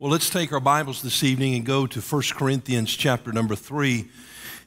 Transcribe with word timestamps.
Well, 0.00 0.10
let's 0.10 0.30
take 0.30 0.50
our 0.50 0.60
Bibles 0.60 1.02
this 1.02 1.22
evening 1.22 1.56
and 1.56 1.66
go 1.66 1.86
to 1.86 2.00
1 2.00 2.22
Corinthians 2.34 2.96
chapter 2.96 3.32
number 3.32 3.54
3. 3.54 4.08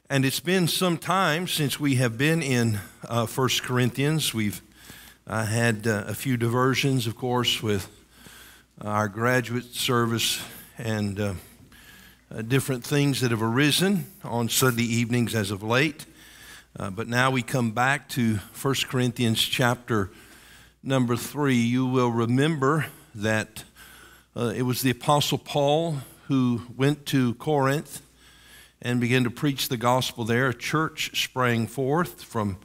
And 0.08 0.24
it's 0.24 0.38
been 0.38 0.68
some 0.68 0.96
time 0.96 1.48
since 1.48 1.80
we 1.80 1.96
have 1.96 2.16
been 2.16 2.40
in 2.40 2.78
uh, 3.08 3.26
1 3.26 3.48
Corinthians. 3.64 4.32
We've 4.32 4.62
uh, 5.26 5.44
had 5.44 5.88
uh, 5.88 6.04
a 6.06 6.14
few 6.14 6.36
diversions, 6.36 7.08
of 7.08 7.16
course, 7.16 7.60
with 7.60 7.88
our 8.80 9.08
graduate 9.08 9.74
service 9.74 10.40
and 10.78 11.18
uh, 11.18 11.34
uh, 12.32 12.42
different 12.42 12.84
things 12.84 13.20
that 13.20 13.32
have 13.32 13.42
arisen 13.42 14.06
on 14.22 14.48
Sunday 14.48 14.84
evenings 14.84 15.34
as 15.34 15.50
of 15.50 15.64
late. 15.64 16.06
Uh, 16.78 16.90
but 16.90 17.08
now 17.08 17.32
we 17.32 17.42
come 17.42 17.72
back 17.72 18.08
to 18.10 18.36
1 18.62 18.74
Corinthians 18.88 19.42
chapter 19.42 20.12
number 20.84 21.16
3. 21.16 21.56
You 21.56 21.86
will 21.86 22.12
remember 22.12 22.86
that 23.16 23.64
it 24.36 24.62
was 24.62 24.82
the 24.82 24.90
Apostle 24.90 25.38
Paul 25.38 25.98
who 26.26 26.62
went 26.76 27.06
to 27.06 27.34
Corinth 27.34 28.02
and 28.82 29.00
began 29.00 29.24
to 29.24 29.30
preach 29.30 29.68
the 29.68 29.76
gospel 29.76 30.24
there. 30.24 30.48
A 30.48 30.54
church 30.54 31.22
sprang 31.22 31.66
forth 31.66 32.22
from 32.22 32.58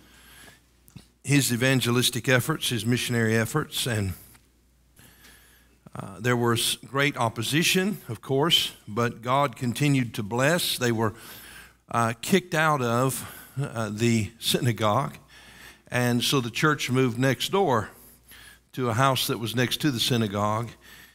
his 1.24 1.54
evangelistic 1.54 2.28
efforts, 2.28 2.70
his 2.70 2.86
missionary 2.86 3.36
efforts, 3.38 3.86
and 3.86 4.14
uh, 5.96 6.20
there 6.20 6.38
was 6.38 6.78
great 6.88 7.18
opposition, 7.18 8.00
of 8.08 8.22
course, 8.22 8.74
but 8.88 9.22
God 9.22 9.56
continued 9.56 10.14
to 10.16 10.24
bless. 10.24 10.78
They 10.78 10.92
were 10.92 11.14
uh, 11.92 12.14
kicked 12.22 12.56
out 12.56 12.82
of 12.82 13.30
uh, 13.62 13.90
the 13.92 14.32
synagogue, 14.40 15.18
and 15.92 16.24
so 16.24 16.42
the 16.42 16.50
church 16.50 16.90
moved 16.90 17.20
next 17.20 17.52
door 17.52 17.90
to 18.74 18.90
a 18.90 18.94
house 18.94 19.28
that 19.28 19.40
was 19.40 19.56
next 19.56 19.82
to 19.82 19.92
the 19.92 20.00
synagogue, 20.00 20.70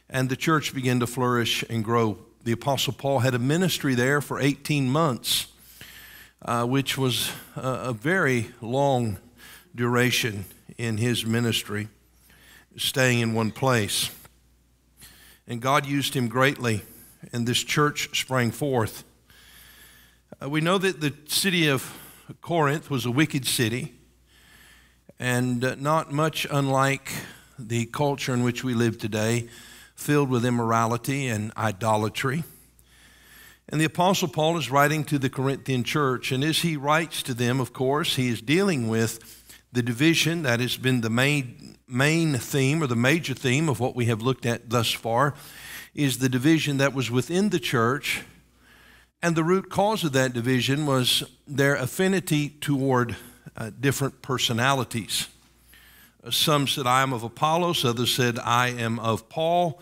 and 0.09 0.29
the 0.29 0.35
church 0.35 0.73
began 0.73 0.99
to 0.99 1.07
flourish 1.07 1.63
and 1.69 1.83
grow 1.83 2.17
the 2.45 2.51
Apostle 2.51 2.93
Paul 2.93 3.19
had 3.19 3.33
a 3.33 3.39
ministry 3.39 3.95
there 3.95 4.21
for 4.21 4.39
18 4.39 4.87
months, 4.87 5.47
uh, 6.43 6.63
which 6.63 6.95
was 6.95 7.31
a, 7.55 7.67
a 7.89 7.93
very 7.93 8.51
long 8.61 9.17
duration 9.73 10.45
in 10.77 10.97
his 10.97 11.25
ministry, 11.25 11.87
staying 12.77 13.19
in 13.19 13.33
one 13.33 13.49
place. 13.49 14.11
And 15.47 15.59
God 15.59 15.87
used 15.87 16.13
him 16.13 16.27
greatly, 16.27 16.83
and 17.33 17.47
this 17.47 17.63
church 17.63 18.15
sprang 18.19 18.51
forth. 18.51 19.03
Uh, 20.39 20.47
we 20.47 20.61
know 20.61 20.77
that 20.77 21.01
the 21.01 21.15
city 21.25 21.67
of 21.67 21.97
Corinth 22.41 22.91
was 22.91 23.07
a 23.07 23.11
wicked 23.11 23.47
city, 23.47 23.95
and 25.17 25.65
uh, 25.65 25.73
not 25.79 26.11
much 26.11 26.45
unlike 26.51 27.11
the 27.57 27.87
culture 27.87 28.35
in 28.35 28.43
which 28.43 28.63
we 28.63 28.75
live 28.75 28.99
today 28.99 29.49
filled 29.95 30.29
with 30.29 30.45
immorality 30.45 31.27
and 31.27 31.51
idolatry. 31.57 32.43
And 33.67 33.81
the 33.81 33.85
Apostle 33.85 34.27
Paul 34.27 34.57
is 34.57 34.69
writing 34.69 35.03
to 35.05 35.17
the 35.17 35.29
Corinthian 35.29 35.83
church, 35.83 36.31
and 36.31 36.43
as 36.43 36.59
he 36.59 36.77
writes 36.77 37.23
to 37.23 37.33
them, 37.33 37.59
of 37.59 37.73
course, 37.73 38.15
he 38.15 38.27
is 38.27 38.41
dealing 38.41 38.87
with 38.87 39.43
the 39.71 39.81
division 39.81 40.43
that 40.43 40.59
has 40.59 40.77
been 40.77 41.01
the 41.01 41.09
main, 41.09 41.77
main 41.87 42.35
theme 42.35 42.83
or 42.83 42.87
the 42.87 42.95
major 42.95 43.33
theme 43.33 43.67
of 43.67 43.79
what 43.79 43.95
we 43.95 44.05
have 44.05 44.21
looked 44.21 44.45
at 44.45 44.69
thus 44.69 44.91
far 44.91 45.33
is 45.95 46.19
the 46.19 46.29
division 46.29 46.77
that 46.77 46.93
was 46.93 47.09
within 47.09 47.49
the 47.49 47.59
church. 47.59 48.21
And 49.21 49.35
the 49.35 49.43
root 49.43 49.69
cause 49.69 50.03
of 50.03 50.11
that 50.13 50.33
division 50.33 50.85
was 50.85 51.23
their 51.47 51.75
affinity 51.75 52.49
toward 52.49 53.15
uh, 53.57 53.71
different 53.79 54.21
personalities. 54.21 55.27
Some 56.29 56.67
said, 56.67 56.87
I 56.87 57.01
am 57.03 57.13
of 57.13 57.23
Apollos. 57.23 57.85
Others 57.85 58.13
said, 58.13 58.39
I 58.39 58.69
am 58.69 58.99
of 58.99 59.29
Paul. 59.29 59.81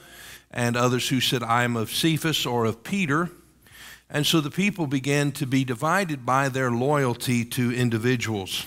And 0.52 0.76
others 0.76 1.10
who 1.10 1.22
said, 1.22 1.42
I 1.42 1.64
am 1.64 1.76
of 1.76 1.92
Cephas 1.92 2.46
or 2.46 2.66
of 2.66 2.84
Peter. 2.84 3.30
And 4.10 4.26
so 4.26 4.42
the 4.42 4.52
people 4.52 4.86
began 4.86 5.32
to 5.34 5.48
be 5.48 5.64
divided 5.64 6.26
by 6.26 6.50
their 6.50 6.70
loyalty 6.70 7.46
to 7.46 7.74
individuals. 7.74 8.66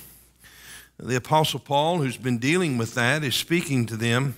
The 0.98 1.16
Apostle 1.16 1.60
Paul, 1.60 1.98
who's 1.98 2.16
been 2.16 2.38
dealing 2.38 2.78
with 2.78 2.94
that, 2.94 3.22
is 3.22 3.34
speaking 3.34 3.86
to 3.86 3.96
them 3.96 4.34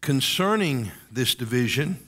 concerning 0.00 0.92
this 1.10 1.34
division, 1.34 1.98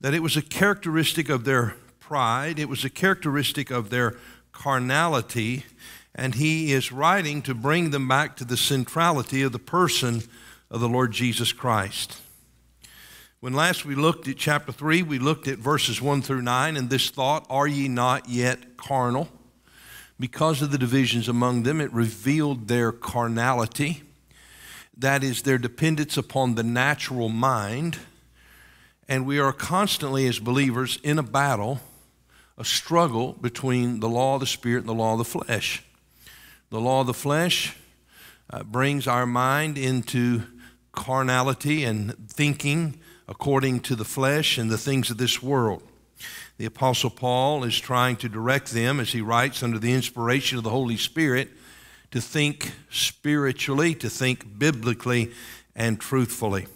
that 0.00 0.12
it 0.14 0.22
was 0.22 0.36
a 0.36 0.42
characteristic 0.42 1.28
of 1.28 1.44
their 1.44 1.76
pride, 2.00 2.58
it 2.58 2.68
was 2.68 2.84
a 2.84 2.90
characteristic 2.90 3.70
of 3.70 3.88
their 3.88 4.16
carnality, 4.52 5.64
and 6.14 6.36
he 6.36 6.72
is 6.72 6.92
writing 6.92 7.42
to 7.42 7.54
bring 7.54 7.90
them 7.90 8.06
back 8.06 8.36
to 8.36 8.44
the 8.44 8.56
centrality 8.56 9.42
of 9.42 9.52
the 9.52 9.58
person 9.58 10.22
of 10.70 10.80
the 10.80 10.88
Lord 10.88 11.12
Jesus 11.12 11.52
Christ. 11.52 12.20
When 13.40 13.52
last 13.52 13.84
we 13.84 13.94
looked 13.94 14.26
at 14.28 14.36
chapter 14.36 14.72
3, 14.72 15.02
we 15.02 15.18
looked 15.18 15.48
at 15.48 15.58
verses 15.58 16.00
1 16.00 16.22
through 16.22 16.42
9, 16.42 16.76
and 16.76 16.88
this 16.88 17.10
thought, 17.10 17.46
Are 17.50 17.66
ye 17.66 17.88
not 17.88 18.28
yet 18.28 18.76
carnal? 18.76 19.28
Because 20.18 20.62
of 20.62 20.70
the 20.70 20.78
divisions 20.78 21.28
among 21.28 21.64
them, 21.64 21.80
it 21.80 21.92
revealed 21.92 22.68
their 22.68 22.92
carnality. 22.92 24.02
That 24.96 25.24
is, 25.24 25.42
their 25.42 25.58
dependence 25.58 26.16
upon 26.16 26.54
the 26.54 26.62
natural 26.62 27.28
mind. 27.28 27.98
And 29.08 29.26
we 29.26 29.38
are 29.38 29.52
constantly, 29.52 30.26
as 30.26 30.38
believers, 30.38 30.98
in 31.02 31.18
a 31.18 31.22
battle, 31.22 31.80
a 32.56 32.64
struggle 32.64 33.32
between 33.32 34.00
the 34.00 34.08
law 34.08 34.34
of 34.34 34.40
the 34.40 34.46
Spirit 34.46 34.80
and 34.80 34.88
the 34.88 34.94
law 34.94 35.12
of 35.12 35.18
the 35.18 35.24
flesh. 35.24 35.84
The 36.74 36.80
law 36.80 37.02
of 37.02 37.06
the 37.06 37.14
flesh 37.14 37.76
uh, 38.50 38.64
brings 38.64 39.06
our 39.06 39.26
mind 39.26 39.78
into 39.78 40.42
carnality 40.90 41.84
and 41.84 42.28
thinking 42.28 42.98
according 43.28 43.78
to 43.82 43.94
the 43.94 44.04
flesh 44.04 44.58
and 44.58 44.68
the 44.68 44.76
things 44.76 45.08
of 45.08 45.16
this 45.16 45.40
world. 45.40 45.84
The 46.56 46.64
Apostle 46.64 47.10
Paul 47.10 47.62
is 47.62 47.78
trying 47.78 48.16
to 48.16 48.28
direct 48.28 48.72
them, 48.72 48.98
as 48.98 49.12
he 49.12 49.20
writes 49.20 49.62
under 49.62 49.78
the 49.78 49.92
inspiration 49.92 50.58
of 50.58 50.64
the 50.64 50.70
Holy 50.70 50.96
Spirit, 50.96 51.50
to 52.10 52.20
think 52.20 52.72
spiritually, 52.90 53.94
to 53.94 54.10
think 54.10 54.58
biblically 54.58 55.30
and 55.76 56.00
truthfully. 56.00 56.66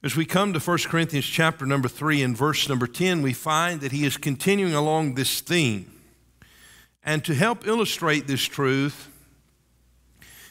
As 0.00 0.14
we 0.14 0.24
come 0.24 0.52
to 0.52 0.60
1 0.60 0.78
Corinthians 0.86 1.26
chapter 1.26 1.66
number 1.66 1.88
3 1.88 2.22
and 2.22 2.36
verse 2.36 2.68
number 2.68 2.86
10, 2.86 3.20
we 3.20 3.32
find 3.32 3.80
that 3.80 3.90
he 3.90 4.04
is 4.04 4.16
continuing 4.16 4.74
along 4.74 5.16
this 5.16 5.40
theme. 5.40 5.93
And 7.04 7.22
to 7.26 7.34
help 7.34 7.66
illustrate 7.66 8.26
this 8.26 8.42
truth, 8.42 9.10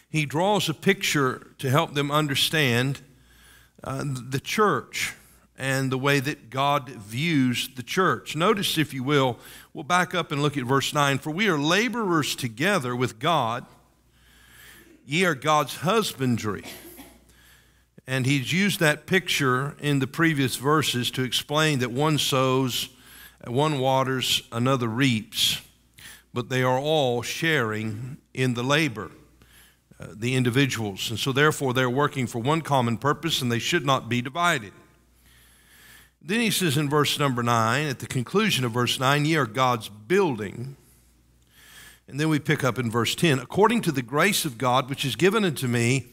he 0.09 0.27
draws 0.27 0.69
a 0.69 0.73
picture 0.75 1.47
to 1.57 1.69
help 1.71 1.95
them 1.95 2.11
understand 2.11 3.01
uh, 3.83 4.03
the 4.05 4.39
church 4.39 5.15
and 5.57 5.91
the 5.91 5.97
way 5.97 6.19
that 6.19 6.51
God 6.51 6.89
views 6.89 7.69
the 7.75 7.81
church. 7.81 8.35
Notice, 8.35 8.77
if 8.77 8.93
you 8.93 9.03
will, 9.03 9.39
we'll 9.73 9.83
back 9.83 10.13
up 10.13 10.31
and 10.31 10.43
look 10.43 10.55
at 10.55 10.65
verse 10.65 10.93
9. 10.93 11.17
For 11.17 11.31
we 11.31 11.47
are 11.47 11.57
laborers 11.57 12.35
together 12.35 12.95
with 12.95 13.17
God, 13.17 13.65
ye 15.07 15.25
are 15.25 15.35
God's 15.35 15.77
husbandry. 15.77 16.65
And 18.05 18.27
he's 18.27 18.53
used 18.53 18.79
that 18.79 19.07
picture 19.07 19.75
in 19.79 19.97
the 19.97 20.07
previous 20.07 20.57
verses 20.57 21.09
to 21.11 21.23
explain 21.23 21.79
that 21.79 21.91
one 21.91 22.19
sows, 22.19 22.89
one 23.47 23.79
waters, 23.79 24.43
another 24.51 24.87
reaps 24.87 25.61
but 26.33 26.49
they 26.49 26.63
are 26.63 26.79
all 26.79 27.21
sharing 27.21 28.17
in 28.33 28.53
the 28.53 28.63
labor, 28.63 29.11
uh, 29.99 30.07
the 30.13 30.35
individuals. 30.35 31.09
And 31.09 31.19
so, 31.19 31.31
therefore, 31.31 31.73
they're 31.73 31.89
working 31.89 32.27
for 32.27 32.39
one 32.39 32.61
common 32.61 32.97
purpose 32.97 33.41
and 33.41 33.51
they 33.51 33.59
should 33.59 33.85
not 33.85 34.09
be 34.09 34.21
divided. 34.21 34.73
Then 36.21 36.39
he 36.39 36.51
says 36.51 36.77
in 36.77 36.89
verse 36.89 37.19
number 37.19 37.43
nine, 37.43 37.87
at 37.87 37.99
the 37.99 38.07
conclusion 38.07 38.63
of 38.63 38.71
verse 38.71 38.99
nine, 38.99 39.25
ye 39.25 39.35
are 39.35 39.45
God's 39.45 39.89
building. 39.89 40.77
And 42.07 42.19
then 42.19 42.29
we 42.29 42.39
pick 42.39 42.63
up 42.63 42.79
in 42.79 42.89
verse 42.91 43.15
10 43.15 43.39
according 43.39 43.81
to 43.81 43.91
the 43.91 44.01
grace 44.01 44.45
of 44.45 44.57
God 44.57 44.89
which 44.89 45.05
is 45.05 45.15
given 45.15 45.45
unto 45.45 45.67
me 45.67 46.07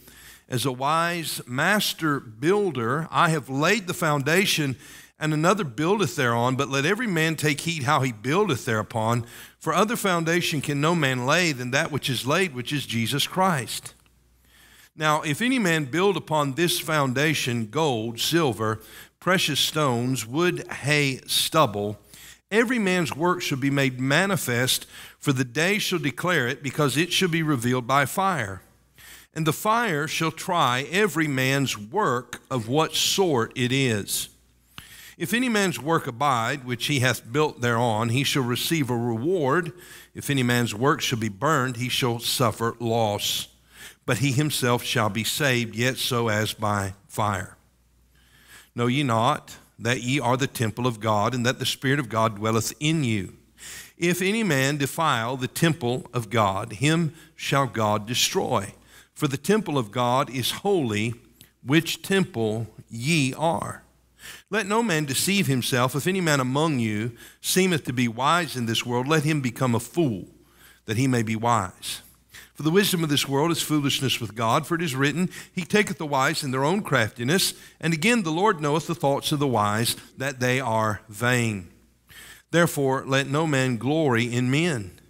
as 0.50 0.66
a 0.66 0.73
wise 0.73 1.40
master 1.46 2.19
builder, 2.19 3.06
I 3.12 3.28
have 3.28 3.49
laid 3.49 3.87
the 3.87 3.94
foundation 3.94 4.76
and 5.20 5.34
another 5.34 5.64
buildeth 5.64 6.17
thereon, 6.17 6.56
but 6.56 6.70
let 6.70 6.87
every 6.87 7.06
man 7.06 7.37
take 7.37 7.61
heed 7.61 7.82
how 7.82 8.00
he 8.00 8.11
buildeth 8.11 8.64
thereupon. 8.64 9.26
For 9.58 9.75
other 9.75 9.94
foundation 9.94 10.62
can 10.62 10.81
no 10.81 10.94
man 10.94 11.26
lay 11.26 11.52
than 11.52 11.70
that 11.72 11.93
which 11.93 12.08
is 12.08 12.26
laid, 12.26 12.55
which 12.55 12.72
is 12.72 12.87
Jesus 12.87 13.26
Christ. 13.26 13.93
Now, 14.96 15.20
if 15.20 15.43
any 15.43 15.58
man 15.58 15.84
build 15.84 16.17
upon 16.17 16.55
this 16.55 16.81
foundation 16.81 17.67
gold, 17.67 18.19
silver, 18.19 18.81
precious 19.20 19.61
stones, 19.61 20.26
wood, 20.26 20.67
hay, 20.69 21.20
stubble, 21.26 21.99
every 22.50 22.78
man's 22.78 23.14
work 23.14 23.43
shall 23.43 23.58
be 23.58 23.70
made 23.70 24.00
manifest, 24.00 24.87
for 25.19 25.34
the 25.34 25.44
day 25.44 25.78
shall 25.78 25.99
declare 25.99 26.49
it, 26.49 26.62
because 26.62 26.96
it 26.96 27.12
shall 27.12 27.28
be 27.28 27.43
revealed 27.43 27.87
by 27.87 28.06
fire. 28.06 28.62
And 29.34 29.46
the 29.46 29.52
fire 29.52 30.08
shall 30.08 30.32
try 30.32 30.87
every 30.90 31.28
man's 31.28 31.78
work 31.78 32.40
of 32.50 32.69
what 32.69 32.94
sort 32.94 33.52
it 33.55 33.70
is. 33.70 34.31
If 35.20 35.34
any 35.34 35.50
man's 35.50 35.78
work 35.78 36.06
abide, 36.06 36.64
which 36.64 36.87
he 36.87 37.00
hath 37.00 37.31
built 37.31 37.61
thereon, 37.61 38.08
he 38.08 38.25
shall 38.25 38.43
receive 38.43 38.88
a 38.88 38.96
reward. 38.96 39.70
If 40.14 40.31
any 40.31 40.43
man's 40.43 40.75
work 40.75 41.02
shall 41.02 41.19
be 41.19 41.28
burned, 41.28 41.76
he 41.76 41.90
shall 41.90 42.20
suffer 42.20 42.75
loss. 42.81 43.49
But 44.06 44.19
he 44.19 44.32
himself 44.32 44.82
shall 44.82 45.11
be 45.11 45.22
saved, 45.22 45.76
yet 45.76 45.99
so 45.99 46.28
as 46.28 46.55
by 46.55 46.94
fire. 47.06 47.58
Know 48.75 48.87
ye 48.87 49.02
not 49.02 49.58
that 49.78 50.02
ye 50.02 50.19
are 50.19 50.38
the 50.38 50.46
temple 50.46 50.87
of 50.87 51.00
God, 51.00 51.34
and 51.34 51.44
that 51.44 51.58
the 51.58 51.66
Spirit 51.66 52.00
of 52.00 52.08
God 52.08 52.37
dwelleth 52.37 52.73
in 52.81 53.05
you? 53.05 53.34
If 53.99 54.23
any 54.23 54.43
man 54.43 54.78
defile 54.78 55.37
the 55.37 55.49
temple 55.49 56.06
of 56.14 56.31
God, 56.31 56.73
him 56.73 57.12
shall 57.37 57.66
God 57.66 58.06
destroy. 58.06 58.73
For 59.12 59.28
the 59.28 59.37
temple 59.37 59.76
of 59.76 59.90
God 59.90 60.31
is 60.31 60.50
holy, 60.50 61.12
which 61.62 62.00
temple 62.00 62.69
ye 62.88 63.34
are. 63.34 63.82
Let 64.50 64.66
no 64.66 64.82
man 64.82 65.04
deceive 65.04 65.46
himself. 65.46 65.94
If 65.94 66.06
any 66.06 66.20
man 66.20 66.40
among 66.40 66.78
you 66.78 67.12
seemeth 67.40 67.84
to 67.84 67.92
be 67.92 68.08
wise 68.08 68.56
in 68.56 68.66
this 68.66 68.84
world, 68.84 69.08
let 69.08 69.24
him 69.24 69.40
become 69.40 69.74
a 69.74 69.80
fool, 69.80 70.28
that 70.86 70.96
he 70.96 71.06
may 71.06 71.22
be 71.22 71.36
wise. 71.36 72.02
For 72.60 72.64
the 72.64 72.70
wisdom 72.70 73.02
of 73.02 73.08
this 73.08 73.26
world 73.26 73.50
is 73.50 73.62
foolishness 73.62 74.20
with 74.20 74.34
God, 74.34 74.66
for 74.66 74.74
it 74.74 74.82
is 74.82 74.94
written, 74.94 75.30
He 75.54 75.64
taketh 75.64 75.96
the 75.96 76.04
wise 76.04 76.44
in 76.44 76.50
their 76.50 76.62
own 76.62 76.82
craftiness. 76.82 77.54
And 77.80 77.94
again, 77.94 78.22
the 78.22 78.30
Lord 78.30 78.60
knoweth 78.60 78.86
the 78.86 78.94
thoughts 78.94 79.32
of 79.32 79.38
the 79.38 79.46
wise, 79.46 79.96
that 80.18 80.40
they 80.40 80.60
are 80.60 81.00
vain. 81.08 81.70
Therefore, 82.50 83.04
let 83.06 83.28
no 83.28 83.46
man 83.46 83.78
glory 83.78 84.24
in 84.24 84.50
men. 84.50 85.00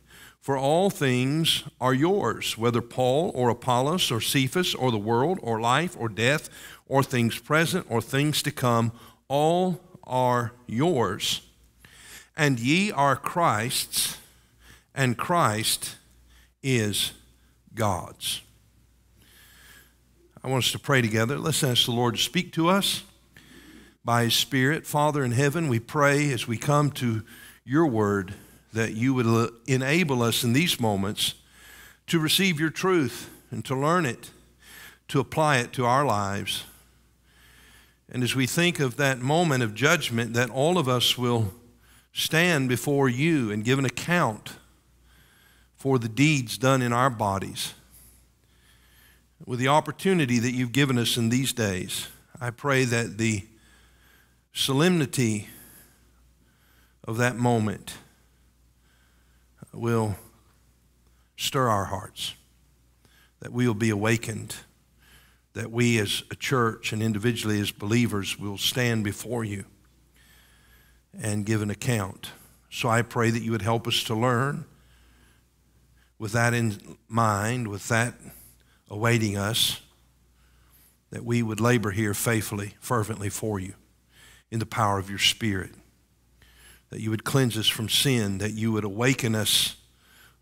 For 0.41 0.57
all 0.57 0.91
things 0.91 1.65
are 1.81 1.93
yours, 1.93 2.57
whether 2.57 2.81
Paul 2.81 3.31
or 3.35 3.51
Apollos 3.51 4.11
or 4.11 4.21
Cephas 4.21 4.75
or 4.75 4.91
the 4.91 4.99
world 4.99 5.39
or 5.43 5.61
life 5.61 5.97
or 5.99 6.09
death 6.09 6.49
or 6.87 7.03
things 7.03 7.39
present 7.39 7.87
or 7.91 8.01
things 8.01 8.43
to 8.43 8.51
come, 8.51 8.93
all 9.31 9.81
are 10.03 10.53
yours. 10.67 11.41
And 12.37 12.59
ye 12.59 12.91
are 12.91 13.15
Christ's, 13.15 14.19
and 14.95 15.17
Christ 15.17 15.97
is 16.63 17.13
God's. 17.75 18.43
I 20.43 20.49
want 20.49 20.65
us 20.65 20.73
to 20.73 20.79
pray 20.79 21.01
together. 21.01 21.39
Let's 21.39 21.63
ask 21.63 21.85
the 21.85 21.93
Lord 21.93 22.17
to 22.17 22.21
speak 22.21 22.53
to 22.55 22.69
us 22.69 23.05
by 24.05 24.25
His 24.25 24.35
Spirit. 24.35 24.85
Father 24.85 25.23
in 25.23 25.33
heaven, 25.33 25.69
we 25.69 25.79
pray 25.79 26.33
as 26.33 26.49
we 26.49 26.57
come 26.57 26.91
to 26.93 27.23
your 27.65 27.87
word 27.87 28.35
that 28.73 28.95
you 28.95 29.15
would 29.15 29.27
uh, 29.27 29.51
enable 29.67 30.23
us 30.23 30.43
in 30.43 30.55
these 30.55 30.81
moments 30.81 31.35
to 32.09 32.19
receive 32.19 32.59
your 32.59 32.71
truth 32.71 33.31
and 33.51 33.65
to 33.65 33.77
learn 33.77 34.07
it, 34.07 34.31
to 35.09 35.21
apply 35.21 35.59
it 35.59 35.73
to 35.75 35.85
our 35.85 36.05
lives. 36.05 36.65
And 38.11 38.25
as 38.25 38.35
we 38.35 38.47
think 38.47 38.81
of 38.81 38.97
that 38.97 39.21
moment 39.21 39.63
of 39.63 39.75
judgment, 39.75 40.35
that 40.35 40.51
all 40.51 40.79
of 40.79 40.89
us 40.89 41.17
will 41.17 41.55
stand 42.13 42.69
before 42.69 43.09
you 43.09 43.53
and 43.53 43.65
give 43.65 43.79
an 43.79 43.85
account 43.85 44.55
for 45.77 45.99
the 45.99 46.09
deeds 46.09 46.59
done 46.59 46.83
in 46.83 46.93
our 46.93 47.09
bodies. 47.09 47.75
With 49.47 49.61
the 49.61 49.69
opportunity 49.69 50.39
that 50.41 50.53
you've 50.53 50.73
given 50.73 50.99
us 50.99 51.17
in 51.17 51.29
these 51.29 51.53
days, 51.53 52.09
I 52.41 52.51
pray 52.51 52.85
that 52.85 53.17
the 53.17 53.47
solemnity 54.53 55.49
of 57.05 57.17
that 57.19 57.37
moment 57.37 57.95
will 59.73 60.17
stir 61.37 61.69
our 61.69 61.87
hearts, 61.87 62.35
that 63.39 63.53
we 63.53 63.67
will 63.67 63.75
be 63.75 63.91
awakened 63.91 64.57
that 65.55 65.71
we 65.71 65.99
as 65.99 66.23
a 66.31 66.37
church 66.37 66.93
and 66.93 67.03
individually 67.03 67.61
as 67.61 67.71
believers 67.71 68.39
will 68.39 68.59
stand 68.59 69.05
before 69.05 69.45
you 69.45 69.65
and 71.21 71.45
give 71.45 71.61
an 71.61 71.71
account. 71.71 72.31
So 72.71 72.89
I 72.89 73.03
pray 73.03 73.31
that 73.31 73.43
you 73.43 73.51
would 73.51 73.63
help 73.63 73.89
us 73.89 74.05
to 74.05 74.15
learn 74.15 74.65
with 76.19 76.33
that 76.33 76.55
in 76.55 76.99
mind, 77.09 77.67
with 77.67 77.89
that 77.89 78.15
awaiting 78.89 79.37
us, 79.37 79.81
that 81.11 81.25
we 81.25 81.43
would 81.43 81.61
labor 81.61 81.91
here 81.91 82.15
faithfully, 82.15 82.75
fervently 82.79 83.29
for 83.29 83.59
you 83.59 83.75
in 84.51 84.61
the 84.61 84.67
power 84.67 84.99
of 84.99 85.11
your 85.11 85.19
Spirit. 85.19 85.73
That 86.91 87.01
you 87.01 87.11
would 87.11 87.25
cleanse 87.25 87.57
us 87.57 87.69
from 87.69 87.89
sin, 87.89 88.39
that 88.39 88.53
you 88.53 88.71
would 88.73 88.85
awaken 88.85 89.35
us, 89.35 89.77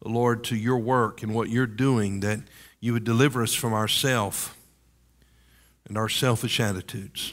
Lord, 0.04 0.44
to 0.44 0.56
your 0.56 0.78
work 0.78 1.22
and 1.22 1.34
what 1.34 1.48
you're 1.48 1.66
doing, 1.66 2.20
that 2.20 2.40
you 2.80 2.92
would 2.92 3.04
deliver 3.04 3.42
us 3.42 3.54
from 3.54 3.72
ourself 3.72 4.57
and 5.88 5.96
our 5.96 6.08
selfish 6.08 6.60
attitudes, 6.60 7.32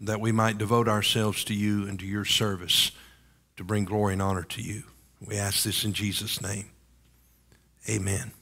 that 0.00 0.20
we 0.20 0.32
might 0.32 0.58
devote 0.58 0.88
ourselves 0.88 1.44
to 1.44 1.54
you 1.54 1.86
and 1.88 1.98
to 1.98 2.06
your 2.06 2.24
service 2.24 2.92
to 3.56 3.64
bring 3.64 3.84
glory 3.84 4.12
and 4.12 4.22
honor 4.22 4.44
to 4.44 4.62
you. 4.62 4.84
We 5.20 5.36
ask 5.36 5.64
this 5.64 5.84
in 5.84 5.92
Jesus' 5.92 6.40
name. 6.40 6.70
Amen. 7.88 8.32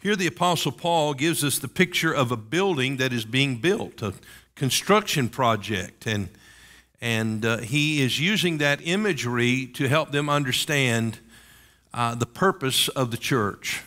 Here, 0.00 0.16
the 0.16 0.26
Apostle 0.26 0.72
Paul 0.72 1.12
gives 1.12 1.44
us 1.44 1.58
the 1.58 1.68
picture 1.68 2.12
of 2.12 2.32
a 2.32 2.36
building 2.36 2.96
that 2.96 3.12
is 3.12 3.26
being 3.26 3.56
built, 3.56 4.00
a 4.00 4.14
construction 4.54 5.28
project, 5.28 6.06
and, 6.06 6.30
and 7.02 7.44
uh, 7.44 7.58
he 7.58 8.00
is 8.00 8.18
using 8.18 8.58
that 8.58 8.80
imagery 8.82 9.66
to 9.74 9.88
help 9.88 10.10
them 10.10 10.30
understand 10.30 11.18
uh, 11.92 12.14
the 12.14 12.26
purpose 12.26 12.88
of 12.88 13.10
the 13.10 13.18
church 13.18 13.82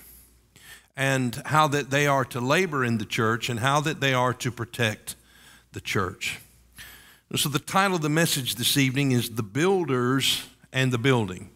and 0.96 1.42
how 1.46 1.68
that 1.68 1.90
they 1.90 2.08
are 2.08 2.26
to 2.26 2.40
labor 2.40 2.84
in 2.84 2.98
the 2.98 3.06
church 3.06 3.50
and 3.50 3.60
how 3.60 3.82
that 3.82 4.00
they 4.00 4.14
are 4.14 4.34
to 4.34 4.52
protect 4.52 5.16
the 5.72 5.82
church. 5.82 6.40
So 7.36 7.50
the 7.50 7.58
title 7.60 7.96
of 7.96 8.04
the 8.04 8.10
message 8.10 8.56
this 8.56 8.78
evening 8.78 9.12
is 9.12 9.32
The 9.32 9.44
Builders 9.44 10.48
and 10.72 10.92
the 10.92 11.00
Building. 11.00 11.50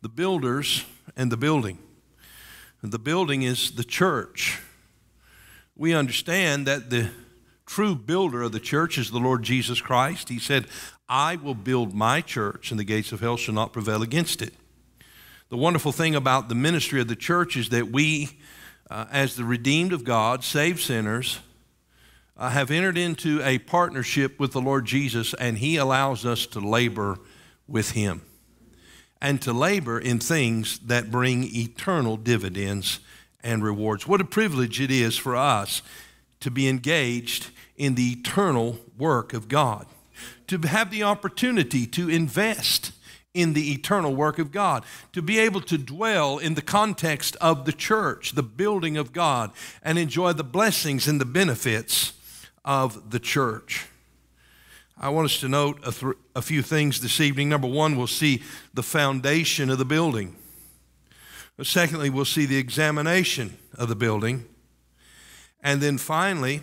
The 0.00 0.08
Builders 0.08 0.84
and 1.16 1.30
the 1.30 1.36
Building. 1.36 1.78
The 2.82 2.98
building 2.98 3.42
is 3.42 3.72
the 3.72 3.84
church. 3.84 4.60
We 5.76 5.94
understand 5.94 6.66
that 6.66 6.90
the 6.90 7.10
true 7.64 7.94
builder 7.94 8.42
of 8.42 8.50
the 8.50 8.58
church 8.58 8.98
is 8.98 9.12
the 9.12 9.20
Lord 9.20 9.44
Jesus 9.44 9.80
Christ. 9.80 10.28
He 10.28 10.40
said, 10.40 10.66
I 11.08 11.36
will 11.36 11.54
build 11.54 11.94
my 11.94 12.20
church, 12.20 12.72
and 12.72 12.80
the 12.80 12.84
gates 12.84 13.12
of 13.12 13.20
hell 13.20 13.36
shall 13.36 13.54
not 13.54 13.72
prevail 13.72 14.02
against 14.02 14.42
it. 14.42 14.52
The 15.52 15.58
wonderful 15.58 15.92
thing 15.92 16.14
about 16.14 16.48
the 16.48 16.54
ministry 16.54 16.98
of 17.02 17.08
the 17.08 17.14
church 17.14 17.58
is 17.58 17.68
that 17.68 17.88
we, 17.92 18.38
uh, 18.90 19.04
as 19.12 19.36
the 19.36 19.44
redeemed 19.44 19.92
of 19.92 20.02
God, 20.02 20.44
saved 20.44 20.80
sinners, 20.80 21.40
uh, 22.38 22.48
have 22.48 22.70
entered 22.70 22.96
into 22.96 23.42
a 23.42 23.58
partnership 23.58 24.40
with 24.40 24.52
the 24.52 24.62
Lord 24.62 24.86
Jesus, 24.86 25.34
and 25.34 25.58
He 25.58 25.76
allows 25.76 26.24
us 26.24 26.46
to 26.46 26.58
labor 26.58 27.18
with 27.68 27.90
Him 27.90 28.22
and 29.20 29.42
to 29.42 29.52
labor 29.52 29.98
in 29.98 30.20
things 30.20 30.78
that 30.78 31.10
bring 31.10 31.44
eternal 31.54 32.16
dividends 32.16 33.00
and 33.42 33.62
rewards. 33.62 34.06
What 34.08 34.22
a 34.22 34.24
privilege 34.24 34.80
it 34.80 34.90
is 34.90 35.18
for 35.18 35.36
us 35.36 35.82
to 36.40 36.50
be 36.50 36.66
engaged 36.66 37.50
in 37.76 37.94
the 37.94 38.12
eternal 38.12 38.78
work 38.96 39.34
of 39.34 39.48
God, 39.48 39.84
to 40.46 40.56
have 40.60 40.90
the 40.90 41.02
opportunity 41.02 41.84
to 41.88 42.08
invest 42.08 42.92
in 43.34 43.54
the 43.54 43.72
eternal 43.72 44.14
work 44.14 44.38
of 44.38 44.52
God, 44.52 44.84
to 45.12 45.22
be 45.22 45.38
able 45.38 45.62
to 45.62 45.78
dwell 45.78 46.38
in 46.38 46.54
the 46.54 46.62
context 46.62 47.36
of 47.40 47.64
the 47.64 47.72
church, 47.72 48.32
the 48.32 48.42
building 48.42 48.96
of 48.96 49.12
God, 49.12 49.52
and 49.82 49.98
enjoy 49.98 50.32
the 50.32 50.44
blessings 50.44 51.08
and 51.08 51.20
the 51.20 51.24
benefits 51.24 52.12
of 52.64 53.10
the 53.10 53.18
church. 53.18 53.86
I 54.98 55.08
want 55.08 55.24
us 55.24 55.40
to 55.40 55.48
note 55.48 55.80
a, 55.84 55.92
th- 55.92 56.14
a 56.36 56.42
few 56.42 56.62
things 56.62 57.00
this 57.00 57.20
evening. 57.20 57.48
Number 57.48 57.66
one, 57.66 57.96
we'll 57.96 58.06
see 58.06 58.42
the 58.74 58.82
foundation 58.82 59.70
of 59.70 59.78
the 59.78 59.84
building. 59.84 60.36
Secondly, 61.62 62.10
we'll 62.10 62.24
see 62.24 62.46
the 62.46 62.58
examination 62.58 63.56
of 63.74 63.88
the 63.88 63.94
building. 63.96 64.44
And 65.62 65.80
then 65.80 65.96
finally, 65.96 66.62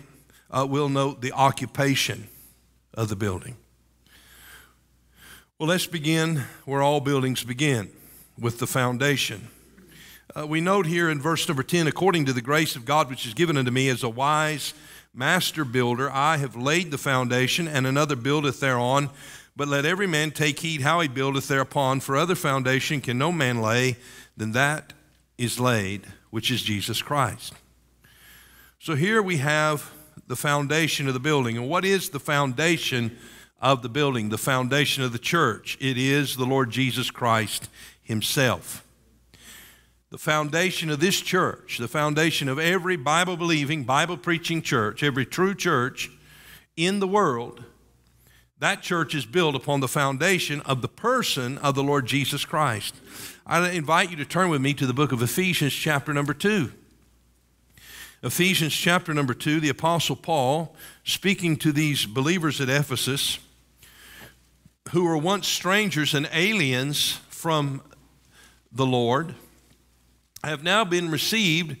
uh, 0.50 0.66
we'll 0.68 0.88
note 0.88 1.20
the 1.20 1.32
occupation 1.32 2.28
of 2.94 3.08
the 3.08 3.16
building. 3.16 3.56
Well, 5.60 5.68
let's 5.68 5.86
begin 5.86 6.44
where 6.64 6.80
all 6.80 7.00
buildings 7.00 7.44
begin 7.44 7.90
with 8.38 8.60
the 8.60 8.66
foundation. 8.66 9.48
Uh, 10.34 10.46
we 10.46 10.62
note 10.62 10.86
here 10.86 11.10
in 11.10 11.20
verse 11.20 11.46
number 11.46 11.62
10 11.62 11.86
according 11.86 12.24
to 12.24 12.32
the 12.32 12.40
grace 12.40 12.76
of 12.76 12.86
God 12.86 13.10
which 13.10 13.26
is 13.26 13.34
given 13.34 13.58
unto 13.58 13.70
me 13.70 13.90
as 13.90 14.02
a 14.02 14.08
wise 14.08 14.72
master 15.12 15.66
builder, 15.66 16.10
I 16.10 16.38
have 16.38 16.56
laid 16.56 16.90
the 16.90 16.96
foundation, 16.96 17.68
and 17.68 17.86
another 17.86 18.16
buildeth 18.16 18.60
thereon. 18.60 19.10
But 19.54 19.68
let 19.68 19.84
every 19.84 20.06
man 20.06 20.30
take 20.30 20.60
heed 20.60 20.80
how 20.80 21.00
he 21.00 21.08
buildeth 21.08 21.48
thereupon, 21.48 22.00
for 22.00 22.16
other 22.16 22.36
foundation 22.36 23.02
can 23.02 23.18
no 23.18 23.30
man 23.30 23.60
lay 23.60 23.98
than 24.38 24.52
that 24.52 24.94
is 25.36 25.60
laid, 25.60 26.06
which 26.30 26.50
is 26.50 26.62
Jesus 26.62 27.02
Christ. 27.02 27.52
So 28.78 28.94
here 28.94 29.20
we 29.20 29.36
have 29.36 29.92
the 30.26 30.36
foundation 30.36 31.06
of 31.06 31.12
the 31.12 31.20
building. 31.20 31.58
And 31.58 31.68
what 31.68 31.84
is 31.84 32.08
the 32.08 32.18
foundation 32.18 33.18
of 33.60 33.82
the 33.82 33.88
building, 33.88 34.28
the 34.28 34.38
foundation 34.38 35.02
of 35.02 35.12
the 35.12 35.18
church? 35.18 35.76
It 35.80 35.98
is 35.98 36.36
the 36.36 36.46
Lord 36.46 36.70
Jesus 36.70 37.10
Christ 37.10 37.68
Himself. 38.02 38.84
The 40.10 40.18
foundation 40.18 40.90
of 40.90 40.98
this 40.98 41.20
church, 41.20 41.78
the 41.78 41.86
foundation 41.86 42.48
of 42.48 42.58
every 42.58 42.96
Bible 42.96 43.36
believing, 43.36 43.84
Bible 43.84 44.16
preaching 44.16 44.60
church, 44.60 45.02
every 45.02 45.24
true 45.24 45.54
church 45.54 46.10
in 46.76 46.98
the 46.98 47.06
world, 47.06 47.64
that 48.58 48.82
church 48.82 49.14
is 49.14 49.24
built 49.24 49.54
upon 49.54 49.80
the 49.80 49.88
foundation 49.88 50.60
of 50.62 50.82
the 50.82 50.88
person 50.88 51.58
of 51.58 51.74
the 51.74 51.82
Lord 51.82 52.06
Jesus 52.06 52.44
Christ. 52.44 52.94
I 53.46 53.70
invite 53.70 54.10
you 54.10 54.16
to 54.16 54.24
turn 54.24 54.50
with 54.50 54.60
me 54.60 54.74
to 54.74 54.86
the 54.86 54.92
book 54.92 55.12
of 55.12 55.22
Ephesians, 55.22 55.72
chapter 55.72 56.12
number 56.12 56.34
2. 56.34 56.72
Ephesians, 58.22 58.74
chapter 58.74 59.14
number 59.14 59.32
2, 59.32 59.60
the 59.60 59.70
Apostle 59.70 60.14
Paul, 60.14 60.76
speaking 61.04 61.56
to 61.56 61.72
these 61.72 62.04
believers 62.04 62.60
at 62.60 62.68
Ephesus 62.68 63.38
who 64.92 65.04
were 65.04 65.16
once 65.16 65.46
strangers 65.46 66.14
and 66.14 66.28
aliens 66.32 67.20
from 67.28 67.82
the 68.72 68.86
Lord 68.86 69.34
have 70.42 70.62
now 70.62 70.84
been 70.84 71.10
received 71.10 71.76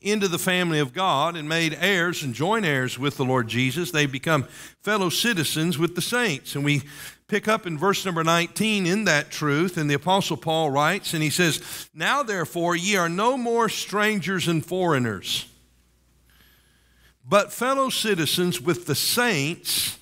into 0.00 0.28
the 0.28 0.38
family 0.38 0.78
of 0.78 0.92
God 0.92 1.36
and 1.36 1.48
made 1.48 1.76
heirs 1.80 2.22
and 2.22 2.32
joint 2.32 2.64
heirs 2.64 2.98
with 2.98 3.16
the 3.16 3.24
Lord 3.24 3.48
Jesus. 3.48 3.90
They 3.90 4.06
become 4.06 4.44
fellow 4.82 5.08
citizens 5.08 5.76
with 5.76 5.94
the 5.94 6.00
saints. 6.00 6.54
And 6.54 6.64
we 6.64 6.82
pick 7.26 7.48
up 7.48 7.66
in 7.66 7.76
verse 7.76 8.04
number 8.04 8.24
19 8.24 8.86
in 8.86 9.04
that 9.04 9.30
truth. 9.30 9.76
And 9.76 9.90
the 9.90 9.94
Apostle 9.94 10.36
Paul 10.36 10.70
writes, 10.70 11.14
and 11.14 11.22
he 11.22 11.30
says, 11.30 11.88
Now 11.92 12.22
therefore 12.22 12.76
ye 12.76 12.96
are 12.96 13.08
no 13.08 13.36
more 13.36 13.68
strangers 13.68 14.48
and 14.48 14.64
foreigners, 14.64 15.46
but 17.24 17.52
fellow 17.52 17.90
citizens 17.90 18.60
with 18.60 18.86
the 18.86 18.94
saints 18.94 19.97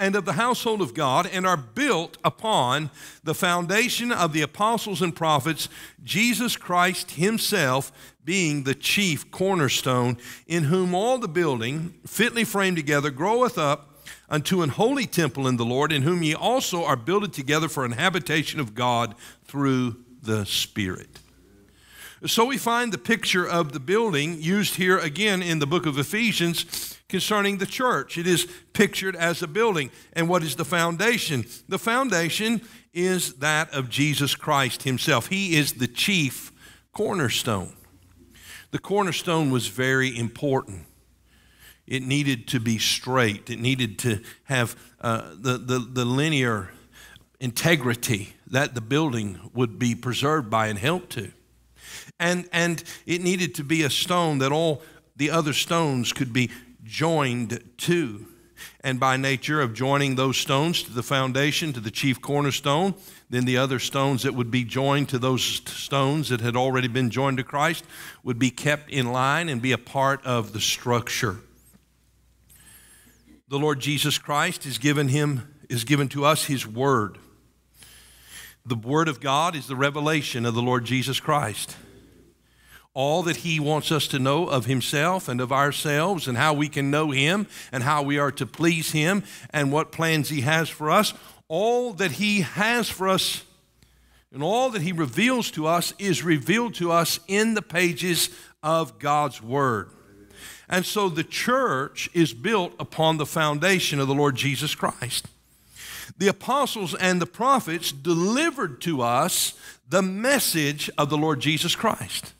and 0.00 0.16
of 0.16 0.24
the 0.24 0.32
household 0.32 0.80
of 0.80 0.94
God, 0.94 1.28
and 1.30 1.46
are 1.46 1.56
built 1.56 2.16
upon 2.24 2.90
the 3.22 3.34
foundation 3.34 4.10
of 4.10 4.32
the 4.32 4.42
apostles 4.42 5.02
and 5.02 5.14
prophets, 5.14 5.68
Jesus 6.02 6.56
Christ 6.56 7.12
Himself 7.12 7.92
being 8.24 8.64
the 8.64 8.74
chief 8.74 9.30
cornerstone, 9.30 10.16
in 10.46 10.64
whom 10.64 10.94
all 10.94 11.18
the 11.18 11.28
building, 11.28 11.94
fitly 12.06 12.44
framed 12.44 12.78
together, 12.78 13.10
groweth 13.10 13.58
up 13.58 14.02
unto 14.28 14.62
an 14.62 14.70
holy 14.70 15.06
temple 15.06 15.46
in 15.46 15.56
the 15.56 15.64
Lord, 15.64 15.92
in 15.92 16.02
whom 16.02 16.22
ye 16.22 16.34
also 16.34 16.84
are 16.84 16.96
builded 16.96 17.32
together 17.32 17.68
for 17.68 17.84
an 17.84 17.92
habitation 17.92 18.58
of 18.58 18.74
God 18.74 19.14
through 19.44 19.96
the 20.22 20.46
Spirit. 20.46 21.18
So 22.26 22.44
we 22.44 22.58
find 22.58 22.92
the 22.92 22.98
picture 22.98 23.48
of 23.48 23.72
the 23.72 23.80
building 23.80 24.40
used 24.40 24.76
here 24.76 24.98
again 24.98 25.42
in 25.42 25.58
the 25.58 25.66
book 25.66 25.86
of 25.86 25.98
Ephesians 25.98 26.99
concerning 27.10 27.58
the 27.58 27.66
church. 27.66 28.16
It 28.16 28.26
is 28.26 28.48
pictured 28.72 29.14
as 29.14 29.42
a 29.42 29.46
building. 29.46 29.90
And 30.14 30.28
what 30.28 30.42
is 30.42 30.56
the 30.56 30.64
foundation? 30.64 31.44
The 31.68 31.78
foundation 31.78 32.62
is 32.94 33.34
that 33.34 33.72
of 33.74 33.90
Jesus 33.90 34.34
Christ 34.34 34.84
Himself. 34.84 35.26
He 35.26 35.56
is 35.56 35.74
the 35.74 35.86
chief 35.86 36.52
cornerstone. 36.92 37.74
The 38.70 38.78
cornerstone 38.78 39.50
was 39.50 39.66
very 39.68 40.16
important. 40.16 40.86
It 41.86 42.02
needed 42.02 42.46
to 42.48 42.60
be 42.60 42.78
straight, 42.78 43.50
it 43.50 43.58
needed 43.58 43.98
to 44.00 44.20
have 44.44 44.76
uh, 45.00 45.30
the, 45.34 45.58
the, 45.58 45.78
the 45.78 46.04
linear 46.04 46.70
integrity 47.40 48.34
that 48.46 48.74
the 48.74 48.80
building 48.80 49.40
would 49.54 49.78
be 49.78 49.94
preserved 49.94 50.50
by 50.50 50.68
and 50.68 50.78
held 50.78 51.10
to. 51.10 51.32
And, 52.20 52.48
and 52.52 52.84
it 53.06 53.22
needed 53.22 53.54
to 53.56 53.64
be 53.64 53.82
a 53.82 53.90
stone 53.90 54.38
that 54.38 54.52
all 54.52 54.82
the 55.16 55.30
other 55.30 55.52
stones 55.52 56.12
could 56.12 56.32
be 56.32 56.50
joined 56.84 57.62
to. 57.78 58.26
And 58.82 59.00
by 59.00 59.16
nature 59.16 59.60
of 59.60 59.72
joining 59.72 60.16
those 60.16 60.36
stones 60.36 60.82
to 60.82 60.92
the 60.92 61.02
foundation, 61.02 61.72
to 61.72 61.80
the 61.80 61.90
chief 61.90 62.20
cornerstone, 62.20 62.94
then 63.30 63.44
the 63.44 63.56
other 63.56 63.78
stones 63.78 64.22
that 64.22 64.34
would 64.34 64.50
be 64.50 64.64
joined 64.64 65.08
to 65.10 65.18
those 65.18 65.42
stones 65.42 66.28
that 66.28 66.40
had 66.40 66.56
already 66.56 66.88
been 66.88 67.10
joined 67.10 67.38
to 67.38 67.44
Christ 67.44 67.84
would 68.22 68.38
be 68.38 68.50
kept 68.50 68.90
in 68.90 69.12
line 69.12 69.48
and 69.48 69.62
be 69.62 69.72
a 69.72 69.78
part 69.78 70.24
of 70.24 70.52
the 70.52 70.60
structure. 70.60 71.38
The 73.48 73.58
Lord 73.58 73.80
Jesus 73.80 74.18
Christ 74.18 74.66
is 74.66 74.78
given 74.78 75.08
him 75.08 75.54
is 75.68 75.84
given 75.84 76.08
to 76.08 76.24
us 76.24 76.46
his 76.46 76.66
word. 76.66 77.16
The 78.66 78.74
word 78.74 79.08
of 79.08 79.20
God 79.20 79.54
is 79.54 79.68
the 79.68 79.76
revelation 79.76 80.44
of 80.44 80.54
the 80.54 80.60
Lord 80.60 80.84
Jesus 80.84 81.20
Christ 81.20 81.76
all 82.94 83.22
that 83.22 83.38
He 83.38 83.60
wants 83.60 83.92
us 83.92 84.06
to 84.08 84.18
know 84.18 84.46
of 84.46 84.66
Himself 84.66 85.28
and 85.28 85.40
of 85.40 85.52
ourselves, 85.52 86.26
and 86.26 86.36
how 86.36 86.54
we 86.54 86.68
can 86.68 86.90
know 86.90 87.10
Him, 87.10 87.46
and 87.72 87.82
how 87.82 88.02
we 88.02 88.18
are 88.18 88.32
to 88.32 88.46
please 88.46 88.92
Him, 88.92 89.22
and 89.50 89.72
what 89.72 89.92
plans 89.92 90.28
He 90.28 90.42
has 90.42 90.68
for 90.68 90.90
us. 90.90 91.14
All 91.48 91.92
that 91.94 92.12
He 92.12 92.42
has 92.42 92.88
for 92.88 93.08
us 93.08 93.44
and 94.32 94.42
all 94.42 94.70
that 94.70 94.82
He 94.82 94.92
reveals 94.92 95.50
to 95.52 95.66
us 95.66 95.92
is 95.98 96.22
revealed 96.22 96.74
to 96.74 96.92
us 96.92 97.18
in 97.26 97.54
the 97.54 97.62
pages 97.62 98.30
of 98.62 98.98
God's 98.98 99.42
Word. 99.42 99.90
And 100.68 100.86
so 100.86 101.08
the 101.08 101.24
church 101.24 102.08
is 102.14 102.32
built 102.32 102.74
upon 102.78 103.16
the 103.16 103.26
foundation 103.26 103.98
of 103.98 104.06
the 104.06 104.14
Lord 104.14 104.36
Jesus 104.36 104.76
Christ. 104.76 105.26
The 106.16 106.28
apostles 106.28 106.94
and 106.94 107.20
the 107.20 107.26
prophets 107.26 107.90
delivered 107.90 108.80
to 108.82 109.02
us 109.02 109.54
the 109.88 110.02
message 110.02 110.88
of 110.96 111.10
the 111.10 111.18
Lord 111.18 111.40
Jesus 111.40 111.74
Christ. 111.74 112.32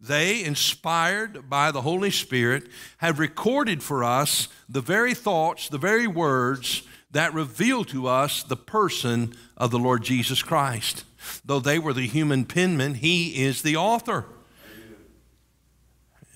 They, 0.00 0.44
inspired 0.44 1.50
by 1.50 1.72
the 1.72 1.82
Holy 1.82 2.10
Spirit, 2.10 2.68
have 2.98 3.18
recorded 3.18 3.82
for 3.82 4.04
us 4.04 4.48
the 4.68 4.80
very 4.80 5.12
thoughts, 5.12 5.68
the 5.68 5.78
very 5.78 6.06
words 6.06 6.82
that 7.10 7.34
reveal 7.34 7.84
to 7.84 8.06
us 8.06 8.42
the 8.42 8.56
person 8.56 9.34
of 9.56 9.70
the 9.70 9.78
Lord 9.78 10.04
Jesus 10.04 10.42
Christ. 10.42 11.04
Though 11.44 11.58
they 11.58 11.78
were 11.78 11.92
the 11.92 12.06
human 12.06 12.44
penman, 12.44 12.94
He 12.94 13.42
is 13.42 13.62
the 13.62 13.76
author. 13.76 14.26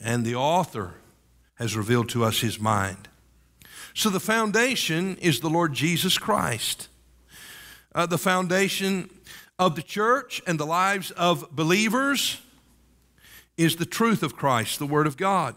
And 0.01 0.25
the 0.25 0.35
author 0.35 0.95
has 1.57 1.77
revealed 1.77 2.09
to 2.11 2.25
us 2.25 2.41
His 2.41 2.59
mind. 2.59 3.09
So 3.95 4.11
the 4.11 4.19
foundation 4.19 5.17
is 5.19 5.41
the 5.41 5.51
Lord 5.51 5.73
Jesus 5.75 6.19
Christ. 6.19 6.89
Uh, 7.95 8.07
the 8.07 8.19
foundation 8.19 9.11
of 9.59 9.77
the 9.77 9.83
church 9.83 10.43
and 10.47 10.59
the 10.59 10.67
lives 10.67 11.11
of 11.13 11.55
believers 11.55 12.41
is 13.63 13.77
the 13.77 13.87
truth 13.87 14.23
of 14.23 14.37
Christ, 14.37 14.79
the 14.79 14.87
Word 14.87 15.07
of 15.07 15.17
God. 15.17 15.55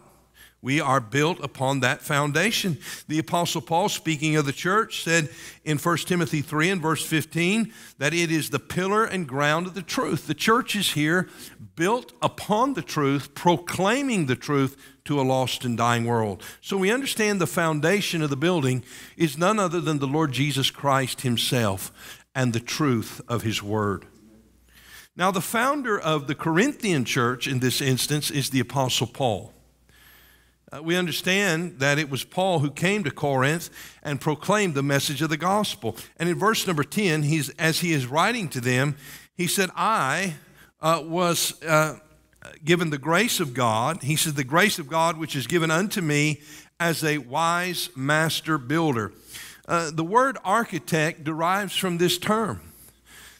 We 0.62 0.80
are 0.80 1.00
built 1.00 1.38
upon 1.44 1.80
that 1.80 2.02
foundation. 2.02 2.78
The 3.06 3.18
Apostle 3.18 3.60
Paul, 3.60 3.88
speaking 3.88 4.36
of 4.36 4.46
the 4.46 4.52
church, 4.52 5.04
said 5.04 5.28
in 5.64 5.78
1 5.78 5.98
Timothy 5.98 6.40
3 6.40 6.70
and 6.70 6.82
verse 6.82 7.04
15 7.04 7.72
that 7.98 8.14
it 8.14 8.32
is 8.32 8.50
the 8.50 8.58
pillar 8.58 9.04
and 9.04 9.28
ground 9.28 9.66
of 9.66 9.74
the 9.74 9.82
truth. 9.82 10.26
The 10.26 10.34
church 10.34 10.74
is 10.74 10.92
here 10.92 11.28
built 11.76 12.14
upon 12.22 12.74
the 12.74 12.82
truth, 12.82 13.34
proclaiming 13.34 14.26
the 14.26 14.34
truth 14.34 14.76
to 15.04 15.20
a 15.20 15.22
lost 15.22 15.64
and 15.64 15.76
dying 15.76 16.04
world. 16.04 16.42
So 16.60 16.76
we 16.76 16.90
understand 16.90 17.40
the 17.40 17.46
foundation 17.46 18.22
of 18.22 18.30
the 18.30 18.36
building 18.36 18.82
is 19.16 19.38
none 19.38 19.60
other 19.60 19.80
than 19.80 19.98
the 19.98 20.06
Lord 20.06 20.32
Jesus 20.32 20.70
Christ 20.70 21.20
Himself 21.20 22.24
and 22.34 22.52
the 22.52 22.60
truth 22.60 23.20
of 23.28 23.42
His 23.42 23.62
Word. 23.62 24.06
Now, 25.18 25.30
the 25.30 25.40
founder 25.40 25.98
of 25.98 26.26
the 26.26 26.34
Corinthian 26.34 27.06
church 27.06 27.46
in 27.46 27.60
this 27.60 27.80
instance 27.80 28.30
is 28.30 28.50
the 28.50 28.60
Apostle 28.60 29.06
Paul. 29.06 29.54
Uh, 30.70 30.82
we 30.82 30.94
understand 30.94 31.78
that 31.78 31.98
it 31.98 32.10
was 32.10 32.22
Paul 32.22 32.58
who 32.58 32.70
came 32.70 33.02
to 33.04 33.10
Corinth 33.10 33.70
and 34.02 34.20
proclaimed 34.20 34.74
the 34.74 34.82
message 34.82 35.22
of 35.22 35.30
the 35.30 35.38
gospel. 35.38 35.96
And 36.18 36.28
in 36.28 36.38
verse 36.38 36.66
number 36.66 36.84
10, 36.84 37.22
he's, 37.22 37.48
as 37.50 37.80
he 37.80 37.94
is 37.94 38.06
writing 38.06 38.48
to 38.50 38.60
them, 38.60 38.96
he 39.34 39.46
said, 39.46 39.70
I 39.74 40.34
uh, 40.82 41.02
was 41.02 41.62
uh, 41.62 41.98
given 42.62 42.90
the 42.90 42.98
grace 42.98 43.40
of 43.40 43.54
God. 43.54 44.02
He 44.02 44.16
said, 44.16 44.34
The 44.34 44.44
grace 44.44 44.78
of 44.78 44.86
God 44.86 45.16
which 45.16 45.34
is 45.34 45.46
given 45.46 45.70
unto 45.70 46.02
me 46.02 46.42
as 46.78 47.02
a 47.02 47.18
wise 47.18 47.88
master 47.96 48.58
builder. 48.58 49.12
Uh, 49.66 49.90
the 49.90 50.04
word 50.04 50.36
architect 50.44 51.24
derives 51.24 51.74
from 51.74 51.96
this 51.96 52.18
term. 52.18 52.60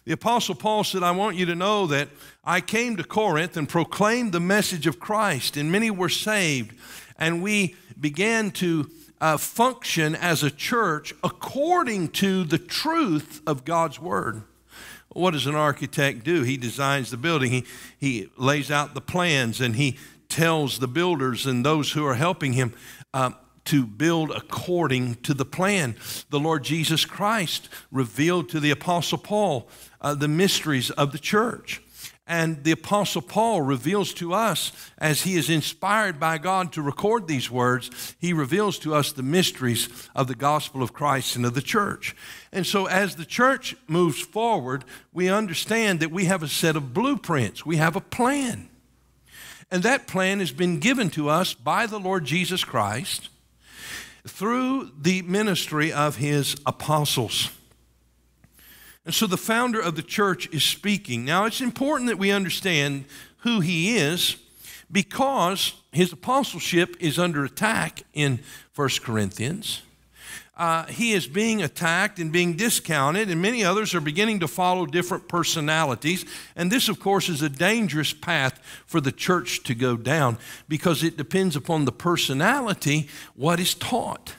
The 0.06 0.12
Apostle 0.12 0.54
Paul 0.54 0.84
said, 0.84 1.02
I 1.02 1.10
want 1.10 1.36
you 1.36 1.46
to 1.46 1.56
know 1.56 1.88
that 1.88 2.08
I 2.44 2.60
came 2.60 2.96
to 2.96 3.02
Corinth 3.02 3.56
and 3.56 3.68
proclaimed 3.68 4.30
the 4.30 4.38
message 4.38 4.86
of 4.86 5.00
Christ, 5.00 5.56
and 5.56 5.72
many 5.72 5.90
were 5.90 6.08
saved. 6.08 6.76
And 7.18 7.42
we 7.42 7.74
began 7.98 8.52
to 8.52 8.88
uh, 9.20 9.36
function 9.36 10.14
as 10.14 10.44
a 10.44 10.50
church 10.50 11.12
according 11.24 12.10
to 12.10 12.44
the 12.44 12.58
truth 12.58 13.42
of 13.48 13.64
God's 13.64 13.98
Word. 13.98 14.42
What 15.08 15.32
does 15.32 15.48
an 15.48 15.56
architect 15.56 16.22
do? 16.22 16.42
He 16.42 16.56
designs 16.56 17.10
the 17.10 17.16
building, 17.16 17.50
he, 17.50 17.64
he 17.98 18.28
lays 18.36 18.70
out 18.70 18.94
the 18.94 19.00
plans, 19.00 19.60
and 19.60 19.74
he 19.74 19.98
tells 20.28 20.78
the 20.78 20.86
builders 20.86 21.46
and 21.46 21.66
those 21.66 21.92
who 21.92 22.06
are 22.06 22.14
helping 22.14 22.52
him 22.52 22.74
uh, 23.12 23.30
to 23.66 23.86
build 23.86 24.30
according 24.30 25.16
to 25.16 25.34
the 25.34 25.44
plan. 25.44 25.96
The 26.30 26.40
Lord 26.40 26.64
Jesus 26.64 27.04
Christ 27.04 27.68
revealed 27.90 28.48
to 28.50 28.60
the 28.60 28.70
Apostle 28.70 29.18
Paul 29.18 29.68
uh, 30.00 30.14
the 30.14 30.28
mysteries 30.28 30.90
of 30.90 31.12
the 31.12 31.18
church. 31.18 31.82
And 32.28 32.64
the 32.64 32.72
Apostle 32.72 33.22
Paul 33.22 33.62
reveals 33.62 34.12
to 34.14 34.34
us, 34.34 34.72
as 34.98 35.22
he 35.22 35.36
is 35.36 35.48
inspired 35.48 36.18
by 36.18 36.38
God 36.38 36.72
to 36.72 36.82
record 36.82 37.28
these 37.28 37.52
words, 37.52 38.16
he 38.18 38.32
reveals 38.32 38.80
to 38.80 38.94
us 38.94 39.12
the 39.12 39.22
mysteries 39.22 39.88
of 40.12 40.26
the 40.26 40.34
gospel 40.34 40.82
of 40.82 40.92
Christ 40.92 41.36
and 41.36 41.46
of 41.46 41.54
the 41.54 41.62
church. 41.62 42.16
And 42.50 42.66
so, 42.66 42.86
as 42.86 43.14
the 43.14 43.24
church 43.24 43.76
moves 43.86 44.20
forward, 44.20 44.84
we 45.12 45.28
understand 45.28 46.00
that 46.00 46.10
we 46.10 46.24
have 46.24 46.42
a 46.42 46.48
set 46.48 46.74
of 46.74 46.92
blueprints, 46.92 47.64
we 47.64 47.76
have 47.76 47.94
a 47.94 48.00
plan. 48.00 48.70
And 49.70 49.84
that 49.84 50.08
plan 50.08 50.40
has 50.40 50.52
been 50.52 50.80
given 50.80 51.10
to 51.10 51.28
us 51.28 51.54
by 51.54 51.86
the 51.86 52.00
Lord 52.00 52.24
Jesus 52.24 52.64
Christ 52.64 53.28
through 54.26 54.90
the 55.00 55.22
ministry 55.22 55.92
of 55.92 56.16
his 56.16 56.56
apostles. 56.66 57.50
And 59.04 59.14
so 59.14 59.26
the 59.26 59.36
founder 59.36 59.80
of 59.80 59.94
the 59.94 60.02
church 60.02 60.48
is 60.52 60.64
speaking. 60.64 61.24
Now, 61.24 61.44
it's 61.44 61.60
important 61.60 62.08
that 62.08 62.18
we 62.18 62.32
understand 62.32 63.04
who 63.38 63.60
he 63.60 63.96
is 63.96 64.36
because 64.90 65.74
his 65.92 66.12
apostleship 66.12 66.96
is 66.98 67.18
under 67.18 67.44
attack 67.44 68.02
in 68.12 68.40
1 68.74 68.88
Corinthians. 69.02 69.82
Uh, 70.56 70.86
he 70.86 71.12
is 71.12 71.26
being 71.26 71.62
attacked 71.62 72.18
and 72.18 72.32
being 72.32 72.56
discounted, 72.56 73.28
and 73.28 73.42
many 73.42 73.62
others 73.62 73.94
are 73.94 74.00
beginning 74.00 74.40
to 74.40 74.48
follow 74.48 74.86
different 74.86 75.28
personalities. 75.28 76.24
And 76.54 76.72
this, 76.72 76.88
of 76.88 76.98
course, 76.98 77.28
is 77.28 77.42
a 77.42 77.50
dangerous 77.50 78.14
path 78.14 78.58
for 78.86 79.00
the 79.00 79.12
church 79.12 79.62
to 79.64 79.74
go 79.74 79.98
down 79.98 80.38
because 80.66 81.02
it 81.02 81.18
depends 81.18 81.56
upon 81.56 81.84
the 81.84 81.92
personality 81.92 83.08
what 83.34 83.60
is 83.60 83.74
taught. 83.74 84.34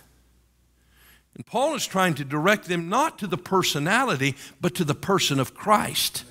And 1.35 1.45
Paul 1.45 1.75
is 1.75 1.85
trying 1.85 2.15
to 2.15 2.25
direct 2.25 2.67
them 2.67 2.89
not 2.89 3.19
to 3.19 3.27
the 3.27 3.37
personality, 3.37 4.35
but 4.59 4.73
to 4.73 4.83
the 4.83 4.95
person 4.95 5.39
of 5.39 5.53
Christ. 5.53 6.23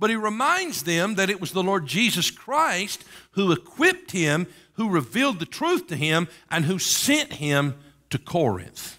But 0.00 0.10
he 0.10 0.16
reminds 0.16 0.82
them 0.82 1.14
that 1.14 1.30
it 1.30 1.40
was 1.40 1.52
the 1.52 1.62
Lord 1.62 1.86
Jesus 1.86 2.28
Christ 2.32 3.04
who 3.30 3.52
equipped 3.52 4.10
him, 4.10 4.48
who 4.72 4.90
revealed 4.90 5.38
the 5.38 5.46
truth 5.46 5.86
to 5.86 5.96
him, 5.96 6.26
and 6.50 6.64
who 6.64 6.80
sent 6.80 7.34
him 7.34 7.76
to 8.10 8.18
Corinth. 8.18 8.98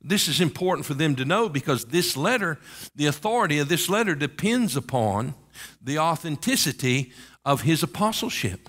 This 0.00 0.28
is 0.28 0.40
important 0.40 0.86
for 0.86 0.94
them 0.94 1.16
to 1.16 1.24
know 1.24 1.48
because 1.48 1.86
this 1.86 2.16
letter, 2.16 2.58
the 2.94 3.06
authority 3.06 3.58
of 3.58 3.68
this 3.68 3.88
letter 3.88 4.14
depends 4.14 4.76
upon 4.76 5.34
the 5.82 5.98
authenticity 5.98 7.12
of 7.44 7.62
his 7.62 7.82
apostleship. 7.82 8.68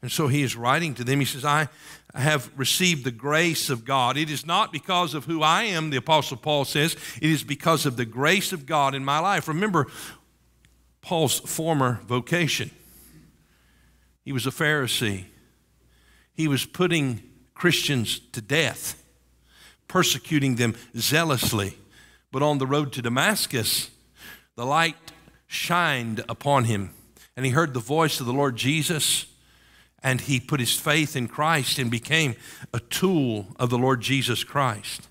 And 0.00 0.12
so 0.12 0.28
he 0.28 0.42
is 0.42 0.54
writing 0.54 0.94
to 0.94 1.04
them. 1.04 1.18
He 1.18 1.24
says, 1.24 1.44
I 1.44 1.68
have 2.14 2.50
received 2.56 3.04
the 3.04 3.10
grace 3.10 3.70
of 3.70 3.84
God. 3.84 4.16
It 4.16 4.30
is 4.30 4.46
not 4.46 4.72
because 4.72 5.14
of 5.14 5.24
who 5.24 5.42
I 5.42 5.64
am, 5.64 5.90
the 5.90 5.96
Apostle 5.96 6.36
Paul 6.36 6.64
says, 6.64 6.94
it 7.20 7.30
is 7.30 7.42
because 7.42 7.86
of 7.86 7.96
the 7.96 8.04
grace 8.04 8.52
of 8.52 8.66
God 8.66 8.94
in 8.94 9.04
my 9.04 9.18
life. 9.18 9.48
Remember 9.48 9.86
Paul's 11.00 11.40
former 11.40 12.00
vocation. 12.06 12.70
He 14.24 14.32
was 14.32 14.46
a 14.46 14.50
Pharisee, 14.50 15.24
he 16.32 16.48
was 16.48 16.64
putting 16.64 17.22
Christians 17.54 18.20
to 18.32 18.40
death, 18.40 19.02
persecuting 19.88 20.56
them 20.56 20.74
zealously. 20.96 21.78
But 22.30 22.42
on 22.42 22.58
the 22.58 22.66
road 22.66 22.92
to 22.94 23.02
Damascus, 23.02 23.90
the 24.56 24.66
light 24.66 24.96
shined 25.46 26.24
upon 26.28 26.64
him, 26.64 26.90
and 27.36 27.46
he 27.46 27.52
heard 27.52 27.74
the 27.74 27.80
voice 27.80 28.20
of 28.20 28.26
the 28.26 28.32
Lord 28.32 28.56
Jesus 28.56 29.26
and 30.04 30.20
he 30.20 30.38
put 30.38 30.60
his 30.60 30.78
faith 30.78 31.16
in 31.16 31.26
Christ 31.26 31.78
and 31.78 31.90
became 31.90 32.36
a 32.74 32.78
tool 32.78 33.46
of 33.56 33.70
the 33.70 33.78
Lord 33.78 34.02
Jesus 34.02 34.44
Christ. 34.44 35.08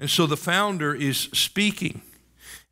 And 0.00 0.08
so 0.08 0.26
the 0.26 0.38
founder 0.38 0.94
is 0.94 1.28
speaking. 1.34 2.00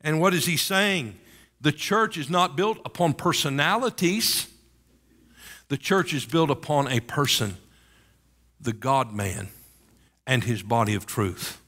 And 0.01 0.19
what 0.19 0.33
is 0.33 0.47
he 0.47 0.57
saying? 0.57 1.19
The 1.61 1.71
church 1.71 2.17
is 2.17 2.31
not 2.31 2.57
built 2.57 2.79
upon 2.83 3.13
personalities, 3.13 4.47
the 5.69 5.77
church 5.77 6.13
is 6.13 6.25
built 6.25 6.49
upon 6.49 6.87
a 6.87 6.99
person, 7.01 7.57
the 8.59 8.73
God 8.73 9.13
man, 9.13 9.49
and 10.27 10.43
his 10.43 10.61
body 10.61 10.93
of 10.93 11.07
truth. 11.07 11.59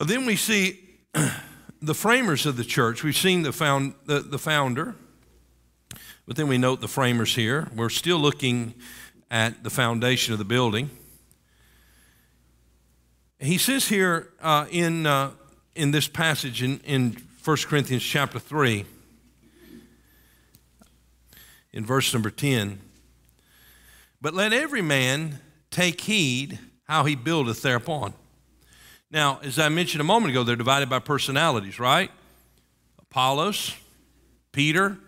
Then 0.00 0.26
we 0.26 0.36
see 0.36 0.80
the 1.82 1.94
framers 1.94 2.46
of 2.46 2.56
the 2.56 2.64
church. 2.64 3.04
We've 3.04 3.16
seen 3.16 3.42
the, 3.42 3.52
found, 3.52 3.94
the, 4.06 4.20
the 4.20 4.38
founder. 4.38 4.96
But 6.26 6.36
then 6.36 6.48
we 6.48 6.58
note 6.58 6.80
the 6.80 6.88
framers 6.88 7.34
here. 7.34 7.68
We're 7.74 7.90
still 7.90 8.18
looking 8.18 8.74
at 9.30 9.62
the 9.62 9.70
foundation 9.70 10.32
of 10.32 10.38
the 10.38 10.44
building. 10.44 10.90
He 13.38 13.58
says 13.58 13.88
here 13.88 14.30
uh, 14.40 14.66
in, 14.70 15.06
uh, 15.06 15.30
in 15.74 15.90
this 15.90 16.08
passage 16.08 16.62
in, 16.62 16.80
in 16.80 17.16
1 17.44 17.56
Corinthians 17.66 18.02
chapter 18.02 18.38
3, 18.38 18.84
in 21.72 21.84
verse 21.84 22.12
number 22.12 22.30
10, 22.30 22.80
but 24.20 24.34
let 24.34 24.52
every 24.52 24.82
man 24.82 25.38
take 25.70 26.00
heed 26.00 26.58
how 26.88 27.04
he 27.04 27.14
buildeth 27.14 27.62
thereupon. 27.62 28.14
Now, 29.10 29.40
as 29.42 29.58
I 29.58 29.68
mentioned 29.68 30.00
a 30.00 30.04
moment 30.04 30.30
ago, 30.32 30.44
they're 30.44 30.56
divided 30.56 30.88
by 30.88 30.98
personalities, 30.98 31.78
right? 31.78 32.10
Apollos, 32.98 33.74
Peter, 34.52 34.98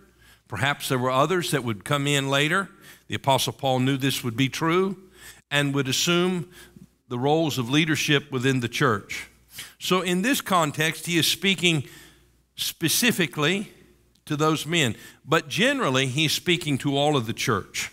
Perhaps 0.50 0.88
there 0.88 0.98
were 0.98 1.12
others 1.12 1.52
that 1.52 1.62
would 1.62 1.84
come 1.84 2.08
in 2.08 2.28
later. 2.28 2.68
The 3.06 3.14
Apostle 3.14 3.52
Paul 3.52 3.78
knew 3.78 3.96
this 3.96 4.24
would 4.24 4.36
be 4.36 4.48
true 4.48 4.96
and 5.48 5.72
would 5.72 5.86
assume 5.86 6.50
the 7.06 7.20
roles 7.20 7.56
of 7.56 7.70
leadership 7.70 8.32
within 8.32 8.58
the 8.58 8.68
church. 8.68 9.28
So, 9.78 10.00
in 10.00 10.22
this 10.22 10.40
context, 10.40 11.06
he 11.06 11.18
is 11.18 11.28
speaking 11.28 11.84
specifically 12.56 13.70
to 14.26 14.34
those 14.34 14.66
men, 14.66 14.96
but 15.24 15.48
generally, 15.48 16.06
he's 16.06 16.32
speaking 16.32 16.78
to 16.78 16.96
all 16.96 17.16
of 17.16 17.26
the 17.26 17.32
church. 17.32 17.92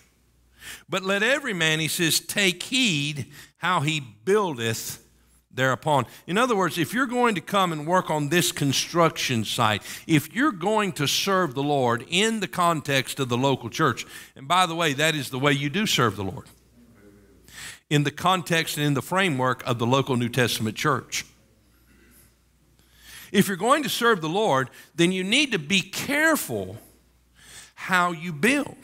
But 0.90 1.04
let 1.04 1.22
every 1.22 1.54
man, 1.54 1.80
he 1.80 1.88
says, 1.88 2.20
take 2.20 2.64
heed 2.64 3.28
how 3.58 3.82
he 3.82 4.00
buildeth 4.00 5.04
thereupon. 5.52 6.06
In 6.28 6.38
other 6.38 6.56
words, 6.56 6.78
if 6.78 6.94
you're 6.94 7.08
going 7.08 7.36
to 7.36 7.42
come 7.42 7.72
and 7.72 7.88
work 7.88 8.10
on 8.10 8.30
this 8.30 8.52
construction 8.52 9.44
site, 9.44 9.82
if 10.06 10.34
you're 10.34 10.52
going 10.52 10.94
to 10.94 11.08
serve 11.08 11.56
the 11.56 11.64
Lord 11.64 12.06
in 12.10 12.40
the 12.40 12.48
context 12.48 13.20
of 13.20 13.30
the 13.30 13.38
local 13.38 13.70
church, 13.70 14.06
and 14.36 14.48
by 14.48 14.66
the 14.68 14.76
way, 14.76 14.94
that 14.94 15.16
is 15.16 15.30
the 15.30 15.40
way 15.40 15.52
you 15.52 15.70
do 15.70 15.86
serve 15.86 16.16
the 16.16 16.24
Lord, 16.24 16.48
in 17.90 18.04
the 18.04 18.12
context 18.12 18.78
and 18.78 18.86
in 18.86 18.94
the 18.94 19.02
framework 19.02 19.66
of 19.66 19.80
the 19.80 19.88
local 19.88 20.16
New 20.16 20.30
Testament 20.30 20.78
church. 20.78 21.26
If 23.32 23.48
you're 23.48 23.58
going 23.58 23.84
to 23.84 23.90
serve 23.90 24.22
the 24.22 24.30
Lord, 24.30 24.70
then 24.96 25.12
you 25.12 25.24
need 25.24 25.52
to 25.52 25.60
be 25.60 25.82
careful 25.82 26.78
how 27.76 28.12
you 28.12 28.32
build. 28.32 28.78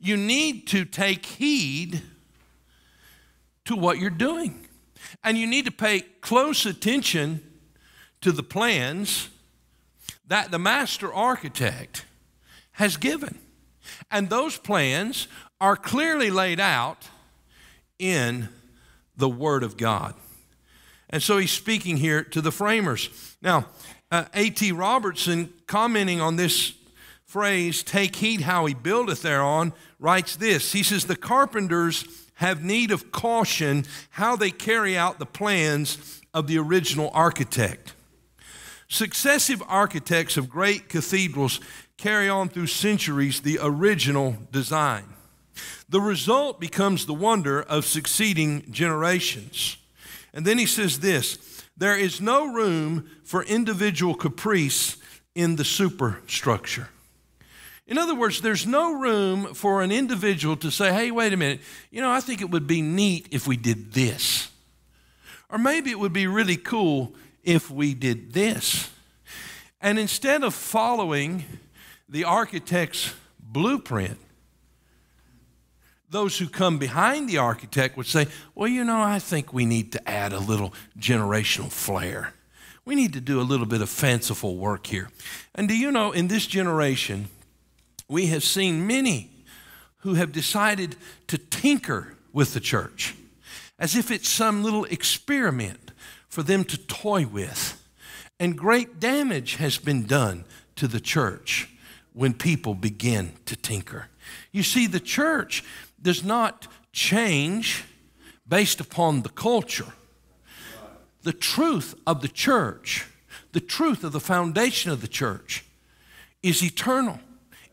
You 0.00 0.16
need 0.16 0.66
to 0.68 0.84
take 0.84 1.24
heed 1.24 2.02
to 3.68 3.76
what 3.76 3.98
you're 3.98 4.10
doing. 4.10 4.66
And 5.22 5.38
you 5.38 5.46
need 5.46 5.66
to 5.66 5.70
pay 5.70 6.00
close 6.00 6.66
attention 6.66 7.40
to 8.22 8.32
the 8.32 8.42
plans 8.42 9.28
that 10.26 10.50
the 10.50 10.58
master 10.58 11.12
architect 11.12 12.04
has 12.72 12.96
given. 12.96 13.38
And 14.10 14.28
those 14.28 14.56
plans 14.58 15.28
are 15.60 15.76
clearly 15.76 16.30
laid 16.30 16.60
out 16.60 17.08
in 17.98 18.48
the 19.16 19.28
Word 19.28 19.62
of 19.62 19.76
God. 19.76 20.14
And 21.10 21.22
so 21.22 21.38
he's 21.38 21.50
speaking 21.50 21.98
here 21.98 22.22
to 22.24 22.40
the 22.40 22.52
framers. 22.52 23.36
Now, 23.42 23.66
uh, 24.10 24.24
A.T. 24.34 24.72
Robertson, 24.72 25.52
commenting 25.66 26.20
on 26.20 26.36
this 26.36 26.72
phrase, 27.24 27.82
take 27.82 28.16
heed 28.16 28.42
how 28.42 28.64
he 28.66 28.74
buildeth 28.74 29.22
thereon, 29.22 29.74
writes 29.98 30.36
this. 30.36 30.72
He 30.72 30.82
says, 30.82 31.04
The 31.04 31.16
carpenters 31.16 32.27
have 32.38 32.62
need 32.62 32.92
of 32.92 33.10
caution 33.10 33.84
how 34.10 34.36
they 34.36 34.50
carry 34.50 34.96
out 34.96 35.18
the 35.18 35.26
plans 35.26 36.22
of 36.32 36.46
the 36.46 36.56
original 36.56 37.10
architect. 37.12 37.94
Successive 38.88 39.60
architects 39.66 40.36
of 40.36 40.48
great 40.48 40.88
cathedrals 40.88 41.60
carry 41.96 42.28
on 42.28 42.48
through 42.48 42.68
centuries 42.68 43.40
the 43.40 43.58
original 43.60 44.36
design. 44.52 45.04
The 45.88 46.00
result 46.00 46.60
becomes 46.60 47.06
the 47.06 47.14
wonder 47.14 47.60
of 47.60 47.84
succeeding 47.84 48.70
generations. 48.70 49.76
And 50.32 50.44
then 50.44 50.58
he 50.58 50.66
says 50.66 51.00
this 51.00 51.38
there 51.76 51.96
is 51.96 52.20
no 52.20 52.52
room 52.52 53.10
for 53.24 53.42
individual 53.42 54.14
caprice 54.14 54.96
in 55.34 55.56
the 55.56 55.64
superstructure. 55.64 56.88
In 57.88 57.96
other 57.96 58.14
words, 58.14 58.42
there's 58.42 58.66
no 58.66 58.92
room 58.92 59.54
for 59.54 59.80
an 59.80 59.90
individual 59.90 60.56
to 60.58 60.70
say, 60.70 60.92
hey, 60.92 61.10
wait 61.10 61.32
a 61.32 61.38
minute, 61.38 61.60
you 61.90 62.02
know, 62.02 62.10
I 62.10 62.20
think 62.20 62.42
it 62.42 62.50
would 62.50 62.66
be 62.66 62.82
neat 62.82 63.28
if 63.30 63.46
we 63.46 63.56
did 63.56 63.94
this. 63.94 64.50
Or 65.48 65.56
maybe 65.56 65.90
it 65.90 65.98
would 65.98 66.12
be 66.12 66.26
really 66.26 66.58
cool 66.58 67.14
if 67.42 67.70
we 67.70 67.94
did 67.94 68.34
this. 68.34 68.90
And 69.80 69.98
instead 69.98 70.44
of 70.44 70.52
following 70.52 71.44
the 72.10 72.24
architect's 72.24 73.14
blueprint, 73.40 74.18
those 76.10 76.38
who 76.38 76.46
come 76.46 76.78
behind 76.78 77.26
the 77.26 77.38
architect 77.38 77.96
would 77.96 78.06
say, 78.06 78.26
well, 78.54 78.68
you 78.68 78.84
know, 78.84 79.00
I 79.00 79.18
think 79.18 79.54
we 79.54 79.64
need 79.64 79.92
to 79.92 80.08
add 80.08 80.34
a 80.34 80.38
little 80.38 80.74
generational 80.98 81.72
flair. 81.72 82.34
we 82.84 82.94
need 82.94 83.12
to 83.14 83.20
do 83.20 83.40
a 83.40 83.42
little 83.42 83.66
bit 83.66 83.82
of 83.82 83.88
fanciful 83.88 84.56
work 84.56 84.86
here. 84.86 85.10
And 85.54 85.68
do 85.68 85.76
you 85.76 85.90
know, 85.90 86.12
in 86.12 86.28
this 86.28 86.46
generation, 86.46 87.28
we 88.08 88.26
have 88.26 88.44
seen 88.44 88.86
many 88.86 89.30
who 89.98 90.14
have 90.14 90.32
decided 90.32 90.96
to 91.26 91.38
tinker 91.38 92.14
with 92.32 92.54
the 92.54 92.60
church 92.60 93.14
as 93.78 93.94
if 93.94 94.10
it's 94.10 94.28
some 94.28 94.62
little 94.62 94.84
experiment 94.86 95.92
for 96.28 96.42
them 96.42 96.64
to 96.64 96.76
toy 96.76 97.26
with. 97.26 97.80
And 98.40 98.56
great 98.56 98.98
damage 99.00 99.56
has 99.56 99.78
been 99.78 100.04
done 100.04 100.44
to 100.76 100.88
the 100.88 101.00
church 101.00 101.68
when 102.12 102.34
people 102.34 102.74
begin 102.74 103.32
to 103.46 103.56
tinker. 103.56 104.08
You 104.52 104.62
see, 104.62 104.86
the 104.86 105.00
church 105.00 105.64
does 106.00 106.24
not 106.24 106.66
change 106.92 107.84
based 108.48 108.80
upon 108.80 109.22
the 109.22 109.28
culture 109.28 109.92
the 111.22 111.32
truth 111.34 111.94
of 112.06 112.22
the 112.22 112.28
church, 112.28 113.06
the 113.52 113.60
truth 113.60 114.04
of 114.04 114.12
the 114.12 114.20
foundation 114.20 114.90
of 114.90 115.00
the 115.00 115.08
church, 115.08 115.64
is 116.42 116.62
eternal, 116.62 117.20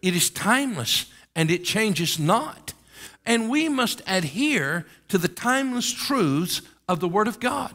it 0.06 0.16
is 0.16 0.30
timeless, 0.30 1.08
and 1.36 1.50
it 1.50 1.64
changes 1.64 2.20
not. 2.20 2.74
And 3.26 3.50
we 3.50 3.68
must 3.70 4.04
adhere 4.06 4.86
to 5.08 5.18
the 5.18 5.28
timeless 5.28 5.92
truths 5.92 6.62
of 6.88 7.00
the 7.00 7.10
Word 7.10 7.28
of 7.28 7.40
God. 7.40 7.74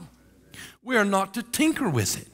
We 0.81 0.97
are 0.97 1.05
not 1.05 1.35
to 1.35 1.43
tinker 1.43 1.89
with 1.89 2.17
it. 2.17 2.29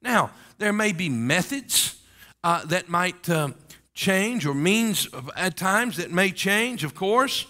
Now, 0.00 0.30
there 0.58 0.72
may 0.72 0.92
be 0.92 1.08
methods 1.08 2.00
uh, 2.44 2.64
that 2.66 2.88
might 2.88 3.28
uh, 3.28 3.48
change, 3.94 4.46
or 4.46 4.54
means 4.54 5.08
at 5.34 5.56
times 5.56 5.96
that 5.96 6.12
may 6.12 6.30
change, 6.30 6.84
of 6.84 6.94
course. 6.94 7.44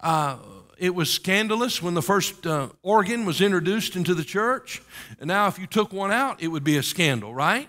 Uh, 0.00 0.38
it 0.78 0.94
was 0.94 1.12
scandalous 1.12 1.82
when 1.82 1.92
the 1.92 2.02
first 2.02 2.46
uh, 2.46 2.70
organ 2.82 3.26
was 3.26 3.42
introduced 3.42 3.94
into 3.94 4.14
the 4.14 4.24
church. 4.24 4.80
And 5.18 5.28
now, 5.28 5.48
if 5.48 5.58
you 5.58 5.66
took 5.66 5.92
one 5.92 6.12
out, 6.12 6.42
it 6.42 6.48
would 6.48 6.64
be 6.64 6.78
a 6.78 6.82
scandal, 6.82 7.34
right? 7.34 7.68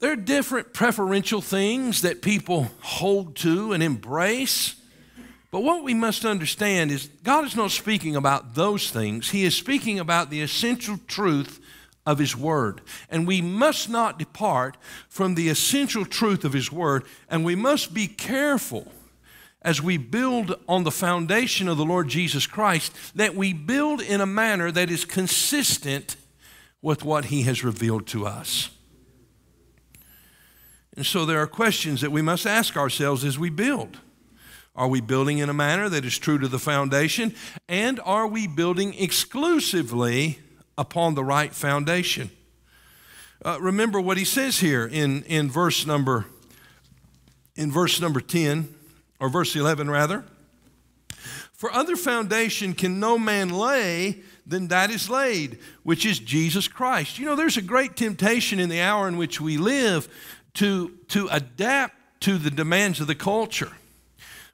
There 0.00 0.12
are 0.12 0.16
different 0.16 0.72
preferential 0.72 1.40
things 1.40 2.02
that 2.02 2.22
people 2.22 2.70
hold 2.80 3.34
to 3.36 3.72
and 3.72 3.82
embrace. 3.82 4.76
But 5.50 5.62
what 5.62 5.82
we 5.82 5.94
must 5.94 6.24
understand 6.24 6.90
is 6.90 7.08
God 7.24 7.44
is 7.44 7.56
not 7.56 7.70
speaking 7.70 8.14
about 8.14 8.54
those 8.54 8.90
things, 8.90 9.30
He 9.30 9.44
is 9.44 9.56
speaking 9.56 9.98
about 9.98 10.30
the 10.30 10.42
essential 10.42 10.98
truth 11.06 11.60
of 12.06 12.18
His 12.18 12.36
Word. 12.36 12.80
And 13.10 13.26
we 13.26 13.42
must 13.42 13.88
not 13.88 14.18
depart 14.18 14.76
from 15.08 15.34
the 15.34 15.48
essential 15.48 16.04
truth 16.04 16.44
of 16.44 16.52
His 16.52 16.70
Word, 16.70 17.04
and 17.28 17.44
we 17.44 17.56
must 17.56 17.92
be 17.92 18.06
careful 18.06 18.92
as 19.62 19.82
we 19.82 19.96
build 19.96 20.54
on 20.68 20.84
the 20.84 20.90
foundation 20.90 21.66
of 21.66 21.76
the 21.76 21.84
Lord 21.84 22.08
Jesus 22.08 22.46
Christ, 22.46 22.94
that 23.16 23.34
we 23.34 23.52
build 23.52 24.00
in 24.00 24.20
a 24.20 24.26
manner 24.26 24.70
that 24.70 24.90
is 24.90 25.04
consistent 25.04 26.16
with 26.80 27.04
what 27.04 27.26
He 27.26 27.42
has 27.42 27.64
revealed 27.64 28.06
to 28.08 28.26
us. 28.26 28.70
And 30.98 31.06
so 31.06 31.24
there 31.24 31.40
are 31.40 31.46
questions 31.46 32.00
that 32.00 32.10
we 32.10 32.22
must 32.22 32.44
ask 32.44 32.76
ourselves 32.76 33.22
as 33.22 33.38
we 33.38 33.50
build. 33.50 33.98
Are 34.74 34.88
we 34.88 35.00
building 35.00 35.38
in 35.38 35.48
a 35.48 35.54
manner 35.54 35.88
that 35.88 36.04
is 36.04 36.18
true 36.18 36.38
to 36.38 36.48
the 36.48 36.58
foundation? 36.58 37.36
And 37.68 38.00
are 38.00 38.26
we 38.26 38.48
building 38.48 38.94
exclusively 38.98 40.40
upon 40.76 41.14
the 41.14 41.22
right 41.22 41.54
foundation? 41.54 42.32
Uh, 43.44 43.58
remember 43.60 44.00
what 44.00 44.16
he 44.16 44.24
says 44.24 44.58
here 44.58 44.88
in, 44.88 45.22
in 45.22 45.48
verse 45.48 45.86
number 45.86 46.26
in 47.54 47.70
verse 47.70 48.00
number 48.00 48.20
10 48.20 48.74
or 49.20 49.28
verse 49.28 49.54
11 49.54 49.88
rather. 49.88 50.24
For 51.52 51.72
other 51.72 51.94
foundation 51.94 52.72
can 52.72 52.98
no 52.98 53.18
man 53.18 53.50
lay 53.50 54.22
than 54.48 54.68
that 54.68 54.90
is 54.90 55.10
laid, 55.10 55.58
which 55.82 56.06
is 56.06 56.18
Jesus 56.18 56.66
Christ. 56.66 57.18
You 57.18 57.26
know, 57.26 57.36
there's 57.36 57.56
a 57.56 57.62
great 57.62 57.96
temptation 57.96 58.58
in 58.58 58.68
the 58.68 58.80
hour 58.80 59.06
in 59.06 59.16
which 59.16 59.40
we 59.40 59.58
live 59.58 60.08
to, 60.58 60.90
to 61.06 61.28
adapt 61.30 61.94
to 62.20 62.36
the 62.36 62.50
demands 62.50 62.98
of 62.98 63.06
the 63.06 63.14
culture. 63.14 63.70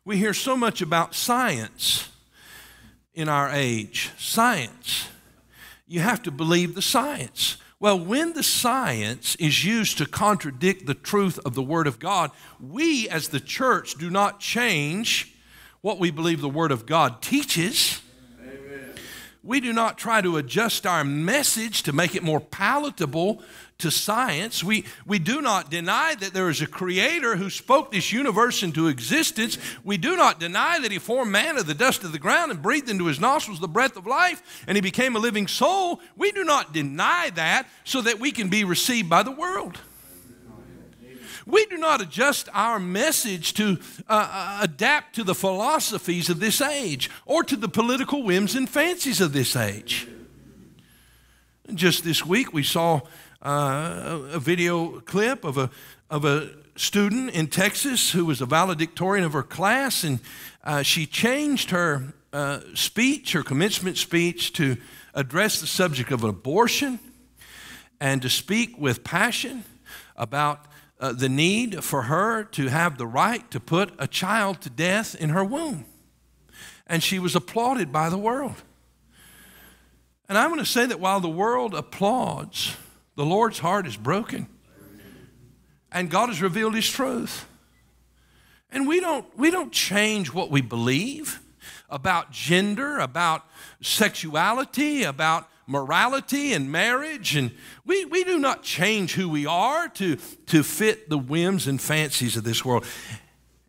We 0.05 0.19
hear 0.19 0.35
so 0.35 0.55
much 0.55 0.83
about 0.83 1.15
science 1.15 2.11
in 3.15 3.27
our 3.27 3.49
age. 3.51 4.11
Science. 4.19 5.09
You 5.87 6.01
have 6.01 6.23
to 6.25 6.31
believe 6.31 6.75
the 6.75 6.83
science. 6.83 7.57
Well, 7.81 7.99
when 7.99 8.35
the 8.35 8.43
science 8.43 9.35
is 9.37 9.65
used 9.65 9.97
to 9.97 10.05
contradict 10.05 10.85
the 10.85 10.93
truth 10.93 11.39
of 11.47 11.55
the 11.55 11.63
Word 11.63 11.87
of 11.87 11.99
God, 11.99 12.33
we 12.61 13.09
as 13.09 13.29
the 13.29 13.41
church 13.41 13.95
do 13.95 14.11
not 14.11 14.41
change 14.41 15.35
what 15.81 15.99
we 15.99 16.11
believe 16.11 16.43
the 16.43 16.51
Word 16.51 16.71
of 16.71 16.85
God 16.85 17.23
teaches. 17.23 18.03
Amen. 18.43 18.95
We 19.43 19.59
do 19.61 19.73
not 19.73 19.97
try 19.97 20.21
to 20.21 20.37
adjust 20.37 20.87
our 20.87 21.03
message 21.03 21.83
to 21.85 21.95
make 21.95 22.15
it 22.15 22.23
more 22.23 22.41
palatable 22.41 23.43
to 23.79 23.91
science. 23.91 24.63
We, 24.63 24.85
we 25.05 25.19
do 25.19 25.41
not 25.41 25.71
deny 25.71 26.15
that 26.15 26.33
there 26.33 26.49
is 26.49 26.63
a 26.63 26.67
creator 26.67 27.37
who 27.37 27.51
spoke 27.51 27.91
this 27.91 28.13
universe 28.13 28.63
into 28.63 28.89
existence. 28.89 29.59
We 29.83 29.97
do 29.97 30.17
not 30.17 30.39
deny 30.39 30.79
that 30.79 30.93
he 30.93 30.99
formed 30.99 31.33
man 31.33 31.59
of 31.59 31.67
the 31.67 31.75
dust 31.75 32.05
of 32.05 32.13
the 32.13 32.19
ground 32.19 32.51
and 32.51 32.63
breathed 32.63 32.89
into 32.89 33.07
his 33.07 33.21
nostrils 33.21 33.61
the 33.61 33.69
breath 33.69 33.97
of 33.97 34.07
life 34.07 34.65
and 34.67 34.77
he 34.77 34.81
became 34.81 35.17
a 35.17 35.19
living 35.19 35.47
soul. 35.47 36.01
We 36.17 36.31
do 36.33 36.45
not 36.45 36.73
deny 36.73 37.31
that 37.35 37.69
so 37.83 38.01
that 38.03 38.21
we 38.21 38.31
can 38.31 38.49
be 38.49 38.65
received 38.65 39.11
by 39.11 39.23
the 39.23 39.33
world. 39.33 39.79
We 41.47 41.67
do 41.67 41.77
not 41.77 42.01
adjust 42.01 42.49
our 42.55 42.79
message 42.79 43.53
to 43.55 43.79
uh, 44.09 44.29
uh 44.31 44.59
adapt 44.63 45.17
to 45.17 45.25
the 45.25 45.35
philosophies 45.35 46.31
of 46.31 46.41
this 46.41 46.63
age 46.63 47.11
or 47.27 47.45
to 47.45 47.57
the 47.57 47.69
political 47.69 48.23
whims 48.23 48.55
and 48.55 48.67
fancies 48.69 49.21
of 49.21 49.35
this 49.35 49.55
age. 49.55 50.09
Just 51.73 52.05
this 52.05 52.25
week, 52.25 52.53
we 52.53 52.63
saw 52.63 53.01
uh, 53.45 54.21
a 54.33 54.39
video 54.39 55.01
clip 55.01 55.45
of 55.45 55.59
a, 55.59 55.71
of 56.11 56.25
a 56.25 56.51
student 56.77 57.31
in 57.31 57.47
Texas 57.47 58.11
who 58.11 58.25
was 58.25 58.41
a 58.41 58.47
valedictorian 58.47 59.25
of 59.25 59.33
her 59.33 59.43
class, 59.43 60.03
and 60.03 60.19
uh, 60.65 60.83
she 60.83 61.07
changed 61.07 61.71
her 61.71 62.15
uh, 62.33 62.61
speech, 62.75 63.33
her 63.33 63.43
commencement 63.43 63.97
speech, 63.97 64.53
to 64.55 64.77
address 65.15 65.61
the 65.61 65.67
subject 65.67 66.11
of 66.11 66.25
abortion 66.25 66.99
and 68.01 68.23
to 68.23 68.29
speak 68.29 68.79
with 68.79 69.05
passion 69.05 69.65
about 70.17 70.67
uh, 70.99 71.13
the 71.13 71.29
need 71.29 71.85
for 71.85 72.03
her 72.03 72.45
to 72.45 72.69
have 72.69 72.99
the 72.99 73.07
right 73.07 73.49
to 73.51 73.61
put 73.61 73.93
a 73.99 74.07
child 74.07 74.61
to 74.63 74.71
death 74.71 75.15
in 75.15 75.31
her 75.31 75.45
womb. 75.45 75.85
And 76.87 77.03
she 77.03 77.19
was 77.19 77.37
applauded 77.37 77.93
by 77.93 78.09
the 78.09 78.19
world. 78.19 78.55
And 80.29 80.39
I'm 80.39 80.49
going 80.49 80.61
to 80.61 80.67
say 80.67 80.87
that 80.87 81.01
while 81.01 81.21
the 81.21 81.29
world 81.29 81.75
applauds, 81.75 82.77
the 83.17 83.25
Lord's 83.25 83.59
heart 83.59 83.87
is 83.87 83.97
broken. 83.97 84.49
And 85.93 86.11
God 86.11 86.29
has 86.29 86.43
revealed 86.43 86.75
His 86.75 86.89
truth. 86.89 87.47
And 88.71 88.89
we 88.89 89.01
don't, 89.01 89.27
we 89.39 89.51
don't 89.51 89.73
change 89.73 90.33
what 90.33 90.51
we 90.51 90.61
believe 90.61 91.41
about 91.89 92.33
gender, 92.33 92.99
about 92.99 93.45
sexuality, 93.81 95.05
about 95.05 95.49
morality 95.67 96.53
and 96.53 96.71
marriage. 96.71 97.37
And 97.37 97.53
we, 97.87 98.05
we 98.05 98.25
do 98.25 98.39
not 98.39 98.65
change 98.65 99.15
who 99.15 99.29
we 99.29 99.47
are 99.47 99.89
to, 99.91 100.17
to 100.47 100.63
fit 100.65 101.09
the 101.09 101.19
whims 101.19 101.69
and 101.69 101.81
fancies 101.81 102.37
of 102.37 102.43
this 102.43 102.65
world. 102.65 102.85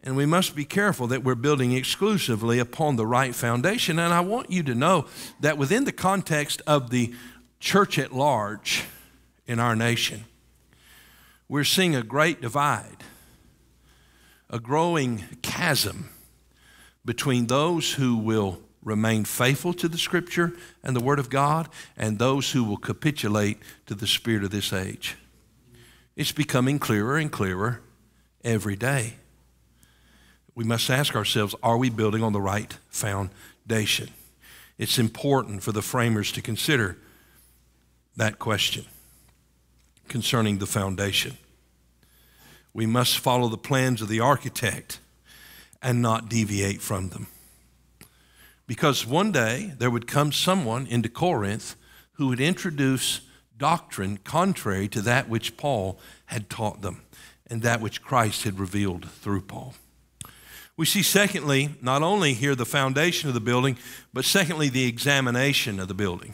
And 0.03 0.15
we 0.15 0.25
must 0.25 0.55
be 0.55 0.65
careful 0.65 1.08
that 1.08 1.23
we're 1.23 1.36
building 1.36 1.71
exclusively 1.71 2.60
upon 2.60 2.95
the 2.95 3.08
right 3.08 3.34
foundation. 3.34 3.97
And 3.99 4.13
I 4.13 4.21
want 4.21 4.51
you 4.51 4.63
to 4.63 4.75
know 4.75 5.05
that 5.39 5.58
within 5.58 5.86
the 5.86 5.91
context 5.91 6.62
of 6.67 6.89
the 6.89 7.13
church 7.60 7.97
at 7.97 8.12
large, 8.12 8.86
in 9.47 9.60
our 9.60 9.75
nation. 9.75 10.25
We're 11.47 11.63
seeing 11.63 11.95
a 11.95 12.03
great 12.03 12.41
divide, 12.41 13.03
a 14.49 14.60
growing 14.60 15.23
chasm 15.41 16.10
between 17.03 17.47
those 17.47 17.93
who 17.93 18.17
will 18.17 18.62
remain 18.84 19.25
faithful 19.25 19.73
to 19.73 19.88
the 19.88 19.97
Scripture 19.97 20.53
and 20.84 20.95
the 20.95 21.03
Word 21.03 21.19
of 21.19 21.29
God 21.29 21.69
and 21.97 22.17
those 22.17 22.51
who 22.51 22.63
will 22.63 22.77
capitulate 22.77 23.60
to 23.86 23.95
the 23.95 24.08
spirit 24.08 24.43
of 24.43 24.51
this 24.51 24.73
age. 24.73 25.17
It's 26.15 26.31
becoming 26.31 26.79
clearer 26.79 27.17
and 27.17 27.31
clearer 27.31 27.81
every 28.43 28.75
day. 28.75 29.15
We 30.53 30.63
must 30.63 30.89
ask 30.89 31.15
ourselves 31.15 31.55
are 31.62 31.77
we 31.77 31.89
building 31.89 32.23
on 32.23 32.34
the 32.34 32.41
right 32.41 32.75
foundation? 32.89 34.10
It's 34.77 34.97
important 34.97 35.63
for 35.63 35.71
the 35.71 35.81
framers 35.81 36.31
to 36.34 36.41
consider 36.41 36.97
that 38.15 38.39
question 38.39 38.86
concerning 40.07 40.57
the 40.57 40.65
foundation. 40.65 41.37
We 42.73 42.85
must 42.85 43.19
follow 43.19 43.47
the 43.47 43.57
plans 43.57 44.01
of 44.01 44.09
the 44.09 44.19
architect 44.19 44.99
and 45.81 46.01
not 46.01 46.29
deviate 46.29 46.81
from 46.81 47.09
them. 47.09 47.27
Because 48.67 49.05
one 49.05 49.31
day 49.31 49.73
there 49.77 49.91
would 49.91 50.07
come 50.07 50.31
someone 50.31 50.87
into 50.87 51.07
Corinth 51.07 51.75
who 52.13 52.27
would 52.27 52.39
introduce 52.39 53.21
doctrine 53.57 54.17
contrary 54.17 54.87
to 54.89 55.01
that 55.01 55.29
which 55.29 55.55
Paul 55.57 55.99
had 56.25 56.49
taught 56.49 56.81
them 56.81 57.03
and 57.47 57.61
that 57.61 57.81
which 57.81 58.01
Christ 58.01 58.43
had 58.43 58.59
revealed 58.59 59.09
through 59.09 59.41
Paul. 59.41 59.75
We 60.77 60.85
see, 60.85 61.03
secondly, 61.03 61.75
not 61.81 62.01
only 62.01 62.33
here 62.33 62.55
the 62.55 62.65
foundation 62.65 63.29
of 63.29 63.33
the 63.33 63.39
building, 63.39 63.77
but 64.13 64.25
secondly, 64.25 64.67
the 64.67 64.87
examination 64.87 65.79
of 65.79 65.87
the 65.87 65.93
building. 65.93 66.33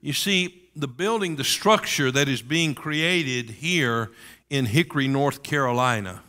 You 0.00 0.12
see, 0.12 0.65
the 0.76 0.86
building, 0.86 1.36
the 1.36 1.44
structure 1.44 2.12
that 2.12 2.28
is 2.28 2.42
being 2.42 2.74
created 2.74 3.48
here 3.48 4.10
in 4.50 4.66
Hickory, 4.66 5.08
North 5.08 5.42
Carolina, 5.42 6.20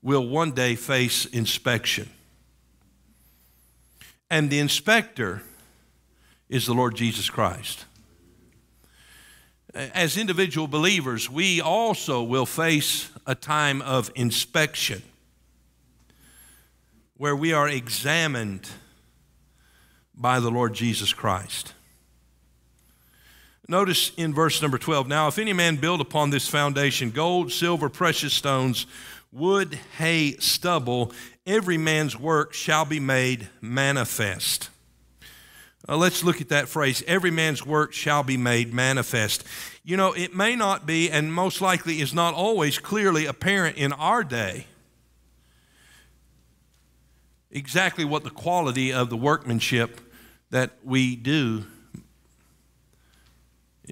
will 0.00 0.26
one 0.26 0.52
day 0.52 0.76
face 0.76 1.26
inspection. 1.26 2.08
And 4.30 4.48
the 4.48 4.60
inspector 4.60 5.42
is 6.48 6.66
the 6.66 6.72
Lord 6.72 6.94
Jesus 6.94 7.28
Christ. 7.28 7.84
As 9.74 10.16
individual 10.16 10.68
believers, 10.68 11.28
we 11.28 11.60
also 11.60 12.22
will 12.22 12.46
face 12.46 13.10
a 13.26 13.34
time 13.34 13.82
of 13.82 14.10
inspection 14.14 15.02
where 17.16 17.34
we 17.34 17.52
are 17.52 17.68
examined 17.68 18.68
by 20.14 20.40
the 20.40 20.50
Lord 20.50 20.74
Jesus 20.74 21.12
Christ. 21.12 21.72
Notice 23.68 24.12
in 24.16 24.34
verse 24.34 24.60
number 24.60 24.78
12 24.78 25.08
Now, 25.08 25.28
if 25.28 25.38
any 25.38 25.52
man 25.52 25.76
build 25.76 26.00
upon 26.00 26.30
this 26.30 26.48
foundation 26.48 27.10
gold, 27.10 27.52
silver, 27.52 27.88
precious 27.88 28.32
stones, 28.32 28.86
wood, 29.30 29.78
hay, 29.98 30.36
stubble, 30.38 31.12
every 31.46 31.78
man's 31.78 32.18
work 32.18 32.52
shall 32.52 32.84
be 32.84 33.00
made 33.00 33.48
manifest. 33.60 34.68
Uh, 35.88 35.96
let's 35.96 36.22
look 36.22 36.40
at 36.40 36.48
that 36.48 36.68
phrase 36.68 37.02
every 37.06 37.30
man's 37.30 37.66
work 37.66 37.92
shall 37.92 38.22
be 38.22 38.36
made 38.36 38.72
manifest. 38.72 39.44
You 39.84 39.96
know, 39.96 40.12
it 40.12 40.34
may 40.34 40.54
not 40.54 40.86
be, 40.86 41.10
and 41.10 41.32
most 41.32 41.60
likely 41.60 42.00
is 42.00 42.14
not 42.14 42.34
always 42.34 42.78
clearly 42.78 43.26
apparent 43.26 43.76
in 43.76 43.92
our 43.92 44.22
day 44.22 44.66
exactly 47.52 48.04
what 48.04 48.24
the 48.24 48.30
quality 48.30 48.92
of 48.92 49.10
the 49.10 49.16
workmanship 49.16 50.00
that 50.50 50.72
we 50.82 51.14
do. 51.14 51.64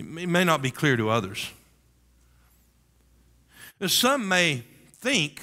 It 0.01 0.29
may 0.29 0.45
not 0.45 0.63
be 0.63 0.71
clear 0.71 0.97
to 0.97 1.11
others. 1.11 1.51
Some 3.87 4.29
may 4.29 4.65
think 4.93 5.41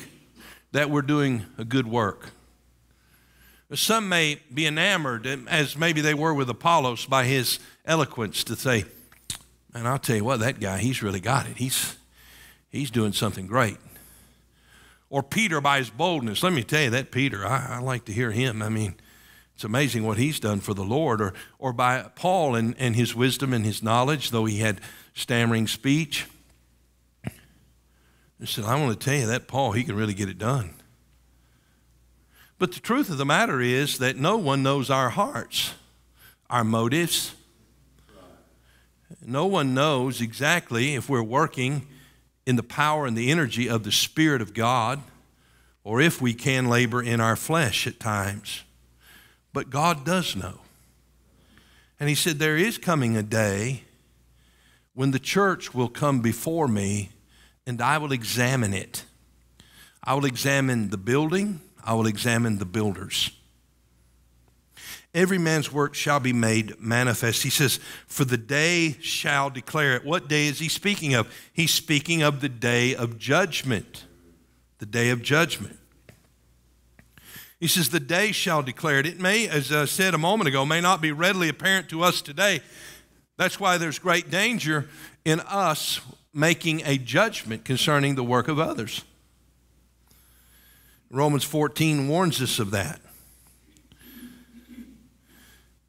that 0.72 0.90
we're 0.90 1.02
doing 1.02 1.46
a 1.58 1.66
good 1.66 1.88
work. 1.88 2.32
Some 3.74 4.08
may 4.08 4.42
be 4.54 4.66
enamored, 4.66 5.28
as 5.48 5.78
maybe 5.78 6.02
they 6.02 6.14
were 6.14 6.34
with 6.34 6.50
Apollos, 6.50 7.06
by 7.06 7.26
his 7.26 7.60
eloquence 7.86 8.44
to 8.46 8.56
say, 8.56 8.86
Man, 9.74 9.86
I'll 9.86 10.00
tell 10.00 10.16
you 10.16 10.24
what, 10.24 10.40
that 10.40 10.60
guy, 10.60 10.80
he's 10.80 11.04
really 11.04 11.20
got 11.20 11.46
it. 11.46 11.58
He's, 11.58 11.98
he's 12.70 12.90
doing 12.90 13.14
something 13.14 13.46
great. 13.46 13.78
Or 15.10 15.22
Peter 15.22 15.62
by 15.62 15.78
his 15.80 15.90
boldness. 15.90 16.42
Let 16.42 16.54
me 16.54 16.64
tell 16.64 16.84
you, 16.84 16.90
that 16.92 17.12
Peter, 17.12 17.46
I, 17.46 17.76
I 17.76 17.80
like 17.80 18.06
to 18.06 18.14
hear 18.14 18.32
him. 18.32 18.62
I 18.62 18.70
mean, 18.70 18.96
it's 19.58 19.64
amazing 19.64 20.04
what 20.04 20.20
he's 20.20 20.40
done 20.40 20.60
for 20.60 20.76
the 20.76 20.84
Lord. 20.84 21.20
Or, 21.20 21.34
or 21.58 21.74
by 21.74 22.04
Paul 22.14 22.54
and, 22.54 22.76
and 22.78 22.96
his 22.96 23.16
wisdom 23.16 23.54
and 23.54 23.66
his 23.66 23.82
knowledge, 23.82 24.30
though 24.30 24.46
he 24.46 24.60
had 24.60 24.82
stammering 25.16 25.66
speech. 25.66 26.28
He 28.40 28.46
said, 28.46 28.66
I 28.66 28.80
want 28.80 29.00
to 29.00 29.04
tell 29.04 29.20
you 29.20 29.26
that 29.26 29.48
Paul, 29.48 29.72
he 29.72 29.84
can 29.84 29.96
really 29.96 30.14
get 30.14 30.30
it 30.30 30.38
done. 30.38 30.76
But 32.60 32.74
the 32.74 32.80
truth 32.80 33.10
of 33.10 33.18
the 33.18 33.26
matter 33.26 33.60
is 33.60 33.98
that 33.98 34.16
no 34.16 34.38
one 34.38 34.62
knows 34.62 34.92
our 34.92 35.10
hearts, 35.10 35.74
our 36.52 36.64
motives. 36.64 37.34
No 39.26 39.48
one 39.48 39.74
knows 39.74 40.22
exactly 40.22 40.94
if 40.94 41.10
we're 41.10 41.24
working 41.24 41.88
in 42.46 42.58
the 42.58 42.62
power 42.62 43.08
and 43.08 43.18
the 43.18 43.32
energy 43.32 43.68
of 43.68 43.84
the 43.84 43.92
Spirit 43.92 44.40
of 44.40 44.54
God 44.54 45.02
or 45.84 46.00
if 46.00 46.22
we 46.22 46.36
can 46.36 46.70
labor 46.70 47.02
in 47.02 47.20
our 47.20 47.36
flesh 47.36 47.88
at 47.88 48.00
times. 48.00 48.62
But 49.58 49.72
God 49.72 50.06
does 50.06 50.36
know. 50.36 50.60
And 52.00 52.08
He 52.08 52.14
said, 52.14 52.38
There 52.38 52.58
is 52.58 52.78
coming 52.78 53.18
a 53.18 53.24
day 53.24 53.82
when 54.94 55.10
the 55.10 55.18
church 55.18 55.74
will 55.74 55.90
come 55.90 56.22
before 56.22 56.68
me 56.68 57.10
and 57.66 57.82
I 57.82 57.98
will 57.98 58.12
examine 58.12 58.72
it. 58.72 59.04
I 60.04 60.14
will 60.14 60.26
examine 60.26 60.92
the 60.92 60.98
building, 60.98 61.60
I 61.84 61.96
will 61.96 62.06
examine 62.06 62.60
the 62.60 62.66
builders. 62.66 63.32
Every 65.16 65.40
man's 65.40 65.74
work 65.74 65.96
shall 65.96 66.20
be 66.20 66.34
made 66.34 66.80
manifest. 66.80 67.42
He 67.42 67.50
says, 67.50 67.80
For 68.06 68.26
the 68.26 68.38
day 68.38 68.98
shall 69.02 69.50
declare 69.50 69.96
it. 69.96 70.06
What 70.06 70.28
day 70.28 70.46
is 70.46 70.60
he 70.60 70.70
speaking 70.70 71.16
of? 71.16 71.34
He's 71.52 71.72
speaking 71.74 72.22
of 72.22 72.42
the 72.42 72.50
day 72.50 72.94
of 72.94 73.18
judgment. 73.18 74.06
The 74.78 74.86
day 74.86 75.10
of 75.10 75.24
judgment. 75.24 75.80
He 77.60 77.68
says, 77.68 77.90
The 77.90 78.00
day 78.00 78.32
shall 78.32 78.62
declare 78.62 79.00
it. 79.00 79.06
It 79.06 79.20
may, 79.20 79.48
as 79.48 79.72
I 79.72 79.86
said 79.86 80.14
a 80.14 80.18
moment 80.18 80.48
ago, 80.48 80.66
may 80.66 80.82
not 80.82 81.02
be 81.02 81.12
readily 81.12 81.50
apparent 81.50 81.90
to 81.90 82.04
us 82.04 82.22
today. 82.22 82.62
That's 83.38 83.60
why 83.60 83.78
there's 83.78 84.00
great 84.00 84.30
danger 84.30 84.90
in 85.26 85.40
us 85.42 86.02
making 86.34 86.82
a 86.86 86.98
judgment 86.98 87.66
concerning 87.66 88.16
the 88.16 88.24
work 88.24 88.48
of 88.48 88.60
others. 88.60 89.04
Romans 91.10 91.44
14 91.44 92.08
warns 92.08 92.42
us 92.42 92.60
of 92.60 92.72
that. 92.72 93.00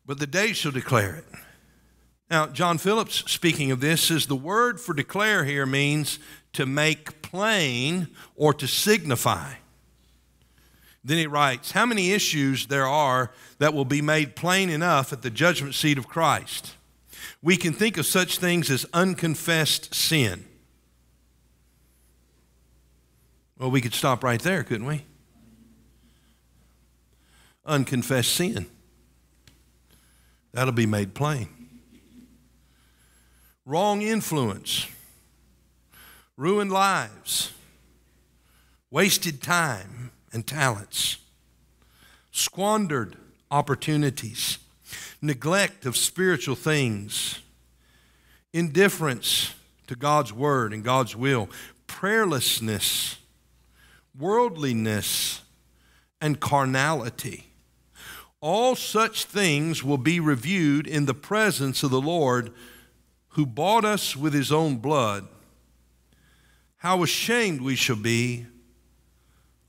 But 0.06 0.18
the 0.18 0.26
day 0.26 0.52
shall 0.52 0.72
declare 0.72 1.16
it. 1.16 1.24
Now, 2.30 2.46
John 2.46 2.78
Phillips, 2.78 3.30
speaking 3.30 3.70
of 3.70 3.80
this, 3.80 4.02
says 4.02 4.26
the 4.26 4.36
word 4.36 4.80
for 4.80 4.94
declare 4.94 5.44
here 5.44 5.66
means 5.66 6.18
to 6.52 6.66
make 6.66 7.20
plain 7.22 8.08
or 8.36 8.54
to 8.54 8.66
signify. 8.66 9.54
Then 11.04 11.18
he 11.18 11.26
writes, 11.26 11.72
How 11.72 11.86
many 11.86 12.12
issues 12.12 12.66
there 12.66 12.86
are 12.86 13.32
that 13.58 13.74
will 13.74 13.84
be 13.84 14.02
made 14.02 14.36
plain 14.36 14.68
enough 14.70 15.12
at 15.12 15.22
the 15.22 15.30
judgment 15.30 15.74
seat 15.74 15.98
of 15.98 16.08
Christ? 16.08 16.74
We 17.42 17.56
can 17.56 17.72
think 17.72 17.96
of 17.98 18.06
such 18.06 18.38
things 18.38 18.70
as 18.70 18.84
unconfessed 18.92 19.94
sin. 19.94 20.44
Well, 23.58 23.70
we 23.70 23.80
could 23.80 23.94
stop 23.94 24.22
right 24.22 24.40
there, 24.40 24.62
couldn't 24.62 24.86
we? 24.86 25.04
Unconfessed 27.64 28.32
sin. 28.32 28.66
That'll 30.52 30.72
be 30.72 30.86
made 30.86 31.14
plain. 31.14 31.48
Wrong 33.64 34.00
influence, 34.00 34.86
ruined 36.36 36.72
lives, 36.72 37.52
wasted 38.90 39.42
time 39.42 39.97
and 40.32 40.46
talents, 40.46 41.18
squandered 42.30 43.16
opportunities, 43.50 44.58
neglect 45.20 45.86
of 45.86 45.96
spiritual 45.96 46.54
things, 46.54 47.40
indifference 48.52 49.54
to 49.86 49.96
God's 49.96 50.32
word 50.32 50.72
and 50.72 50.84
God's 50.84 51.16
will, 51.16 51.48
prayerlessness, 51.86 53.16
worldliness, 54.18 55.42
and 56.20 56.40
carnality. 56.40 57.46
All 58.40 58.76
such 58.76 59.24
things 59.24 59.82
will 59.82 59.98
be 59.98 60.20
reviewed 60.20 60.86
in 60.86 61.06
the 61.06 61.14
presence 61.14 61.82
of 61.82 61.90
the 61.90 62.00
Lord 62.00 62.52
who 63.30 63.46
bought 63.46 63.84
us 63.84 64.16
with 64.16 64.32
his 64.32 64.52
own 64.52 64.76
blood. 64.76 65.26
How 66.78 67.02
ashamed 67.02 67.60
we 67.60 67.74
shall 67.74 67.96
be 67.96 68.46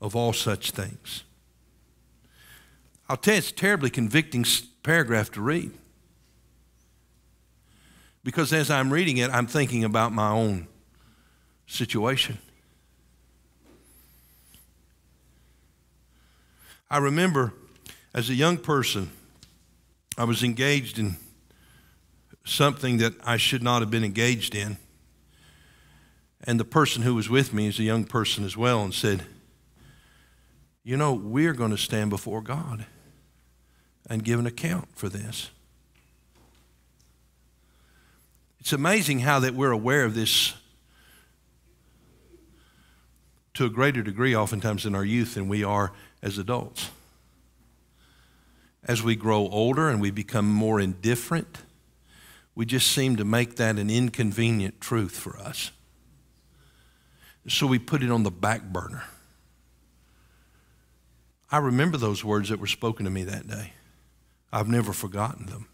of 0.00 0.16
all 0.16 0.32
such 0.32 0.70
things. 0.70 1.24
I'll 3.08 3.16
tell 3.16 3.34
you, 3.34 3.38
it's 3.38 3.50
a 3.50 3.54
terribly 3.54 3.90
convicting 3.90 4.44
paragraph 4.82 5.30
to 5.32 5.40
read. 5.40 5.72
Because 8.22 8.52
as 8.52 8.70
I'm 8.70 8.92
reading 8.92 9.16
it, 9.16 9.30
I'm 9.30 9.46
thinking 9.46 9.84
about 9.84 10.12
my 10.12 10.30
own 10.30 10.68
situation. 11.66 12.38
I 16.90 16.98
remember 16.98 17.52
as 18.12 18.28
a 18.28 18.34
young 18.34 18.58
person, 18.58 19.10
I 20.18 20.24
was 20.24 20.42
engaged 20.42 20.98
in 20.98 21.16
something 22.44 22.98
that 22.98 23.14
I 23.24 23.36
should 23.36 23.62
not 23.62 23.80
have 23.80 23.90
been 23.90 24.04
engaged 24.04 24.54
in. 24.54 24.76
And 26.44 26.58
the 26.58 26.64
person 26.64 27.02
who 27.02 27.14
was 27.14 27.28
with 27.28 27.52
me 27.52 27.68
is 27.68 27.78
a 27.78 27.84
young 27.84 28.04
person 28.04 28.44
as 28.44 28.56
well 28.56 28.82
and 28.82 28.92
said, 28.92 29.24
You 30.82 30.96
know, 30.96 31.12
we're 31.12 31.52
going 31.52 31.70
to 31.70 31.78
stand 31.78 32.10
before 32.10 32.40
God 32.40 32.86
and 34.08 34.24
give 34.24 34.38
an 34.38 34.46
account 34.46 34.88
for 34.96 35.08
this. 35.08 35.50
It's 38.60 38.72
amazing 38.72 39.20
how 39.20 39.40
that 39.40 39.54
we're 39.54 39.70
aware 39.70 40.04
of 40.04 40.14
this 40.14 40.54
to 43.54 43.66
a 43.66 43.70
greater 43.70 44.02
degree, 44.02 44.34
oftentimes, 44.34 44.86
in 44.86 44.94
our 44.94 45.04
youth 45.04 45.34
than 45.34 45.48
we 45.48 45.64
are 45.64 45.92
as 46.22 46.38
adults 46.38 46.90
as 48.84 49.02
we 49.02 49.14
grow 49.14 49.48
older 49.48 49.88
and 49.88 50.00
we 50.00 50.10
become 50.10 50.48
more 50.48 50.80
indifferent, 50.80 51.62
we 52.54 52.64
just 52.66 52.90
seem 52.90 53.16
to 53.16 53.24
make 53.24 53.56
that 53.56 53.78
an 53.78 53.90
inconvenient 53.90 54.80
truth 54.80 55.12
for 55.12 55.38
us. 55.38 55.70
So 57.48 57.66
we 57.66 57.78
put 57.78 58.02
it 58.02 58.10
on 58.10 58.22
the 58.22 58.30
back 58.30 58.64
burner. 58.64 59.04
I 61.50 61.58
remember 61.58 61.98
those 61.98 62.24
words 62.24 62.48
that 62.50 62.60
were 62.60 62.66
spoken 62.66 63.04
to 63.04 63.10
me 63.10 63.24
that 63.24 63.48
day. 63.48 63.72
I've 64.52 64.68
never 64.68 64.92
forgotten 64.92 65.46
them. 65.46 65.66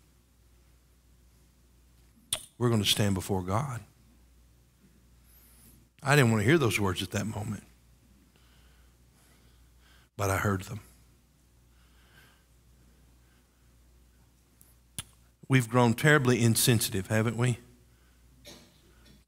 we're 2.58 2.68
going 2.68 2.82
to 2.82 2.88
stand 2.88 3.14
before 3.14 3.42
God. 3.42 3.80
I 6.02 6.16
didn't 6.16 6.30
want 6.30 6.42
to 6.42 6.48
hear 6.48 6.56
those 6.56 6.80
words 6.80 7.02
at 7.02 7.10
that 7.10 7.26
moment, 7.26 7.64
but 10.16 10.30
I 10.30 10.38
heard 10.38 10.62
them. 10.62 10.80
We've 15.48 15.68
grown 15.68 15.94
terribly 15.94 16.42
insensitive, 16.42 17.08
haven't 17.08 17.36
we? 17.36 17.58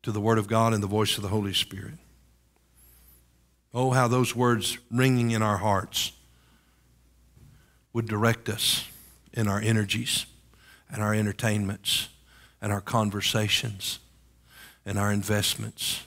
To 0.03 0.13
the 0.13 0.21
Word 0.21 0.39
of 0.39 0.49
God 0.49 0.73
and 0.73 0.83
the 0.83 0.89
voice 0.89 1.17
of 1.17 1.23
the 1.23 1.29
Holy 1.29 1.53
Spirit. 1.53 1.95
Oh, 3.75 3.91
how 3.91 4.09
those 4.09 4.35
words 4.35 4.79
ringing 4.91 5.33
in 5.33 5.43
our 5.43 5.59
hearts 5.59 6.13
would 7.99 8.07
direct 8.07 8.49
us 8.49 8.85
in 9.33 9.49
our 9.49 9.61
energies 9.61 10.27
and 10.89 11.03
our 11.03 11.13
entertainments 11.13 12.09
and 12.63 12.73
our 12.73 12.81
conversations 12.81 13.99
and 14.87 14.97
our 14.97 15.13
investments. 15.13 16.05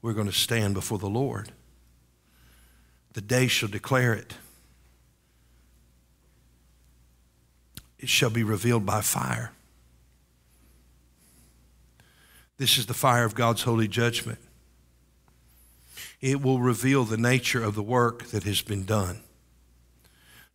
We're 0.00 0.12
going 0.12 0.28
to 0.28 0.32
stand 0.32 0.74
before 0.74 0.98
the 0.98 1.08
Lord. 1.08 1.50
The 3.14 3.20
day 3.20 3.48
shall 3.48 3.68
declare 3.68 4.14
it. 4.14 4.34
It 7.98 8.08
shall 8.08 8.30
be 8.30 8.44
revealed 8.44 8.86
by 8.86 9.00
fire. 9.00 9.50
This 12.56 12.78
is 12.78 12.86
the 12.86 12.94
fire 12.94 13.24
of 13.24 13.34
God's 13.34 13.62
holy 13.62 13.88
judgment. 13.88 14.38
It 16.20 16.40
will 16.40 16.60
reveal 16.60 17.02
the 17.02 17.16
nature 17.16 17.64
of 17.64 17.74
the 17.74 17.82
work 17.82 18.26
that 18.26 18.44
has 18.44 18.62
been 18.62 18.84
done. 18.84 19.22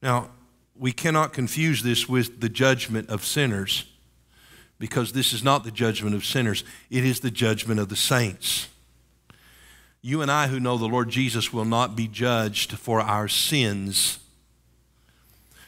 Now, 0.02 0.30
we 0.76 0.92
cannot 0.92 1.34
confuse 1.34 1.84
this 1.84 2.10
with 2.10 2.42
the 2.42 2.50
judgment 2.50 3.10
of 3.10 3.24
sinners 3.24 3.86
because 4.80 5.12
this 5.12 5.32
is 5.32 5.44
not 5.44 5.64
the 5.64 5.70
judgment 5.70 6.16
of 6.16 6.26
sinners, 6.26 6.64
it 6.90 7.06
is 7.06 7.20
the 7.20 7.30
judgment 7.30 7.80
of 7.80 7.90
the 7.90 7.96
saints. 7.96 8.68
You 10.02 10.24
and 10.24 10.32
I, 10.32 10.48
who 10.48 10.60
know 10.60 10.80
the 10.80 10.88
Lord 10.88 11.10
Jesus, 11.10 11.54
will 11.54 11.66
not 11.66 11.96
be 11.96 12.08
judged 12.08 12.72
for 12.72 13.00
our 13.00 13.28
sins. 13.28 14.18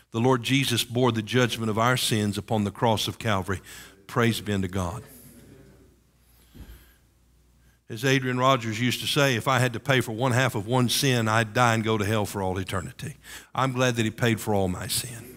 The 0.09 0.19
Lord 0.19 0.41
Jesus 0.41 0.83
bore 0.83 1.11
the 1.11 1.21
judgment 1.21 1.69
of 1.69 1.77
our 1.77 1.95
sins 1.95 2.39
upon 2.39 2.63
the 2.63 2.71
cross 2.71 3.07
of 3.07 3.19
Calvary. 3.19 3.61
Praise 4.07 4.41
be 4.41 4.53
unto 4.53 4.67
God. 4.67 5.03
As 7.89 8.05
Adrian 8.05 8.37
Rogers 8.37 8.79
used 8.79 9.01
to 9.01 9.07
say, 9.07 9.35
if 9.35 9.47
I 9.47 9.59
had 9.59 9.73
to 9.73 9.79
pay 9.79 10.01
for 10.01 10.13
one 10.13 10.31
half 10.31 10.55
of 10.55 10.65
one 10.65 10.89
sin, 10.89 11.27
I'd 11.27 11.53
die 11.53 11.75
and 11.75 11.83
go 11.83 11.97
to 11.97 12.05
hell 12.05 12.25
for 12.25 12.41
all 12.41 12.57
eternity. 12.57 13.17
I'm 13.53 13.73
glad 13.73 13.97
that 13.97 14.05
He 14.05 14.11
paid 14.11 14.39
for 14.39 14.53
all 14.53 14.67
my 14.67 14.87
sin. 14.87 15.29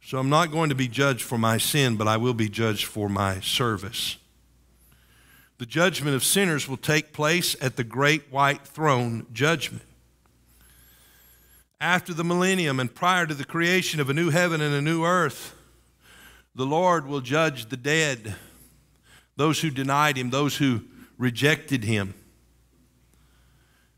So 0.00 0.18
I'm 0.18 0.30
not 0.30 0.50
going 0.50 0.70
to 0.70 0.74
be 0.74 0.88
judged 0.88 1.22
for 1.22 1.36
my 1.36 1.58
sin, 1.58 1.96
but 1.96 2.08
I 2.08 2.16
will 2.16 2.34
be 2.34 2.48
judged 2.48 2.86
for 2.86 3.08
my 3.08 3.40
service. 3.40 4.16
The 5.58 5.66
judgment 5.66 6.14
of 6.14 6.24
sinners 6.24 6.68
will 6.68 6.76
take 6.76 7.12
place 7.12 7.56
at 7.60 7.76
the 7.76 7.84
great 7.84 8.32
white 8.32 8.66
throne 8.66 9.26
judgment. 9.32 9.82
After 11.80 12.14
the 12.14 12.24
millennium 12.24 12.80
and 12.80 12.94
prior 12.94 13.26
to 13.26 13.34
the 13.34 13.44
creation 13.44 14.00
of 14.00 14.08
a 14.08 14.14
new 14.14 14.30
heaven 14.30 14.60
and 14.60 14.74
a 14.74 14.80
new 14.80 15.04
earth, 15.04 15.54
the 16.54 16.64
Lord 16.64 17.06
will 17.06 17.20
judge 17.20 17.68
the 17.68 17.76
dead 17.76 18.34
those 19.38 19.60
who 19.60 19.70
denied 19.70 20.18
him, 20.18 20.30
those 20.30 20.56
who 20.56 20.82
rejected 21.16 21.84
him. 21.84 22.12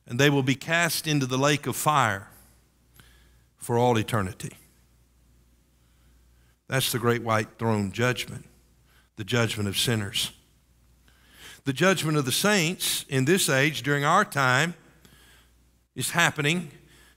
And 0.07 0.21
they 0.21 0.29
will 0.29 0.43
be 0.43 0.55
cast 0.55 1.07
into 1.07 1.25
the 1.25 1.39
lake 1.39 1.67
of 1.67 1.77
fire 1.77 2.29
for 3.57 3.79
all 3.79 3.99
eternity. 3.99 4.53
That's 6.69 6.93
the 6.93 6.99
great 6.99 7.23
white 7.23 7.59
throne 7.59 7.91
judgment, 7.91 8.45
the 9.17 9.25
judgment 9.25 9.67
of 9.67 9.79
sinners. 9.79 10.31
The 11.65 11.73
judgment 11.73 12.19
of 12.19 12.27
the 12.27 12.33
saints 12.33 13.07
in 13.09 13.25
this 13.25 13.49
age 13.49 13.83
during 13.83 14.05
our 14.05 14.27
time 14.27 14.75
is 15.97 16.11
happening 16.11 16.71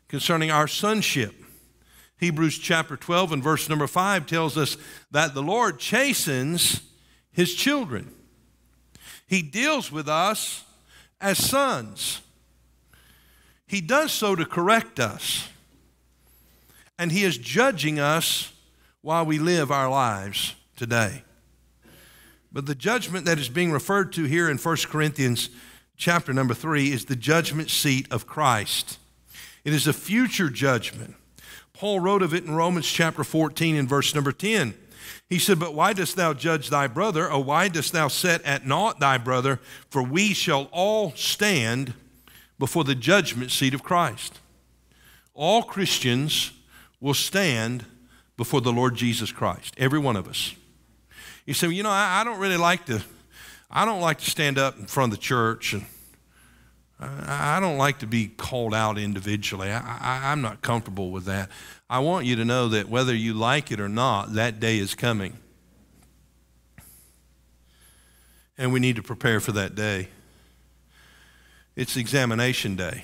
concerning 0.08 0.50
our 0.50 0.68
sonship. 0.68 1.36
Hebrews 2.22 2.58
chapter 2.58 2.96
12 2.96 3.34
and 3.34 3.44
verse 3.44 3.68
number 3.68 3.88
5 3.88 4.26
tells 4.28 4.58
us 4.58 4.78
that 5.12 5.34
the 5.34 5.44
Lord 5.44 5.78
chastens 5.78 6.84
his 7.34 7.54
children. 7.54 8.14
He 9.28 9.42
deals 9.42 9.92
with 9.92 10.08
us 10.08 10.64
as 11.20 11.38
sons. 11.38 12.22
He 13.66 13.82
does 13.82 14.12
so 14.12 14.36
to 14.36 14.46
correct 14.46 15.00
us. 15.00 15.50
And 17.00 17.12
He 17.12 17.24
is 17.24 17.38
judging 17.38 18.00
us 18.00 18.54
while 19.02 19.26
we 19.26 19.40
live 19.40 19.72
our 19.72 19.90
lives 19.90 20.56
today. 20.76 21.24
But 22.52 22.68
the 22.68 22.76
judgment 22.76 23.26
that 23.26 23.40
is 23.40 23.50
being 23.50 23.72
referred 23.72 24.14
to 24.14 24.26
here 24.26 24.48
in 24.48 24.58
1 24.60 24.78
Corinthians 24.86 25.50
chapter 25.98 26.34
number 26.34 26.54
3 26.54 26.92
is 26.92 27.06
the 27.06 27.16
judgment 27.16 27.72
seat 27.72 28.06
of 28.12 28.28
Christ. 28.28 29.00
It 29.66 29.74
is 29.74 29.88
a 29.88 29.94
future 29.94 30.50
judgment. 30.50 31.16
Paul 31.74 32.00
wrote 32.00 32.22
of 32.22 32.34
it 32.34 32.44
in 32.44 32.54
Romans 32.54 32.86
chapter 32.86 33.24
14 33.24 33.76
and 33.76 33.90
verse 33.90 34.14
number 34.14 34.32
10. 34.32 34.76
He 35.34 35.40
said, 35.40 35.60
But 35.60 35.74
why 35.74 35.94
dost 35.94 36.16
thou 36.16 36.36
judge 36.36 36.70
thy 36.70 36.86
brother, 36.86 37.28
or 37.28 37.44
why 37.44 37.68
dost 37.68 37.92
thou 37.92 38.08
set 38.08 38.44
at 38.44 38.68
naught 38.68 39.00
thy 39.00 39.18
brother? 39.18 39.60
For 39.90 40.04
we 40.04 40.32
shall 40.32 40.70
all 40.72 41.12
stand 41.16 41.96
before 42.60 42.84
the 42.84 42.94
judgment 42.94 43.50
seat 43.50 43.74
of 43.74 43.82
Christ. 43.82 44.40
All 45.34 45.64
Christians 45.64 46.52
will 47.02 47.16
stand 47.16 47.84
before 48.38 48.62
the 48.62 48.72
Lord 48.72 48.94
Jesus 48.94 49.32
Christ, 49.32 49.74
every 49.76 49.98
one 49.98 50.16
of 50.16 50.28
us. 50.28 50.54
You 51.48 51.56
say, 51.56 51.66
well, 51.66 51.74
you 51.74 51.82
know, 51.82 51.90
I, 51.90 52.22
I 52.22 52.24
don't 52.24 52.40
really 52.40 52.58
like 52.58 52.86
to, 52.86 53.02
I 53.72 53.86
don't 53.86 54.02
like 54.02 54.20
to 54.20 54.30
stand 54.30 54.60
up 54.60 54.78
in 54.78 54.86
front 54.86 55.14
of 55.14 55.18
the 55.18 55.24
church 55.24 55.74
and 55.74 55.84
I 57.00 57.60
don't 57.60 57.80
like 57.80 57.98
to 58.00 58.08
be 58.08 58.28
called 58.28 58.76
out 58.76 59.00
individually. 59.00 59.72
I, 59.72 60.32
am 60.32 60.42
not 60.42 60.62
comfortable 60.62 61.10
with 61.10 61.26
that. 61.26 61.50
I 61.94 62.00
want 62.00 62.26
you 62.26 62.36
to 62.38 62.44
know 62.44 62.70
that 62.70 62.90
whether 62.90 63.14
you 63.14 63.36
like 63.36 63.72
it 63.72 63.80
or 63.80 63.88
not, 63.88 64.34
that 64.34 64.60
day 64.60 64.80
is 64.80 64.96
coming. 64.96 65.38
And 68.58 68.74
we 68.74 68.80
need 68.80 68.96
to 68.96 69.04
prepare 69.04 69.40
for 69.40 69.52
that 69.52 69.76
day. 69.76 70.08
It's 71.76 71.96
examination 71.96 72.76
day. 72.76 73.04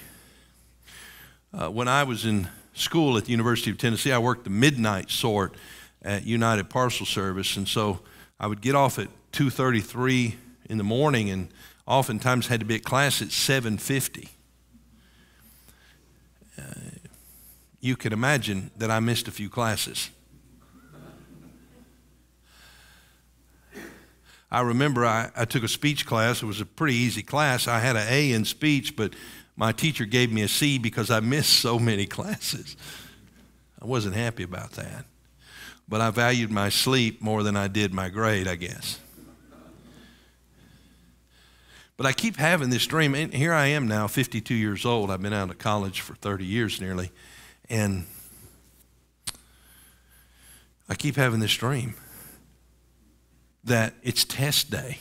Uh, 1.53 1.69
when 1.69 1.87
I 1.87 2.01
was 2.01 2.25
in 2.25 2.47
school 2.73 3.15
at 3.15 3.25
the 3.25 3.31
University 3.31 3.69
of 3.69 3.77
Tennessee, 3.77 4.11
I 4.11 4.17
worked 4.17 4.45
the 4.45 4.49
midnight 4.49 5.11
sort 5.11 5.53
at 6.01 6.25
United 6.25 6.71
Parcel 6.71 7.05
Service, 7.05 7.57
and 7.57 7.67
so 7.67 7.99
I 8.39 8.47
would 8.47 8.59
get 8.59 8.73
off 8.73 8.97
at 8.97 9.09
2:33 9.33 10.33
in 10.67 10.79
the 10.79 10.83
morning 10.83 11.29
and 11.29 11.49
oftentimes 11.85 12.47
had 12.47 12.59
to 12.61 12.65
be 12.65 12.73
at 12.73 12.83
class 12.83 13.21
at 13.21 13.27
7.50 13.27 14.29
uh, 16.57 16.88
you 17.79 17.95
can 17.95 18.13
imagine 18.13 18.71
that 18.77 18.91
i 18.91 18.99
missed 18.99 19.27
a 19.27 19.31
few 19.31 19.49
classes 19.49 20.09
i 24.51 24.61
remember 24.61 25.05
I, 25.05 25.29
I 25.35 25.45
took 25.45 25.63
a 25.63 25.67
speech 25.67 26.05
class 26.05 26.41
it 26.41 26.45
was 26.45 26.61
a 26.61 26.65
pretty 26.65 26.95
easy 26.95 27.23
class 27.23 27.67
i 27.67 27.79
had 27.79 27.95
an 27.95 28.07
a 28.09 28.31
in 28.31 28.45
speech 28.45 28.95
but 28.95 29.13
my 29.55 29.71
teacher 29.71 30.05
gave 30.05 30.31
me 30.31 30.41
a 30.41 30.47
c 30.47 30.77
because 30.77 31.09
i 31.09 31.19
missed 31.19 31.59
so 31.59 31.79
many 31.79 32.05
classes 32.17 32.75
i 33.81 33.85
wasn't 33.85 34.15
happy 34.15 34.43
about 34.43 34.71
that 34.71 35.05
but 35.87 36.01
i 36.01 36.09
valued 36.09 36.51
my 36.51 36.69
sleep 36.69 37.21
more 37.21 37.43
than 37.43 37.55
i 37.55 37.67
did 37.67 37.93
my 37.93 38.09
grade 38.09 38.47
i 38.47 38.55
guess 38.55 38.99
but 41.99 42.05
I 42.05 42.13
keep 42.13 42.37
having 42.37 42.69
this 42.69 42.87
dream. 42.87 43.13
And 43.13 43.33
here 43.33 43.51
I 43.51 43.65
am 43.67 43.85
now, 43.85 44.07
52 44.07 44.55
years 44.55 44.85
old. 44.85 45.11
I've 45.11 45.21
been 45.21 45.33
out 45.33 45.49
of 45.49 45.57
college 45.57 45.99
for 45.99 46.15
30 46.15 46.45
years 46.45 46.79
nearly. 46.79 47.11
And 47.69 48.05
I 50.87 50.95
keep 50.95 51.15
having 51.15 51.39
this 51.39 51.53
dream 51.53 51.93
that 53.63 53.93
it's 54.01 54.23
test 54.23 54.71
day. 54.71 54.99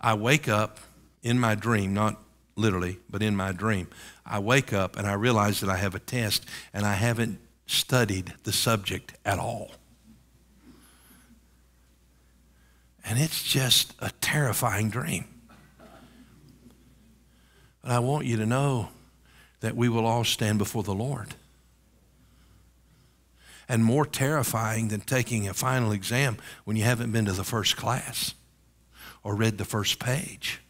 I 0.00 0.14
wake 0.14 0.48
up 0.48 0.78
in 1.22 1.38
my 1.38 1.54
dream, 1.54 1.92
not 1.92 2.20
literally, 2.56 2.98
but 3.10 3.22
in 3.22 3.36
my 3.36 3.52
dream. 3.52 3.88
I 4.24 4.38
wake 4.38 4.72
up 4.72 4.96
and 4.96 5.06
I 5.06 5.14
realize 5.14 5.60
that 5.60 5.68
I 5.68 5.76
have 5.76 5.94
a 5.94 5.98
test 5.98 6.46
and 6.72 6.86
I 6.86 6.94
haven't 6.94 7.40
studied 7.66 8.32
the 8.44 8.52
subject 8.52 9.14
at 9.24 9.38
all. 9.38 9.72
And 13.04 13.18
it's 13.18 13.42
just 13.42 13.94
a 13.98 14.10
terrifying 14.20 14.88
dream. 14.88 15.26
But 17.82 17.90
I 17.90 17.98
want 17.98 18.24
you 18.24 18.38
to 18.38 18.46
know 18.46 18.88
that 19.64 19.74
we 19.74 19.88
will 19.88 20.04
all 20.04 20.24
stand 20.24 20.58
before 20.58 20.82
the 20.82 20.92
Lord. 20.92 21.36
And 23.66 23.82
more 23.82 24.04
terrifying 24.04 24.88
than 24.88 25.00
taking 25.00 25.48
a 25.48 25.54
final 25.54 25.90
exam 25.90 26.36
when 26.66 26.76
you 26.76 26.84
haven't 26.84 27.12
been 27.12 27.24
to 27.24 27.32
the 27.32 27.44
first 27.44 27.74
class 27.74 28.34
or 29.22 29.34
read 29.34 29.56
the 29.56 29.64
first 29.64 29.98
page 29.98 30.60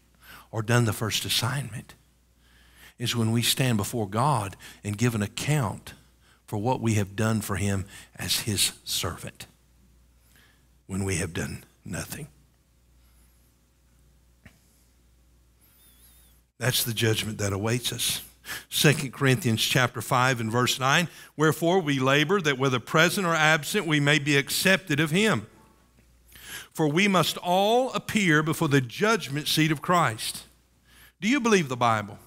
or 0.53 0.63
done 0.63 0.85
the 0.85 0.93
first 0.93 1.25
assignment 1.25 1.95
is 2.97 3.17
when 3.17 3.33
we 3.33 3.43
stand 3.43 3.79
before 3.79 4.09
God 4.09 4.55
and 4.85 4.97
give 4.97 5.17
an 5.17 5.23
account 5.23 5.95
for 6.47 6.59
what 6.59 6.81
we 6.81 6.95
have 6.95 7.17
done 7.17 7.41
for 7.41 7.57
Him 7.57 7.87
as 8.15 8.43
His 8.43 8.75
servant. 8.85 9.49
when 10.87 11.03
we 11.03 11.17
have 11.17 11.33
done 11.33 11.65
nothing. 11.85 12.29
That's 16.59 16.85
the 16.85 16.95
judgment 16.95 17.39
that 17.39 17.53
awaits 17.53 17.93
us. 17.93 18.23
2 18.71 19.11
Corinthians 19.11 19.63
chapter 19.63 20.03
5 20.03 20.41
and 20.41 20.53
verse 20.53 20.79
9, 20.79 21.09
wherefore 21.37 21.81
we 21.81 21.99
labor 21.99 22.41
that 22.41 22.59
whether 22.59 22.79
present 22.79 23.27
or 23.27 23.35
absent 23.35 23.87
we 23.87 24.01
may 24.01 24.19
be 24.19 24.37
accepted 24.37 25.01
of 25.01 25.11
him. 25.11 25.47
For 26.73 26.89
we 26.89 27.09
must 27.09 27.37
all 27.39 27.93
appear 27.93 28.43
before 28.43 28.69
the 28.69 28.81
judgment 28.81 29.49
seat 29.49 29.71
of 29.71 29.81
Christ. 29.81 30.45
Do 31.21 31.29
you 31.29 31.41
believe 31.41 31.69
the 31.69 31.77
Bible? 31.77 32.19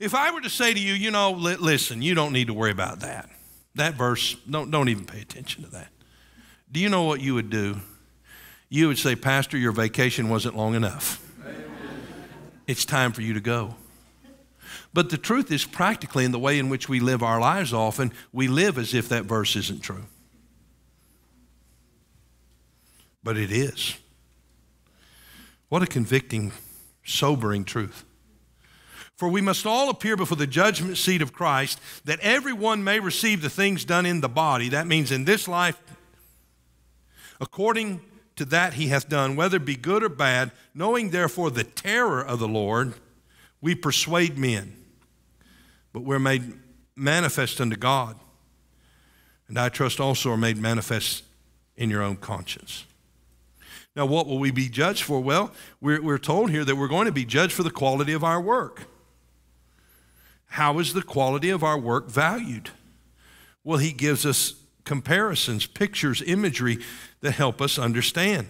If 0.00 0.14
I 0.14 0.30
were 0.30 0.40
to 0.40 0.50
say 0.50 0.72
to 0.72 0.80
you, 0.80 0.94
you 0.94 1.10
know, 1.10 1.32
listen, 1.32 2.02
you 2.02 2.14
don't 2.14 2.32
need 2.32 2.46
to 2.46 2.54
worry 2.54 2.70
about 2.70 3.00
that. 3.00 3.28
That 3.74 3.94
verse, 3.94 4.34
don't, 4.48 4.70
don't 4.70 4.88
even 4.88 5.04
pay 5.04 5.20
attention 5.20 5.64
to 5.64 5.70
that. 5.70 5.88
Do 6.70 6.80
you 6.80 6.88
know 6.88 7.02
what 7.04 7.20
you 7.20 7.34
would 7.34 7.50
do? 7.50 7.76
You 8.68 8.88
would 8.88 8.98
say, 8.98 9.16
Pastor, 9.16 9.56
your 9.56 9.72
vacation 9.72 10.28
wasn't 10.28 10.56
long 10.56 10.74
enough. 10.74 11.24
It's 12.66 12.84
time 12.84 13.12
for 13.12 13.22
you 13.22 13.34
to 13.34 13.40
go. 13.40 13.74
But 14.92 15.10
the 15.10 15.18
truth 15.18 15.50
is, 15.52 15.64
practically, 15.64 16.24
in 16.24 16.32
the 16.32 16.38
way 16.38 16.58
in 16.58 16.68
which 16.68 16.88
we 16.88 17.00
live 17.00 17.22
our 17.22 17.40
lives, 17.40 17.72
often 17.72 18.12
we 18.32 18.48
live 18.48 18.78
as 18.78 18.94
if 18.94 19.08
that 19.08 19.24
verse 19.24 19.54
isn't 19.54 19.82
true. 19.82 20.06
But 23.22 23.36
it 23.36 23.52
is. 23.52 23.96
What 25.68 25.82
a 25.82 25.86
convicting, 25.86 26.52
sobering 27.04 27.64
truth. 27.64 28.04
For 29.16 29.28
we 29.28 29.40
must 29.40 29.66
all 29.66 29.90
appear 29.90 30.16
before 30.16 30.36
the 30.36 30.46
judgment 30.46 30.96
seat 30.96 31.20
of 31.20 31.32
Christ, 31.32 31.80
that 32.04 32.20
everyone 32.20 32.84
may 32.84 33.00
receive 33.00 33.42
the 33.42 33.50
things 33.50 33.84
done 33.84 34.06
in 34.06 34.20
the 34.20 34.28
body. 34.28 34.68
That 34.68 34.86
means 34.86 35.10
in 35.10 35.24
this 35.24 35.48
life, 35.48 35.76
according 37.40 38.00
to 38.36 38.44
that 38.46 38.74
he 38.74 38.86
hath 38.86 39.08
done, 39.08 39.34
whether 39.34 39.58
be 39.58 39.76
good 39.76 40.04
or 40.04 40.08
bad, 40.08 40.52
knowing 40.72 41.10
therefore 41.10 41.50
the 41.50 41.64
terror 41.64 42.24
of 42.24 42.38
the 42.38 42.48
Lord, 42.48 42.94
we 43.60 43.74
persuade 43.74 44.38
men 44.38 44.78
but 45.92 46.04
we're 46.04 46.18
made 46.18 46.54
manifest 46.94 47.60
unto 47.60 47.76
God. 47.76 48.16
And 49.48 49.58
I 49.58 49.68
trust 49.68 50.00
also 50.00 50.30
are 50.30 50.36
made 50.36 50.56
manifest 50.56 51.24
in 51.76 51.90
your 51.90 52.02
own 52.02 52.16
conscience. 52.16 52.84
Now, 53.96 54.06
what 54.06 54.26
will 54.26 54.38
we 54.38 54.50
be 54.50 54.68
judged 54.68 55.02
for? 55.02 55.20
Well, 55.20 55.52
we're, 55.80 56.00
we're 56.02 56.18
told 56.18 56.50
here 56.50 56.64
that 56.64 56.76
we're 56.76 56.88
going 56.88 57.06
to 57.06 57.12
be 57.12 57.24
judged 57.24 57.52
for 57.52 57.62
the 57.62 57.70
quality 57.70 58.12
of 58.12 58.22
our 58.22 58.40
work. 58.40 58.84
How 60.46 60.78
is 60.78 60.92
the 60.92 61.02
quality 61.02 61.50
of 61.50 61.64
our 61.64 61.78
work 61.78 62.08
valued? 62.08 62.70
Well, 63.64 63.78
he 63.78 63.92
gives 63.92 64.24
us 64.24 64.54
comparisons, 64.84 65.66
pictures, 65.66 66.22
imagery 66.22 66.78
that 67.22 67.32
help 67.32 67.60
us 67.60 67.78
understand. 67.78 68.48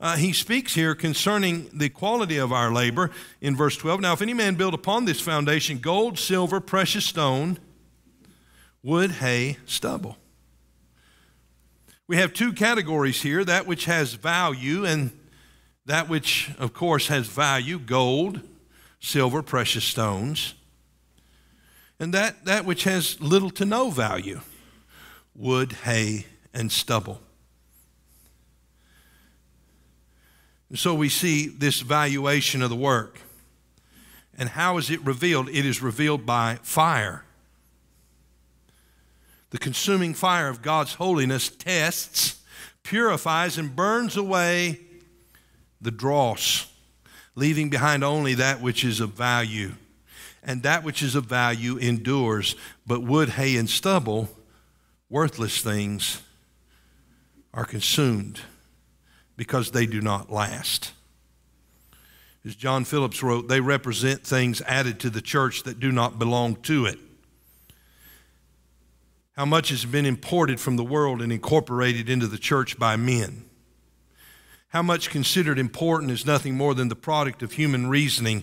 Uh, 0.00 0.16
he 0.16 0.32
speaks 0.32 0.74
here 0.74 0.94
concerning 0.94 1.68
the 1.72 1.88
quality 1.88 2.36
of 2.36 2.52
our 2.52 2.72
labor 2.72 3.10
in 3.40 3.56
verse 3.56 3.76
12. 3.76 4.00
Now, 4.00 4.12
if 4.12 4.22
any 4.22 4.34
man 4.34 4.54
build 4.54 4.74
upon 4.74 5.04
this 5.04 5.20
foundation 5.20 5.78
gold, 5.78 6.18
silver, 6.18 6.60
precious 6.60 7.04
stone, 7.04 7.58
wood, 8.82 9.10
hay, 9.12 9.56
stubble. 9.66 10.16
We 12.06 12.16
have 12.16 12.32
two 12.32 12.52
categories 12.52 13.22
here 13.22 13.44
that 13.44 13.66
which 13.66 13.86
has 13.86 14.14
value 14.14 14.86
and 14.86 15.10
that 15.84 16.08
which, 16.08 16.50
of 16.58 16.72
course, 16.72 17.08
has 17.08 17.26
value 17.26 17.78
gold, 17.78 18.40
silver, 19.00 19.42
precious 19.42 19.84
stones, 19.84 20.54
and 21.98 22.14
that, 22.14 22.44
that 22.44 22.64
which 22.64 22.84
has 22.84 23.20
little 23.20 23.50
to 23.50 23.64
no 23.64 23.90
value 23.90 24.40
wood, 25.34 25.72
hay, 25.84 26.26
and 26.52 26.72
stubble. 26.72 27.20
So 30.74 30.94
we 30.94 31.08
see 31.08 31.48
this 31.48 31.80
valuation 31.80 32.62
of 32.62 32.70
the 32.70 32.76
work. 32.76 33.20
And 34.36 34.50
how 34.50 34.76
is 34.76 34.90
it 34.90 35.04
revealed? 35.04 35.48
It 35.48 35.64
is 35.64 35.82
revealed 35.82 36.26
by 36.26 36.58
fire. 36.62 37.24
The 39.50 39.58
consuming 39.58 40.12
fire 40.12 40.48
of 40.48 40.60
God's 40.60 40.94
holiness 40.94 41.48
tests, 41.48 42.40
purifies, 42.82 43.56
and 43.56 43.74
burns 43.74 44.16
away 44.16 44.80
the 45.80 45.90
dross, 45.90 46.70
leaving 47.34 47.70
behind 47.70 48.04
only 48.04 48.34
that 48.34 48.60
which 48.60 48.84
is 48.84 49.00
of 49.00 49.14
value. 49.14 49.72
And 50.42 50.62
that 50.62 50.84
which 50.84 51.02
is 51.02 51.14
of 51.14 51.24
value 51.24 51.78
endures, 51.78 52.54
but 52.86 53.02
wood, 53.02 53.30
hay, 53.30 53.56
and 53.56 53.68
stubble, 53.68 54.28
worthless 55.08 55.62
things, 55.62 56.22
are 57.54 57.64
consumed 57.64 58.40
because 59.38 59.70
they 59.70 59.86
do 59.86 60.02
not 60.02 60.30
last. 60.30 60.92
As 62.44 62.54
John 62.54 62.84
Phillips 62.84 63.22
wrote, 63.22 63.48
they 63.48 63.60
represent 63.60 64.24
things 64.24 64.60
added 64.62 65.00
to 65.00 65.10
the 65.10 65.22
church 65.22 65.62
that 65.62 65.80
do 65.80 65.90
not 65.90 66.18
belong 66.18 66.56
to 66.62 66.84
it. 66.84 66.98
How 69.32 69.46
much 69.46 69.68
has 69.68 69.84
been 69.84 70.04
imported 70.04 70.60
from 70.60 70.76
the 70.76 70.84
world 70.84 71.22
and 71.22 71.32
incorporated 71.32 72.10
into 72.10 72.26
the 72.26 72.36
church 72.36 72.78
by 72.78 72.96
men? 72.96 73.44
How 74.70 74.82
much 74.82 75.08
considered 75.08 75.58
important 75.58 76.10
is 76.10 76.26
nothing 76.26 76.56
more 76.56 76.74
than 76.74 76.88
the 76.88 76.96
product 76.96 77.42
of 77.42 77.52
human 77.52 77.88
reasoning 77.88 78.42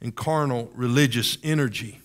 and 0.00 0.14
carnal 0.14 0.70
religious 0.74 1.38
energy. 1.42 2.00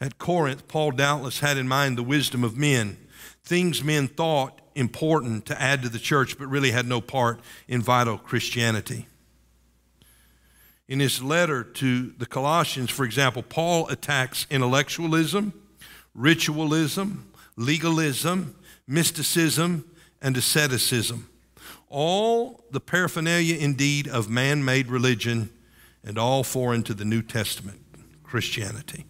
At 0.00 0.18
Corinth, 0.18 0.68
Paul 0.68 0.92
doubtless 0.92 1.40
had 1.40 1.58
in 1.58 1.68
mind 1.68 1.98
the 1.98 2.02
wisdom 2.02 2.44
of 2.44 2.56
men, 2.56 2.96
things 3.42 3.82
men 3.82 4.08
thought 4.08 4.59
important 4.74 5.46
to 5.46 5.60
add 5.60 5.82
to 5.82 5.88
the 5.88 5.98
church, 5.98 6.38
but 6.38 6.46
really 6.46 6.70
had 6.70 6.86
no 6.86 7.00
part 7.00 7.40
in 7.68 7.82
vital 7.82 8.18
Christianity. 8.18 9.06
In 10.88 10.98
his 10.98 11.22
letter 11.22 11.62
to 11.62 12.10
the 12.18 12.26
Colossians, 12.26 12.90
for 12.90 13.04
example, 13.04 13.42
Paul 13.42 13.88
attacks 13.88 14.46
intellectualism, 14.50 15.52
ritualism, 16.14 17.30
legalism, 17.56 18.56
mysticism, 18.88 19.88
and 20.20 20.36
asceticism. 20.36 21.28
All 21.88 22.64
the 22.70 22.80
paraphernalia, 22.80 23.56
indeed, 23.56 24.08
of 24.08 24.28
man 24.28 24.64
made 24.64 24.88
religion 24.88 25.50
and 26.04 26.18
all 26.18 26.42
foreign 26.42 26.82
to 26.84 26.94
the 26.94 27.04
New 27.04 27.22
Testament 27.22 27.80
Christianity. 28.22 29.06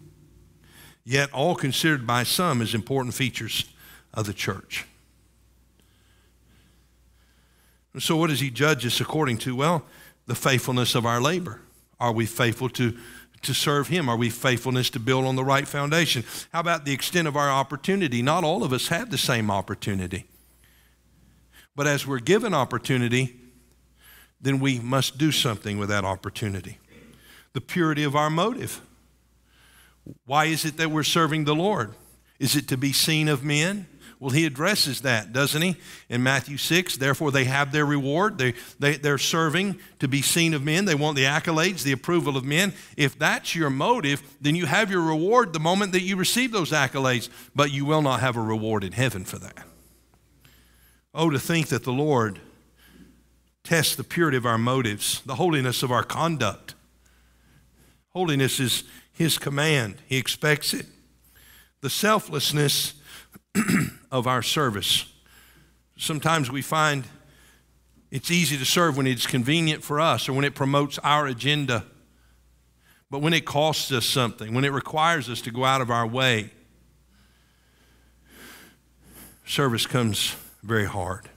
Yet, 1.03 1.33
all 1.33 1.55
considered 1.55 2.05
by 2.05 2.23
some 2.23 2.61
as 2.61 2.75
important 2.75 3.15
features 3.15 3.65
of 4.13 4.25
the 4.25 4.33
church. 4.33 4.85
So, 7.99 8.15
what 8.15 8.29
does 8.29 8.39
he 8.39 8.49
judge 8.49 8.85
us 8.85 9.01
according 9.01 9.37
to? 9.39 9.55
Well, 9.55 9.83
the 10.27 10.35
faithfulness 10.35 10.95
of 10.95 11.05
our 11.05 11.19
labor. 11.19 11.61
Are 11.99 12.11
we 12.11 12.25
faithful 12.25 12.69
to, 12.69 12.97
to 13.41 13.53
serve 13.53 13.89
him? 13.89 14.09
Are 14.09 14.17
we 14.17 14.29
faithfulness 14.29 14.89
to 14.91 14.99
build 14.99 15.25
on 15.25 15.35
the 15.35 15.43
right 15.43 15.67
foundation? 15.67 16.23
How 16.53 16.61
about 16.61 16.85
the 16.85 16.93
extent 16.93 17.27
of 17.27 17.35
our 17.35 17.49
opportunity? 17.49 18.21
Not 18.21 18.43
all 18.43 18.63
of 18.63 18.73
us 18.73 18.87
have 18.87 19.11
the 19.11 19.17
same 19.17 19.51
opportunity. 19.51 20.25
But 21.75 21.87
as 21.87 22.07
we're 22.07 22.19
given 22.19 22.53
opportunity, 22.53 23.35
then 24.39 24.59
we 24.59 24.79
must 24.79 25.17
do 25.17 25.31
something 25.31 25.77
with 25.77 25.89
that 25.89 26.03
opportunity. 26.03 26.79
The 27.53 27.61
purity 27.61 28.03
of 28.03 28.15
our 28.15 28.29
motive. 28.29 28.81
Why 30.25 30.45
is 30.45 30.65
it 30.65 30.77
that 30.77 30.89
we're 30.89 31.03
serving 31.03 31.43
the 31.43 31.55
Lord? 31.55 31.93
Is 32.39 32.55
it 32.55 32.67
to 32.69 32.77
be 32.77 32.91
seen 32.91 33.27
of 33.27 33.43
men? 33.43 33.85
Well, 34.21 34.29
he 34.29 34.45
addresses 34.45 35.01
that, 35.01 35.33
doesn't 35.33 35.63
he? 35.63 35.77
In 36.07 36.21
Matthew 36.21 36.57
6, 36.57 36.97
therefore 36.97 37.31
they 37.31 37.45
have 37.45 37.71
their 37.71 37.87
reward. 37.87 38.37
They, 38.37 38.53
they, 38.77 38.97
they're 38.97 39.17
serving 39.17 39.79
to 39.97 40.07
be 40.07 40.21
seen 40.21 40.53
of 40.53 40.61
men. 40.63 40.85
They 40.85 40.93
want 40.93 41.15
the 41.17 41.23
accolades, 41.23 41.81
the 41.81 41.91
approval 41.91 42.37
of 42.37 42.45
men. 42.45 42.73
If 42.95 43.17
that's 43.17 43.55
your 43.55 43.71
motive, 43.71 44.21
then 44.39 44.55
you 44.55 44.67
have 44.67 44.91
your 44.91 45.01
reward 45.01 45.53
the 45.53 45.59
moment 45.59 45.93
that 45.93 46.03
you 46.03 46.17
receive 46.17 46.51
those 46.51 46.69
accolades, 46.69 47.29
but 47.55 47.71
you 47.71 47.83
will 47.83 48.03
not 48.03 48.19
have 48.19 48.37
a 48.37 48.41
reward 48.41 48.83
in 48.83 48.91
heaven 48.91 49.25
for 49.25 49.39
that. 49.39 49.65
Oh, 51.15 51.31
to 51.31 51.39
think 51.39 51.69
that 51.69 51.83
the 51.83 51.91
Lord 51.91 52.39
tests 53.63 53.95
the 53.95 54.03
purity 54.03 54.37
of 54.37 54.45
our 54.45 54.59
motives, 54.59 55.21
the 55.25 55.35
holiness 55.35 55.81
of 55.81 55.91
our 55.91 56.03
conduct. 56.03 56.75
Holiness 58.09 58.59
is 58.59 58.83
His 59.11 59.39
command, 59.39 59.95
He 60.05 60.17
expects 60.17 60.75
it. 60.75 60.85
The 61.81 61.89
selflessness 61.89 62.93
of 64.11 64.27
our 64.27 64.41
service. 64.41 65.05
Sometimes 65.97 66.51
we 66.51 66.61
find 66.61 67.05
it's 68.11 68.29
easy 68.29 68.57
to 68.57 68.65
serve 68.65 68.97
when 68.97 69.07
it's 69.07 69.25
convenient 69.25 69.83
for 69.83 69.99
us 69.99 70.27
or 70.27 70.33
when 70.33 70.43
it 70.43 70.53
promotes 70.53 70.99
our 70.99 71.27
agenda. 71.27 71.85
But 73.09 73.19
when 73.19 73.33
it 73.33 73.45
costs 73.45 73.91
us 73.91 74.05
something, 74.05 74.53
when 74.53 74.65
it 74.65 74.71
requires 74.71 75.29
us 75.29 75.41
to 75.41 75.51
go 75.51 75.63
out 75.63 75.81
of 75.81 75.89
our 75.89 76.05
way, 76.05 76.51
service 79.45 79.85
comes 79.85 80.35
very 80.61 80.85
hard. 80.85 81.29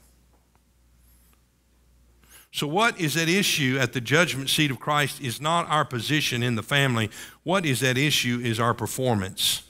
So, 2.53 2.69
what 2.69 3.01
is 3.01 3.17
at 3.17 3.29
issue 3.29 3.79
at 3.81 3.93
the 3.93 4.01
judgment 4.01 4.49
seat 4.49 4.71
of 4.71 4.79
Christ 4.79 5.21
is 5.21 5.41
not 5.41 5.69
our 5.69 5.85
position 5.85 6.41
in 6.41 6.55
the 6.55 6.63
family. 6.63 7.11
What 7.43 7.67
is 7.67 7.83
at 7.83 7.99
issue 7.99 8.41
is 8.41 8.61
our 8.61 8.75
performance 8.75 9.69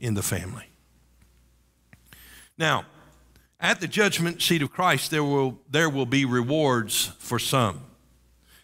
in 0.00 0.14
the 0.14 0.22
family. 0.22 0.71
Now, 2.62 2.84
At 3.58 3.80
the 3.80 3.88
judgment 3.88 4.40
seat 4.40 4.62
of 4.62 4.70
Christ, 4.70 5.10
there 5.10 5.24
will, 5.24 5.58
there 5.68 5.90
will 5.90 6.06
be 6.06 6.24
rewards 6.24 7.06
for 7.18 7.40
some, 7.40 7.80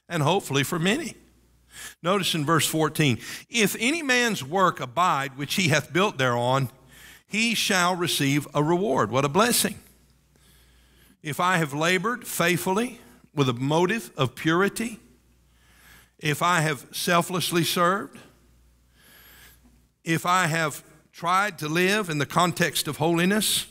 and 0.08 0.22
hopefully 0.22 0.62
for 0.62 0.78
many. 0.78 1.14
Notice 2.00 2.32
in 2.32 2.44
verse 2.44 2.64
14 2.68 3.18
If 3.50 3.74
any 3.80 4.02
man's 4.02 4.44
work 4.44 4.78
abide 4.78 5.36
which 5.36 5.56
he 5.56 5.66
hath 5.66 5.92
built 5.92 6.16
thereon, 6.16 6.70
he 7.26 7.56
shall 7.56 7.96
receive 7.96 8.46
a 8.54 8.62
reward. 8.62 9.10
What 9.10 9.24
a 9.24 9.28
blessing. 9.28 9.80
If 11.20 11.40
I 11.40 11.56
have 11.56 11.74
labored 11.74 12.24
faithfully 12.24 13.00
with 13.34 13.48
a 13.48 13.52
motive 13.52 14.12
of 14.16 14.36
purity, 14.36 15.00
if 16.20 16.40
I 16.40 16.60
have 16.60 16.86
selflessly 16.92 17.64
served, 17.64 18.16
if 20.04 20.24
I 20.24 20.46
have 20.46 20.84
tried 21.10 21.58
to 21.58 21.68
live 21.68 22.08
in 22.08 22.18
the 22.18 22.26
context 22.26 22.86
of 22.86 22.98
holiness, 22.98 23.66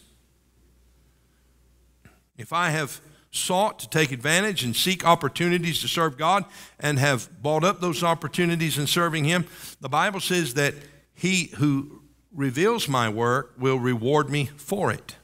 if 2.37 2.53
I 2.53 2.69
have 2.69 3.01
sought 3.31 3.79
to 3.79 3.89
take 3.89 4.11
advantage 4.11 4.63
and 4.63 4.75
seek 4.75 5.05
opportunities 5.05 5.81
to 5.81 5.87
serve 5.87 6.17
God 6.17 6.45
and 6.79 6.97
have 6.97 7.29
bought 7.41 7.63
up 7.63 7.81
those 7.81 8.03
opportunities 8.03 8.77
in 8.77 8.87
serving 8.87 9.25
Him, 9.25 9.45
the 9.81 9.89
Bible 9.89 10.19
says 10.19 10.53
that 10.55 10.73
He 11.13 11.51
who 11.57 12.01
reveals 12.33 12.87
my 12.87 13.09
work 13.09 13.53
will 13.57 13.79
reward 13.79 14.29
me 14.29 14.45
for 14.57 14.91
it. 14.91 15.15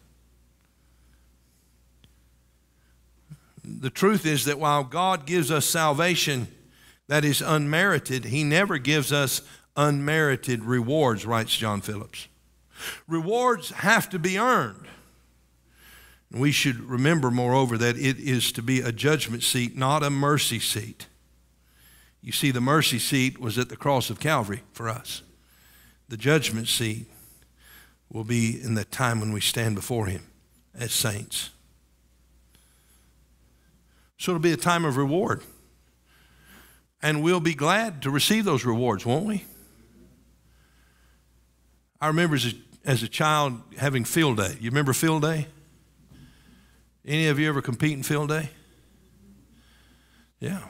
The 3.64 3.89
truth 3.89 4.26
is 4.26 4.45
that 4.45 4.59
while 4.59 4.84
God 4.84 5.26
gives 5.26 5.49
us 5.49 5.66
salvation 5.66 6.47
that 7.07 7.24
is 7.24 7.41
unmerited, 7.41 8.26
He 8.26 8.43
never 8.43 8.78
gives 8.78 9.14
us 9.14 9.41
unmerited 9.76 10.64
rewards, 10.64 11.26
writes 11.26 11.55
John 11.55 11.82
Phillips. 11.82 12.28
Rewards 13.07 13.70
have 13.72 14.09
to 14.09 14.20
be 14.20 14.38
earned. 14.38 14.88
We 16.34 16.51
should 16.51 16.79
remember, 16.79 17.29
moreover, 17.29 17.77
that 17.77 17.95
it 17.95 18.17
is 18.17 18.51
to 18.53 18.63
be 18.63 18.81
a 18.81 18.91
judgment 18.91 19.43
seat, 19.43 19.77
not 19.77 20.01
a 20.01 20.09
mercy 20.09 20.59
seat. 20.59 21.05
You 22.23 22.31
see, 22.31 22.49
the 22.49 22.61
mercy 22.61 22.97
seat 22.97 23.39
was 23.39 23.59
at 23.59 23.69
the 23.69 23.77
cross 23.77 24.09
of 24.09 24.19
Calvary 24.19 24.63
for 24.71 24.89
us. 24.89 25.21
The 26.09 26.17
judgment 26.17 26.67
seat 26.67 27.05
will 28.11 28.23
be 28.23 28.59
in 28.59 28.73
the 28.73 28.84
time 28.84 29.19
when 29.19 29.31
we 29.31 29.41
stand 29.41 29.75
before 29.75 30.07
Him 30.07 30.23
as 30.73 30.91
saints. 30.91 31.51
So 34.17 34.31
it'll 34.31 34.41
be 34.41 34.53
a 34.53 34.57
time 34.57 34.86
of 34.86 34.97
reward. 34.97 35.43
And 37.01 37.21
we'll 37.21 37.41
be 37.41 37.53
glad 37.53 38.01
to 38.03 38.09
receive 38.09 38.45
those 38.45 38.65
rewards, 38.65 39.05
won't 39.05 39.25
we? 39.25 39.43
I 41.99 42.07
remember 42.07 42.36
as 42.36 42.45
a, 42.45 42.53
as 42.86 43.03
a 43.03 43.07
child 43.07 43.61
having 43.77 44.03
field 44.03 44.38
day. 44.38 44.57
You 44.59 44.69
remember 44.69 44.93
field 44.93 45.21
day? 45.21 45.47
Any 47.05 47.27
of 47.27 47.37
you 47.37 47.49
ever 47.49 47.61
compete 47.61 47.93
in 47.93 48.03
field 48.03 48.29
day? 48.29 48.49
Yeah. 50.39 50.61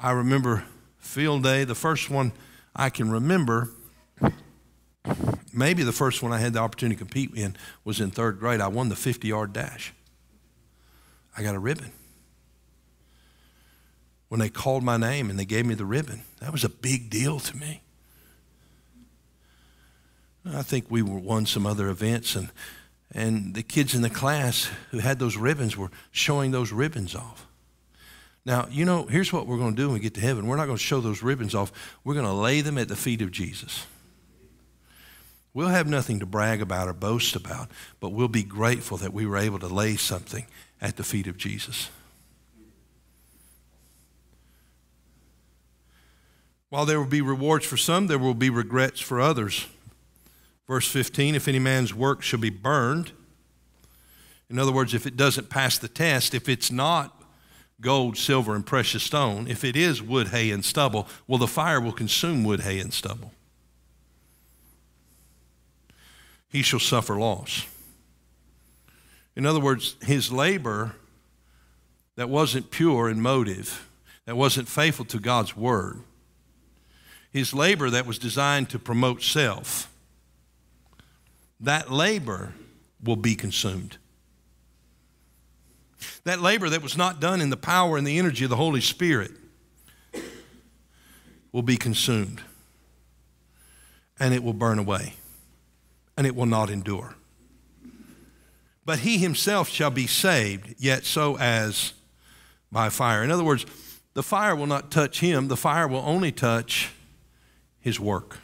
I 0.00 0.10
remember 0.10 0.64
field 0.98 1.44
day, 1.44 1.64
the 1.64 1.76
first 1.76 2.10
one 2.10 2.32
I 2.74 2.90
can 2.90 3.10
remember, 3.10 3.68
maybe 5.52 5.84
the 5.84 5.92
first 5.92 6.22
one 6.22 6.32
I 6.32 6.38
had 6.38 6.54
the 6.54 6.58
opportunity 6.58 6.96
to 6.96 6.98
compete 6.98 7.34
in 7.34 7.56
was 7.84 8.00
in 8.00 8.10
third 8.10 8.40
grade. 8.40 8.60
I 8.60 8.68
won 8.68 8.88
the 8.88 8.96
50 8.96 9.28
yard 9.28 9.52
dash. 9.52 9.92
I 11.36 11.42
got 11.42 11.54
a 11.54 11.58
ribbon. 11.58 11.92
When 14.28 14.40
they 14.40 14.48
called 14.48 14.82
my 14.82 14.96
name 14.96 15.30
and 15.30 15.38
they 15.38 15.44
gave 15.44 15.66
me 15.66 15.74
the 15.74 15.84
ribbon, 15.84 16.22
that 16.40 16.50
was 16.50 16.64
a 16.64 16.68
big 16.68 17.10
deal 17.10 17.38
to 17.38 17.56
me. 17.56 17.82
I 20.44 20.62
think 20.62 20.86
we 20.90 21.02
won 21.02 21.46
some 21.46 21.66
other 21.66 21.88
events 21.88 22.34
and 22.34 22.50
and 23.14 23.54
the 23.54 23.62
kids 23.62 23.94
in 23.94 24.02
the 24.02 24.10
class 24.10 24.70
who 24.90 24.98
had 24.98 25.18
those 25.18 25.36
ribbons 25.36 25.76
were 25.76 25.90
showing 26.10 26.50
those 26.50 26.72
ribbons 26.72 27.14
off. 27.14 27.46
Now, 28.44 28.66
you 28.70 28.84
know, 28.84 29.06
here's 29.06 29.32
what 29.32 29.46
we're 29.46 29.58
going 29.58 29.76
to 29.76 29.80
do 29.80 29.88
when 29.88 29.94
we 29.94 30.00
get 30.00 30.14
to 30.14 30.20
heaven. 30.20 30.46
We're 30.46 30.56
not 30.56 30.66
going 30.66 30.78
to 30.78 30.82
show 30.82 31.00
those 31.00 31.22
ribbons 31.22 31.54
off. 31.54 31.72
We're 32.02 32.14
going 32.14 32.26
to 32.26 32.32
lay 32.32 32.60
them 32.60 32.78
at 32.78 32.88
the 32.88 32.96
feet 32.96 33.22
of 33.22 33.30
Jesus. 33.30 33.86
We'll 35.54 35.68
have 35.68 35.86
nothing 35.86 36.18
to 36.20 36.26
brag 36.26 36.62
about 36.62 36.88
or 36.88 36.94
boast 36.94 37.36
about, 37.36 37.70
but 38.00 38.10
we'll 38.10 38.28
be 38.28 38.42
grateful 38.42 38.96
that 38.98 39.12
we 39.12 39.26
were 39.26 39.36
able 39.36 39.58
to 39.58 39.68
lay 39.68 39.96
something 39.96 40.46
at 40.80 40.96
the 40.96 41.04
feet 41.04 41.26
of 41.26 41.36
Jesus. 41.36 41.90
While 46.70 46.86
there 46.86 46.98
will 46.98 47.06
be 47.06 47.20
rewards 47.20 47.66
for 47.66 47.76
some, 47.76 48.06
there 48.06 48.18
will 48.18 48.32
be 48.32 48.48
regrets 48.48 48.98
for 48.98 49.20
others. 49.20 49.66
Verse 50.66 50.88
15 50.88 51.34
if 51.34 51.48
any 51.48 51.58
man's 51.58 51.94
work 51.94 52.22
shall 52.22 52.40
be 52.40 52.50
burned, 52.50 53.12
in 54.52 54.58
other 54.58 54.72
words, 54.72 54.92
if 54.92 55.06
it 55.06 55.16
doesn't 55.16 55.48
pass 55.48 55.78
the 55.78 55.88
test, 55.88 56.34
if 56.34 56.46
it's 56.46 56.70
not 56.70 57.22
gold, 57.80 58.16
silver, 58.16 58.54
and 58.54 58.64
precious 58.64 59.02
stone, 59.02 59.48
if 59.48 59.64
it 59.64 59.76
is 59.76 60.02
wood, 60.02 60.28
hay, 60.28 60.50
and 60.50 60.64
stubble, 60.64 61.08
well, 61.26 61.38
the 61.38 61.46
fire 61.46 61.80
will 61.80 61.92
consume 61.92 62.44
wood, 62.44 62.60
hay, 62.60 62.78
and 62.78 62.92
stubble. 62.92 63.32
He 66.48 66.62
shall 66.62 66.80
suffer 66.80 67.16
loss. 67.18 67.66
In 69.34 69.46
other 69.46 69.60
words, 69.60 69.96
his 70.02 70.30
labor 70.30 70.96
that 72.16 72.28
wasn't 72.28 72.70
pure 72.70 73.08
in 73.08 73.20
motive, 73.20 73.88
that 74.26 74.36
wasn't 74.36 74.68
faithful 74.68 75.06
to 75.06 75.18
God's 75.18 75.56
word, 75.56 76.00
his 77.30 77.54
labor 77.54 77.88
that 77.88 78.06
was 78.06 78.18
designed 78.18 78.68
to 78.68 78.78
promote 78.78 79.22
self, 79.22 79.91
that 81.62 81.90
labor 81.90 82.52
will 83.02 83.16
be 83.16 83.34
consumed. 83.34 83.96
That 86.24 86.40
labor 86.40 86.68
that 86.68 86.82
was 86.82 86.96
not 86.96 87.20
done 87.20 87.40
in 87.40 87.50
the 87.50 87.56
power 87.56 87.96
and 87.96 88.06
the 88.06 88.18
energy 88.18 88.44
of 88.44 88.50
the 88.50 88.56
Holy 88.56 88.80
Spirit 88.80 89.30
will 91.52 91.62
be 91.62 91.76
consumed. 91.76 92.40
And 94.18 94.34
it 94.34 94.42
will 94.42 94.52
burn 94.52 94.78
away. 94.78 95.14
And 96.16 96.26
it 96.26 96.36
will 96.36 96.46
not 96.46 96.70
endure. 96.70 97.14
But 98.84 99.00
he 99.00 99.18
himself 99.18 99.68
shall 99.68 99.90
be 99.90 100.06
saved, 100.06 100.74
yet 100.78 101.04
so 101.04 101.38
as 101.38 101.92
by 102.70 102.88
fire. 102.88 103.22
In 103.22 103.30
other 103.30 103.44
words, 103.44 103.64
the 104.14 104.22
fire 104.22 104.56
will 104.56 104.66
not 104.66 104.90
touch 104.90 105.20
him, 105.20 105.48
the 105.48 105.56
fire 105.56 105.86
will 105.86 106.02
only 106.04 106.32
touch 106.32 106.90
his 107.80 108.00
work. 108.00 108.38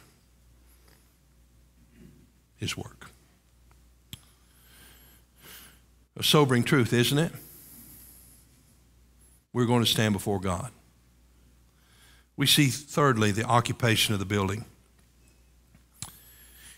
His 2.57 2.75
work. 2.75 2.98
A 6.19 6.23
sobering 6.23 6.63
truth, 6.63 6.91
isn't 6.91 7.17
it? 7.17 7.31
We're 9.53 9.65
going 9.65 9.83
to 9.83 9.89
stand 9.89 10.13
before 10.13 10.39
God. 10.39 10.71
We 12.35 12.45
see, 12.45 12.67
thirdly, 12.67 13.31
the 13.31 13.45
occupation 13.45 14.13
of 14.13 14.19
the 14.19 14.25
building. 14.25 14.65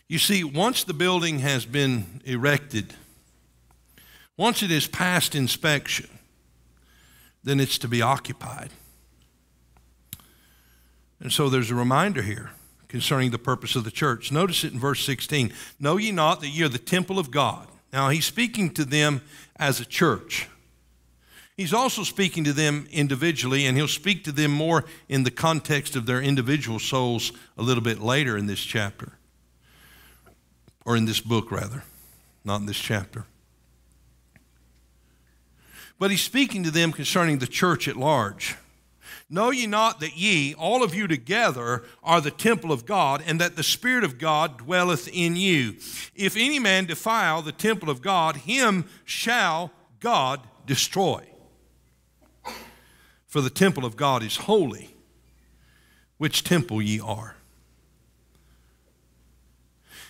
You 0.07 0.19
see, 0.19 0.43
once 0.43 0.83
the 0.83 0.93
building 0.93 1.39
has 1.39 1.65
been 1.65 2.21
erected, 2.23 2.93
once 4.37 4.63
it 4.63 4.71
is 4.71 4.87
passed 4.87 5.35
inspection, 5.35 6.09
then 7.43 7.59
it's 7.59 7.77
to 7.79 7.87
be 7.87 8.01
occupied. 8.01 8.69
And 11.19 11.31
so 11.31 11.49
there's 11.49 11.71
a 11.71 11.75
reminder 11.75 12.21
here 12.21 12.51
concerning 12.87 13.31
the 13.31 13.37
purpose 13.39 13.75
of 13.75 13.83
the 13.85 13.91
church. 13.91 14.31
Notice 14.31 14.63
it 14.63 14.73
in 14.73 14.79
verse 14.79 15.05
16 15.05 15.53
Know 15.79 15.97
ye 15.97 16.11
not 16.11 16.41
that 16.41 16.49
ye 16.49 16.63
are 16.63 16.69
the 16.69 16.77
temple 16.77 17.17
of 17.17 17.31
God, 17.31 17.67
now, 17.93 18.09
he's 18.09 18.25
speaking 18.25 18.73
to 18.75 18.85
them 18.85 19.21
as 19.57 19.79
a 19.79 19.85
church. 19.85 20.47
He's 21.57 21.73
also 21.73 22.03
speaking 22.03 22.45
to 22.45 22.53
them 22.53 22.87
individually, 22.91 23.65
and 23.65 23.77
he'll 23.77 23.87
speak 23.87 24.23
to 24.23 24.31
them 24.31 24.51
more 24.51 24.85
in 25.09 25.23
the 25.23 25.31
context 25.31 25.95
of 25.95 26.05
their 26.05 26.21
individual 26.21 26.79
souls 26.79 27.33
a 27.57 27.61
little 27.61 27.83
bit 27.83 27.99
later 27.99 28.37
in 28.37 28.45
this 28.45 28.61
chapter, 28.61 29.13
or 30.85 30.95
in 30.95 31.05
this 31.05 31.19
book, 31.19 31.51
rather, 31.51 31.83
not 32.45 32.61
in 32.61 32.65
this 32.65 32.79
chapter. 32.79 33.25
But 35.99 36.09
he's 36.09 36.21
speaking 36.21 36.63
to 36.63 36.71
them 36.71 36.91
concerning 36.91 37.39
the 37.39 37.47
church 37.47 37.87
at 37.87 37.95
large. 37.95 38.55
Know 39.33 39.49
ye 39.49 39.65
not 39.65 40.01
that 40.01 40.17
ye, 40.17 40.53
all 40.53 40.83
of 40.83 40.93
you 40.93 41.07
together, 41.07 41.83
are 42.03 42.19
the 42.19 42.31
temple 42.31 42.73
of 42.73 42.85
God, 42.85 43.23
and 43.25 43.39
that 43.39 43.55
the 43.55 43.63
Spirit 43.63 44.03
of 44.03 44.17
God 44.19 44.57
dwelleth 44.57 45.07
in 45.07 45.37
you? 45.37 45.77
If 46.13 46.35
any 46.35 46.59
man 46.59 46.85
defile 46.85 47.41
the 47.41 47.53
temple 47.53 47.89
of 47.89 48.01
God, 48.01 48.35
him 48.35 48.89
shall 49.05 49.71
God 50.01 50.41
destroy. 50.65 51.25
For 53.25 53.39
the 53.39 53.49
temple 53.49 53.85
of 53.85 53.95
God 53.95 54.21
is 54.21 54.35
holy, 54.35 54.93
which 56.17 56.43
temple 56.43 56.81
ye 56.81 56.99
are. 56.99 57.37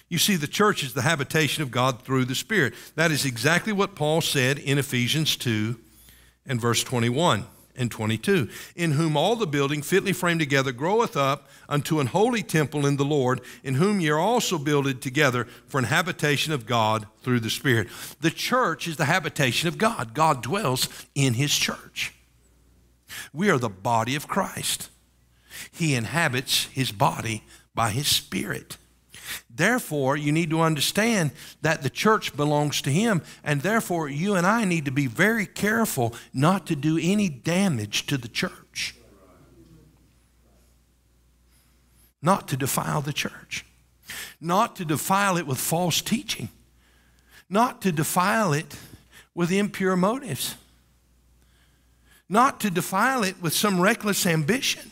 You 0.09 0.17
see, 0.17 0.35
the 0.35 0.47
church 0.47 0.83
is 0.83 0.93
the 0.95 1.03
habitation 1.03 1.61
of 1.61 1.69
God 1.69 2.01
through 2.01 2.25
the 2.25 2.33
Spirit. 2.33 2.73
That 2.95 3.11
is 3.11 3.23
exactly 3.23 3.71
what 3.71 3.95
Paul 3.95 4.21
said 4.21 4.57
in 4.57 4.79
Ephesians 4.79 5.37
2 5.37 5.79
and 6.47 6.59
verse 6.59 6.83
21. 6.83 7.45
And 7.75 7.91
22. 7.91 8.49
In 8.75 8.91
whom 8.91 9.15
all 9.15 9.35
the 9.35 9.47
building 9.47 9.81
fitly 9.81 10.13
framed 10.13 10.39
together 10.39 10.71
groweth 10.71 11.15
up 11.15 11.49
unto 11.69 11.99
an 11.99 12.07
holy 12.07 12.43
temple 12.43 12.85
in 12.85 12.97
the 12.97 13.05
Lord, 13.05 13.41
in 13.63 13.75
whom 13.75 13.99
ye 13.99 14.09
are 14.09 14.19
also 14.19 14.57
builded 14.57 15.01
together 15.01 15.45
for 15.67 15.77
an 15.77 15.85
habitation 15.85 16.53
of 16.53 16.65
God 16.65 17.07
through 17.21 17.39
the 17.39 17.49
Spirit. 17.49 17.87
The 18.21 18.31
church 18.31 18.87
is 18.87 18.97
the 18.97 19.05
habitation 19.05 19.67
of 19.67 19.77
God. 19.77 20.13
God 20.13 20.43
dwells 20.43 20.87
in 21.15 21.35
his 21.35 21.55
church. 21.55 22.13
We 23.33 23.49
are 23.49 23.57
the 23.57 23.69
body 23.69 24.15
of 24.15 24.27
Christ. 24.27 24.89
He 25.71 25.95
inhabits 25.95 26.65
his 26.65 26.91
body 26.91 27.43
by 27.75 27.89
his 27.89 28.07
Spirit. 28.07 28.77
Therefore, 29.49 30.17
you 30.17 30.31
need 30.31 30.49
to 30.49 30.61
understand 30.61 31.31
that 31.61 31.81
the 31.81 31.89
church 31.89 32.35
belongs 32.35 32.81
to 32.83 32.89
Him, 32.89 33.21
and 33.43 33.61
therefore, 33.61 34.09
you 34.09 34.35
and 34.35 34.45
I 34.45 34.65
need 34.65 34.85
to 34.85 34.91
be 34.91 35.07
very 35.07 35.45
careful 35.45 36.13
not 36.33 36.67
to 36.67 36.75
do 36.75 36.99
any 37.01 37.29
damage 37.29 38.05
to 38.07 38.17
the 38.17 38.27
church, 38.27 38.95
not 42.21 42.47
to 42.49 42.57
defile 42.57 43.01
the 43.01 43.13
church, 43.13 43.65
not 44.39 44.75
to 44.75 44.85
defile 44.85 45.37
it 45.37 45.47
with 45.47 45.57
false 45.57 46.01
teaching, 46.01 46.49
not 47.49 47.81
to 47.81 47.91
defile 47.91 48.53
it 48.53 48.75
with 49.33 49.51
impure 49.51 49.95
motives, 49.95 50.55
not 52.29 52.59
to 52.59 52.69
defile 52.69 53.23
it 53.23 53.41
with 53.41 53.53
some 53.53 53.81
reckless 53.81 54.25
ambition 54.25 54.90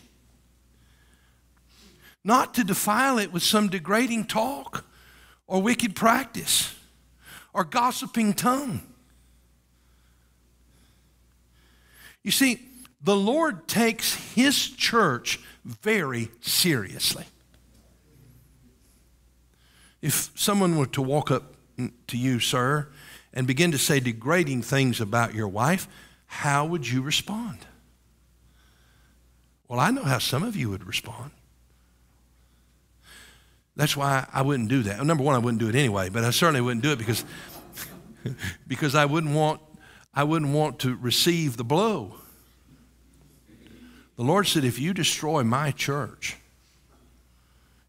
not 2.29 2.53
to 2.53 2.63
defile 2.63 3.17
it 3.17 3.33
with 3.33 3.41
some 3.41 3.69
degrading 3.69 4.23
talk 4.23 4.85
or 5.47 5.63
wicked 5.63 5.95
practice 5.95 6.75
or 7.53 7.63
gossiping 7.63 8.35
tongue. 8.35 8.81
You 12.23 12.29
see, 12.29 12.61
the 13.01 13.15
Lord 13.15 13.67
takes 13.67 14.13
His 14.35 14.69
church 14.69 15.39
very 15.65 16.29
seriously. 16.39 17.25
If 19.99 20.29
someone 20.35 20.77
were 20.77 20.85
to 20.85 21.01
walk 21.01 21.31
up 21.31 21.55
to 22.05 22.15
you, 22.15 22.39
sir, 22.39 22.89
and 23.33 23.47
begin 23.47 23.71
to 23.71 23.79
say 23.79 23.99
degrading 23.99 24.61
things 24.61 25.01
about 25.01 25.33
your 25.33 25.47
wife, 25.47 25.87
how 26.27 26.67
would 26.67 26.87
you 26.87 27.01
respond? 27.01 27.65
Well, 29.67 29.79
I 29.79 29.89
know 29.89 30.03
how 30.03 30.19
some 30.19 30.43
of 30.43 30.55
you 30.55 30.69
would 30.69 30.85
respond. 30.85 31.31
That's 33.79 33.95
why 33.95 34.27
I 34.33 34.41
wouldn't 34.41 34.67
do 34.67 34.83
that. 34.83 35.01
Number 35.05 35.23
one, 35.23 35.35
I 35.35 35.37
wouldn't 35.37 35.61
do 35.61 35.69
it 35.69 35.75
anyway, 35.75 36.09
but 36.09 36.25
I 36.25 36.31
certainly 36.31 36.59
wouldn't 36.59 36.83
do 36.83 36.91
it 36.91 36.97
because, 36.97 37.23
because 38.67 38.93
I 38.93 39.05
wouldn't 39.05 39.33
want 39.33 39.61
I 40.13 40.25
wouldn't 40.25 40.51
want 40.51 40.79
to 40.79 40.97
receive 40.97 41.55
the 41.55 41.63
blow. 41.63 42.15
The 44.17 44.23
Lord 44.23 44.47
said, 44.47 44.65
if 44.65 44.79
you 44.79 44.93
destroy 44.93 45.43
my 45.45 45.71
church, 45.71 46.35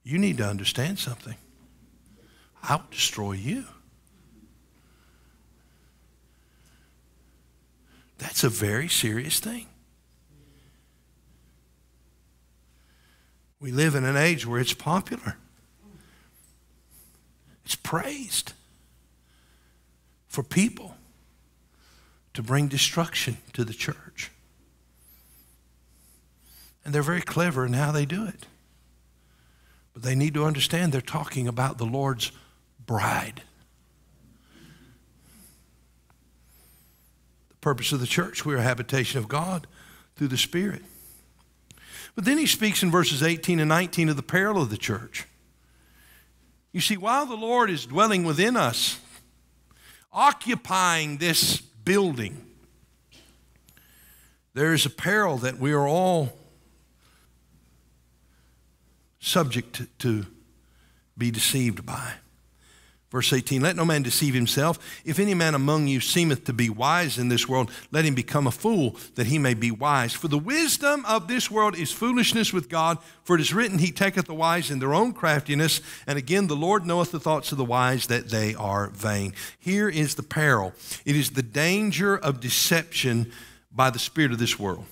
you 0.05 0.17
need 0.17 0.37
to 0.37 0.47
understand 0.47 1.01
something. 1.01 1.35
I'll 2.63 2.85
destroy 2.93 3.33
you. 3.33 3.65
That's 8.19 8.45
a 8.45 8.49
very 8.49 8.87
serious 8.87 9.41
thing. 9.41 9.67
We 13.59 13.73
live 13.73 13.97
in 13.97 14.05
an 14.05 14.17
age 14.17 14.47
where 14.47 14.61
it's 14.61 14.73
popular. 14.73 15.37
It's 17.71 17.77
praised 17.77 18.53
for 20.27 20.43
people 20.43 20.97
to 22.35 22.43
bring 22.43 22.67
destruction 22.67 23.37
to 23.53 23.63
the 23.63 23.73
church. 23.73 24.33
And 26.85 26.93
they're 26.93 27.01
very 27.01 27.21
clever 27.21 27.65
in 27.65 27.75
how 27.75 27.93
they 27.93 28.05
do 28.05 28.27
it. 28.27 28.47
But 29.93 30.03
they 30.03 30.17
need 30.17 30.35
to 30.35 30.45
understand 30.45 30.91
they're 30.91 31.01
talking 31.01 31.47
about 31.47 31.79
the 31.79 31.87
Lord's 31.87 32.33
bride. 32.85 33.43
The 37.51 37.57
purpose 37.61 37.93
of 37.93 38.01
the 38.01 38.07
church, 38.09 38.45
we're 38.45 38.57
a 38.57 38.63
habitation 38.63 39.21
of 39.21 39.29
God 39.29 39.69
through 40.17 40.27
the 40.27 40.37
Spirit. 40.37 40.83
But 42.17 42.25
then 42.25 42.37
he 42.37 42.47
speaks 42.47 42.83
in 42.83 42.91
verses 42.91 43.23
18 43.23 43.61
and 43.61 43.69
19 43.69 44.09
of 44.09 44.17
the 44.17 44.25
peril 44.25 44.61
of 44.61 44.71
the 44.71 44.77
church. 44.77 45.29
You 46.73 46.81
see, 46.81 46.97
while 46.97 47.27
the 47.27 47.37
Lord 47.37 47.71
is 47.71 47.87
dwelling 47.87 48.25
within 48.25 48.57
us, 48.57 49.01
occupying 50.13 51.19
this 51.19 51.61
building, 51.61 52.45
there 54.55 54.73
is 54.73 54.87
a 54.87 54.91
peril 54.91 55.39
that 55.39 55.59
we 55.59 55.73
are 55.73 55.87
all 55.87 56.33
subject 59.21 59.83
to, 60.01 60.27
be 61.19 61.31
deceived 61.31 61.85
by. 61.85 62.15
Verse 63.11 63.33
18, 63.33 63.61
let 63.61 63.75
no 63.75 63.85
man 63.85 64.05
deceive 64.05 64.35
himself. 64.35 64.79
If 65.05 65.19
any 65.19 65.35
man 65.35 65.57
among 65.57 65.89
you 65.89 65.99
seemeth 65.99 66.45
to 66.45 66.53
be 66.53 66.71
wise 66.71 67.19
in 67.19 67.29
this 67.29 67.49
world, 67.49 67.73
let 67.91 68.05
him 68.05 68.15
become 68.15 68.47
a 68.47 68.53
fool, 68.53 68.97
that 69.17 69.27
he 69.27 69.37
may 69.37 69.53
be 69.53 69.73
wise. 69.73 70.13
For 70.13 70.29
the 70.29 70.39
wisdom 70.39 71.05
of 71.07 71.27
this 71.27 71.51
world 71.51 71.77
is 71.77 71.91
foolishness 71.91 72.53
with 72.53 72.69
God, 72.69 72.99
for 73.25 73.35
it 73.35 73.41
is 73.41 73.53
written, 73.53 73.81
He 73.81 73.91
taketh 73.91 74.27
the 74.27 74.35
wise 74.35 74.71
in 74.71 74.79
their 74.79 74.95
own 74.95 75.13
craftiness. 75.13 75.81
And 76.07 76.19
again, 76.19 76.47
the 76.47 76.55
Lord 76.55 76.87
knoweth 76.87 77.11
the 77.11 77.19
thoughts 77.19 77.51
of 77.51 77.59
the 77.59 77.65
wise, 77.65 78.07
that 78.07 78.29
they 78.29 78.55
are 78.55 78.91
vain. 78.91 79.35
Here 79.59 79.89
is 79.89 80.15
the 80.15 80.23
peril 80.23 80.73
it 81.05 81.17
is 81.17 81.31
the 81.31 81.43
danger 81.43 82.17
of 82.17 82.41
deception 82.41 83.33
by 83.73 83.91
the 83.91 83.99
spirit 83.99 84.31
of 84.31 84.39
this 84.39 84.57
world. 84.57 84.85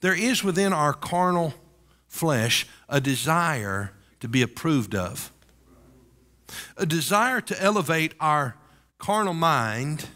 There 0.00 0.16
is 0.16 0.42
within 0.42 0.72
our 0.72 0.94
carnal 0.94 1.52
flesh 2.06 2.66
a 2.88 2.98
desire 2.98 3.92
to 4.20 4.28
be 4.28 4.40
approved 4.40 4.94
of 4.94 5.30
a 6.76 6.86
desire 6.86 7.40
to 7.40 7.62
elevate 7.62 8.14
our 8.20 8.56
carnal 8.98 9.34
mind 9.34 10.06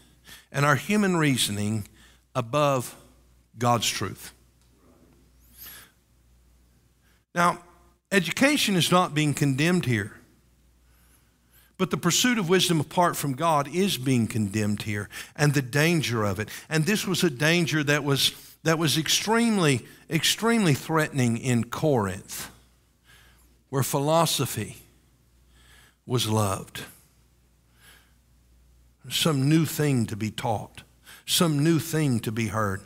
and 0.51 0.65
our 0.65 0.75
human 0.75 1.17
reasoning 1.17 1.87
above 2.35 2.95
God's 3.57 3.89
truth. 3.89 4.33
Now, 7.35 7.59
education 8.11 8.75
is 8.75 8.91
not 8.91 9.13
being 9.13 9.33
condemned 9.33 9.85
here. 9.85 10.13
But 11.77 11.89
the 11.89 11.97
pursuit 11.97 12.37
of 12.37 12.49
wisdom 12.49 12.79
apart 12.79 13.17
from 13.17 13.33
God 13.33 13.67
is 13.73 13.97
being 13.97 14.27
condemned 14.27 14.83
here, 14.83 15.09
and 15.35 15.53
the 15.53 15.61
danger 15.61 16.23
of 16.23 16.39
it. 16.39 16.49
And 16.69 16.85
this 16.85 17.07
was 17.07 17.23
a 17.23 17.31
danger 17.31 17.83
that 17.83 18.03
was, 18.03 18.31
that 18.61 18.77
was 18.77 18.97
extremely, 18.97 19.81
extremely 20.09 20.75
threatening 20.75 21.37
in 21.37 21.65
Corinth, 21.65 22.51
where 23.69 23.83
philosophy 23.83 24.82
was 26.05 26.27
loved. 26.29 26.83
Some 29.09 29.49
new 29.49 29.65
thing 29.65 30.05
to 30.07 30.15
be 30.15 30.31
taught, 30.31 30.83
some 31.25 31.63
new 31.63 31.79
thing 31.79 32.19
to 32.21 32.31
be 32.31 32.47
heard. 32.47 32.81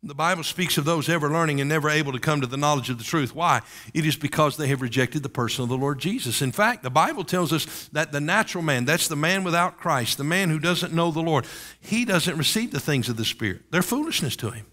The 0.00 0.14
Bible 0.14 0.44
speaks 0.44 0.78
of 0.78 0.84
those 0.84 1.08
ever 1.08 1.28
learning 1.28 1.60
and 1.60 1.68
never 1.68 1.90
able 1.90 2.12
to 2.12 2.20
come 2.20 2.40
to 2.40 2.46
the 2.46 2.56
knowledge 2.56 2.88
of 2.88 2.98
the 2.98 3.04
truth. 3.04 3.34
Why? 3.34 3.62
It 3.92 4.06
is 4.06 4.14
because 4.14 4.56
they 4.56 4.68
have 4.68 4.80
rejected 4.80 5.24
the 5.24 5.28
person 5.28 5.64
of 5.64 5.68
the 5.68 5.76
Lord 5.76 5.98
Jesus. 5.98 6.40
In 6.40 6.52
fact, 6.52 6.84
the 6.84 6.90
Bible 6.90 7.24
tells 7.24 7.52
us 7.52 7.88
that 7.88 8.12
the 8.12 8.20
natural 8.20 8.62
man, 8.62 8.84
that's 8.84 9.08
the 9.08 9.16
man 9.16 9.42
without 9.42 9.76
Christ, 9.76 10.16
the 10.16 10.22
man 10.22 10.50
who 10.50 10.60
doesn't 10.60 10.92
know 10.92 11.10
the 11.10 11.20
Lord, 11.20 11.46
he 11.80 12.04
doesn't 12.04 12.38
receive 12.38 12.70
the 12.70 12.78
things 12.78 13.08
of 13.08 13.16
the 13.16 13.24
Spirit. 13.24 13.62
They're 13.72 13.82
foolishness 13.82 14.36
to 14.36 14.52
him. 14.52 14.66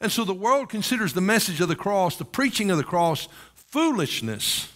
And 0.00 0.10
so 0.10 0.24
the 0.24 0.34
world 0.34 0.68
considers 0.68 1.12
the 1.12 1.20
message 1.20 1.60
of 1.60 1.68
the 1.68 1.76
cross, 1.76 2.16
the 2.16 2.24
preaching 2.24 2.70
of 2.72 2.78
the 2.78 2.84
cross, 2.84 3.28
foolishness. 3.54 4.72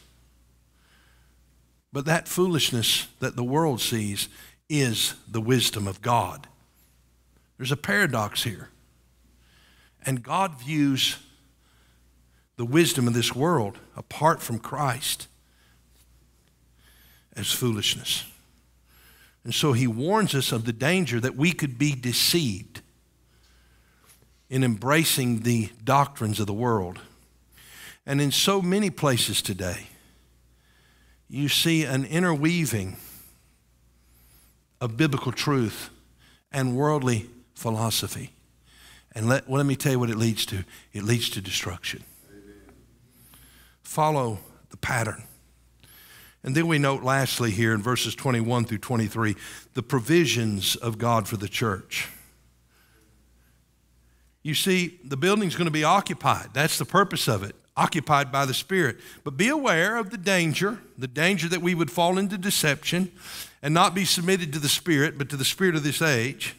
But 1.97 2.05
that 2.05 2.29
foolishness 2.29 3.09
that 3.21 3.37
the 3.37 3.43
world 3.43 3.81
sees 3.81 4.29
is 4.69 5.15
the 5.27 5.41
wisdom 5.41 5.89
of 5.89 6.03
God. 6.03 6.47
There's 7.57 7.73
a 7.73 7.77
paradox 7.79 8.45
here. 8.45 8.69
And 10.05 10.23
God 10.23 10.61
views 10.61 11.17
the 12.59 12.67
wisdom 12.67 13.09
of 13.09 13.15
this 13.15 13.35
world 13.35 13.79
apart 13.97 14.43
from 14.43 14.59
Christ 14.59 15.27
as 17.35 17.51
foolishness. 17.51 18.27
And 19.43 19.55
so 19.55 19.73
he 19.73 19.87
warns 19.87 20.35
us 20.35 20.53
of 20.53 20.67
the 20.67 20.75
danger 20.75 21.19
that 21.19 21.35
we 21.35 21.51
could 21.51 21.79
be 21.79 21.95
deceived 21.95 22.83
in 24.51 24.63
embracing 24.63 25.45
the 25.45 25.71
doctrines 25.83 26.41
of 26.41 26.47
the 26.47 26.53
world. 26.53 27.01
And 28.05 28.21
in 28.21 28.33
so 28.33 28.61
many 28.61 28.91
places 28.91 29.41
today, 29.41 29.87
you 31.29 31.49
see 31.49 31.85
an 31.85 32.05
interweaving 32.05 32.97
of 34.81 34.97
biblical 34.97 35.33
truth 35.33 35.91
and 36.53 36.77
worldly 36.77 37.27
philosophy. 37.55 38.33
And 39.15 39.29
let, 39.29 39.49
well, 39.49 39.59
let 39.59 39.67
me 39.67 39.77
tell 39.77 39.93
you 39.93 39.99
what 39.99 40.11
it 40.11 40.17
leads 40.17 40.45
to 40.47 40.65
it 40.93 41.03
leads 41.03 41.31
to 41.31 41.41
destruction. 41.41 42.05
Amen. 42.31 42.75
Follow 43.83 44.39
the 44.71 44.77
pattern. 44.77 45.25
And 46.43 46.55
then 46.55 46.69
we 46.69 46.79
note 46.79 47.03
lastly 47.03 47.51
here 47.51 47.75
in 47.75 47.83
verses 47.83 48.15
21 48.15 48.67
through 48.67 48.79
23 48.79 49.35
the 49.75 49.83
provisions 49.83 50.77
of 50.77 50.99
God 50.99 51.27
for 51.27 51.37
the 51.37 51.49
church. 51.49 52.09
You 54.43 54.55
see, 54.55 55.01
the 55.03 55.17
building's 55.17 55.57
going 55.57 55.67
to 55.67 55.73
be 55.73 55.83
occupied. 55.83 56.51
That's 56.53 56.79
the 56.79 56.85
purpose 56.85 57.27
of 57.27 57.43
it, 57.43 57.57
occupied 57.77 58.33
by 58.33 58.47
the 58.47 58.55
Spirit. 58.55 58.99
But 59.23 59.37
be 59.37 59.49
aware 59.49 59.97
of 59.97 60.11
the 60.11 60.19
danger, 60.19 60.79
the 60.97 61.09
danger 61.09 61.49
that 61.49 61.63
we 61.63 61.75
would 61.75 61.91
fall 61.91 62.19
into 62.19 62.39
deception 62.39 63.13
and 63.63 63.75
not 63.75 63.95
be 63.95 64.05
submitted 64.05 64.53
to 64.53 64.59
the 64.59 64.69
Spirit, 64.69 65.19
but 65.19 65.29
to 65.31 65.37
the 65.37 65.45
Spirit 65.45 65.77
of 65.77 65.83
this 65.83 66.01
age. 66.01 66.57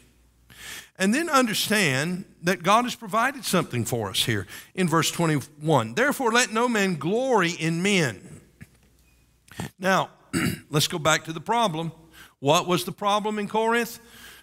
And 0.98 1.14
then 1.14 1.28
understand 1.28 2.24
that 2.42 2.62
God 2.62 2.84
has 2.84 2.94
provided 2.94 3.44
something 3.44 3.84
for 3.84 4.10
us 4.10 4.24
here 4.24 4.46
in 4.74 4.88
verse 4.88 5.10
21. 5.10 5.94
Therefore, 5.94 6.32
let 6.32 6.52
no 6.52 6.68
man 6.68 6.96
glory 6.96 7.50
in 7.52 7.82
men. 7.82 8.40
Now, 9.78 10.10
let's 10.70 10.88
go 10.88 10.98
back 10.98 11.24
to 11.24 11.32
the 11.32 11.40
problem. 11.40 11.92
What 12.40 12.66
was 12.66 12.84
the 12.84 12.92
problem 12.92 13.38
in 13.38 13.48
Corinth? 13.48 14.00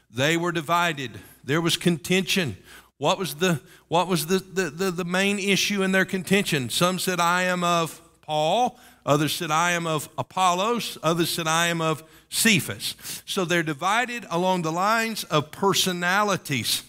They 0.10 0.38
were 0.38 0.52
divided, 0.52 1.20
there 1.44 1.62
was 1.62 1.78
contention. 1.78 2.58
What 2.98 3.18
was 3.18 3.36
the, 3.36 3.60
what 3.88 4.08
was 4.08 4.28
the, 4.28 4.40
the, 4.40 4.70
the, 4.70 4.92
the 4.92 5.06
main 5.06 5.38
issue 5.38 5.84
in 5.84 5.92
their 5.92 6.06
contention? 6.06 6.70
Some 6.70 6.98
said, 6.98 7.20
I 7.20 7.44
am 7.44 7.64
of 7.64 8.02
Paul. 8.22 8.80
Others 9.06 9.36
said, 9.36 9.52
I 9.52 9.72
am 9.72 9.86
of 9.86 10.10
Apollos. 10.18 10.98
Others 11.04 11.30
said, 11.30 11.48
I 11.48 11.68
am 11.68 11.82
of 11.82 12.04
Cephas. 12.30 12.96
So 13.26 13.46
they're 13.46 13.64
divided 13.64 14.26
along 14.30 14.62
the 14.62 14.72
lines 14.72 15.24
of 15.26 15.52
personalities. 15.52 16.84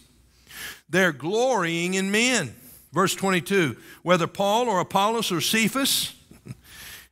They're 0.89 1.13
glorying 1.13 1.95
in 1.95 2.11
men. 2.11 2.55
Verse 2.93 3.15
22 3.15 3.77
whether 4.03 4.27
Paul 4.27 4.69
or 4.69 4.81
Apollos 4.81 5.33
or 5.33 5.41
Cephas. 5.41 6.15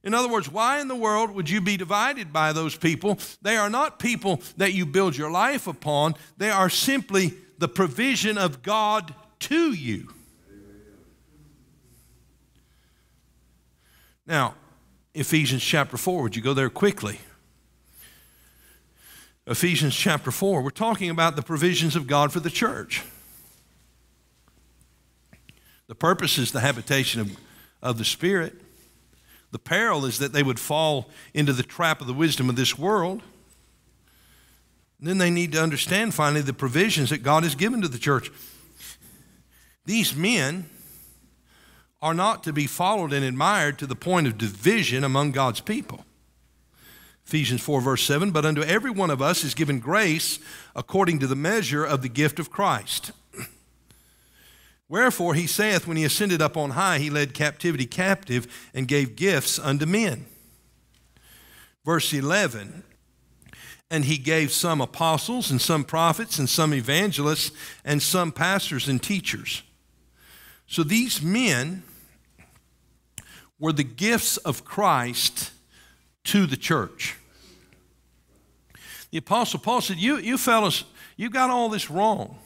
In 0.04 0.12
other 0.12 0.28
words, 0.28 0.50
why 0.50 0.80
in 0.80 0.88
the 0.88 0.94
world 0.94 1.30
would 1.30 1.48
you 1.48 1.62
be 1.62 1.78
divided 1.78 2.32
by 2.32 2.52
those 2.52 2.76
people? 2.76 3.18
They 3.40 3.56
are 3.56 3.70
not 3.70 3.98
people 3.98 4.42
that 4.58 4.74
you 4.74 4.84
build 4.84 5.16
your 5.16 5.30
life 5.30 5.66
upon, 5.66 6.14
they 6.36 6.50
are 6.50 6.68
simply 6.68 7.34
the 7.58 7.68
provision 7.68 8.38
of 8.38 8.62
God 8.62 9.14
to 9.40 9.72
you. 9.72 10.08
Now, 14.26 14.54
Ephesians 15.14 15.62
chapter 15.62 15.96
4, 15.96 16.22
would 16.22 16.36
you 16.36 16.42
go 16.42 16.54
there 16.54 16.70
quickly? 16.70 17.20
Ephesians 19.46 19.94
chapter 19.94 20.30
4, 20.30 20.62
we're 20.62 20.70
talking 20.70 21.10
about 21.10 21.36
the 21.36 21.42
provisions 21.42 21.94
of 21.94 22.06
God 22.06 22.32
for 22.32 22.40
the 22.40 22.50
church. 22.50 23.02
The 25.86 25.94
purpose 25.94 26.38
is 26.38 26.52
the 26.52 26.60
habitation 26.60 27.20
of, 27.20 27.36
of 27.82 27.98
the 27.98 28.04
Spirit. 28.04 28.54
The 29.50 29.58
peril 29.58 30.06
is 30.06 30.18
that 30.18 30.32
they 30.32 30.42
would 30.42 30.58
fall 30.58 31.10
into 31.34 31.52
the 31.52 31.62
trap 31.62 32.00
of 32.00 32.06
the 32.06 32.14
wisdom 32.14 32.48
of 32.48 32.56
this 32.56 32.78
world. 32.78 33.22
Then 35.04 35.18
they 35.18 35.30
need 35.30 35.52
to 35.52 35.62
understand 35.62 36.14
finally 36.14 36.40
the 36.40 36.54
provisions 36.54 37.10
that 37.10 37.22
God 37.22 37.42
has 37.42 37.54
given 37.54 37.82
to 37.82 37.88
the 37.88 37.98
church. 37.98 38.30
These 39.84 40.16
men 40.16 40.70
are 42.00 42.14
not 42.14 42.42
to 42.44 42.54
be 42.54 42.66
followed 42.66 43.12
and 43.12 43.22
admired 43.22 43.78
to 43.78 43.86
the 43.86 43.94
point 43.94 44.26
of 44.26 44.38
division 44.38 45.04
among 45.04 45.32
God's 45.32 45.60
people. 45.60 46.06
Ephesians 47.26 47.60
4, 47.60 47.82
verse 47.82 48.02
7 48.04 48.30
But 48.30 48.46
unto 48.46 48.62
every 48.62 48.90
one 48.90 49.10
of 49.10 49.20
us 49.20 49.44
is 49.44 49.54
given 49.54 49.78
grace 49.78 50.38
according 50.74 51.18
to 51.18 51.26
the 51.26 51.36
measure 51.36 51.84
of 51.84 52.00
the 52.00 52.08
gift 52.08 52.38
of 52.38 52.50
Christ. 52.50 53.12
Wherefore 54.88 55.34
he 55.34 55.46
saith, 55.46 55.86
When 55.86 55.98
he 55.98 56.04
ascended 56.04 56.40
up 56.40 56.56
on 56.56 56.70
high, 56.70 56.98
he 56.98 57.10
led 57.10 57.34
captivity 57.34 57.84
captive 57.84 58.70
and 58.72 58.88
gave 58.88 59.16
gifts 59.16 59.58
unto 59.58 59.84
men. 59.84 60.24
Verse 61.84 62.10
11 62.14 62.84
and 63.94 64.06
he 64.06 64.18
gave 64.18 64.50
some 64.50 64.80
apostles 64.80 65.52
and 65.52 65.60
some 65.60 65.84
prophets 65.84 66.40
and 66.40 66.48
some 66.48 66.74
evangelists 66.74 67.52
and 67.84 68.02
some 68.02 68.32
pastors 68.32 68.88
and 68.88 69.00
teachers. 69.00 69.62
So 70.66 70.82
these 70.82 71.22
men 71.22 71.84
were 73.56 73.72
the 73.72 73.84
gifts 73.84 74.36
of 74.38 74.64
Christ 74.64 75.52
to 76.24 76.44
the 76.44 76.56
church. 76.56 77.16
The 79.12 79.18
apostle 79.18 79.60
Paul 79.60 79.80
said, 79.80 79.98
You, 79.98 80.16
you 80.16 80.38
fellas, 80.38 80.82
you 81.16 81.30
got 81.30 81.50
all 81.50 81.68
this 81.68 81.88
wrong. 81.88 82.36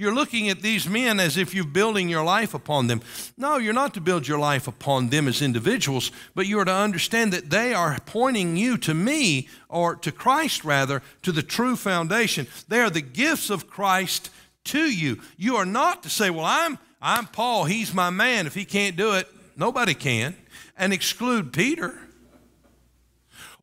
You're 0.00 0.14
looking 0.14 0.48
at 0.48 0.62
these 0.62 0.88
men 0.88 1.20
as 1.20 1.36
if 1.36 1.52
you're 1.52 1.62
building 1.62 2.08
your 2.08 2.24
life 2.24 2.54
upon 2.54 2.86
them. 2.86 3.02
No, 3.36 3.58
you're 3.58 3.74
not 3.74 3.92
to 3.92 4.00
build 4.00 4.26
your 4.26 4.38
life 4.38 4.66
upon 4.66 5.10
them 5.10 5.28
as 5.28 5.42
individuals, 5.42 6.10
but 6.34 6.46
you 6.46 6.58
are 6.58 6.64
to 6.64 6.72
understand 6.72 7.34
that 7.34 7.50
they 7.50 7.74
are 7.74 7.98
pointing 8.06 8.56
you 8.56 8.78
to 8.78 8.94
me, 8.94 9.46
or 9.68 9.94
to 9.96 10.10
Christ 10.10 10.64
rather, 10.64 11.02
to 11.20 11.32
the 11.32 11.42
true 11.42 11.76
foundation. 11.76 12.46
They 12.66 12.80
are 12.80 12.88
the 12.88 13.02
gifts 13.02 13.50
of 13.50 13.68
Christ 13.68 14.30
to 14.64 14.90
you. 14.90 15.20
You 15.36 15.56
are 15.56 15.66
not 15.66 16.02
to 16.04 16.08
say, 16.08 16.30
Well, 16.30 16.46
I'm, 16.46 16.78
I'm 17.02 17.26
Paul, 17.26 17.66
he's 17.66 17.92
my 17.92 18.08
man. 18.08 18.46
If 18.46 18.54
he 18.54 18.64
can't 18.64 18.96
do 18.96 19.12
it, 19.16 19.28
nobody 19.54 19.92
can. 19.92 20.34
And 20.78 20.94
exclude 20.94 21.52
Peter 21.52 21.98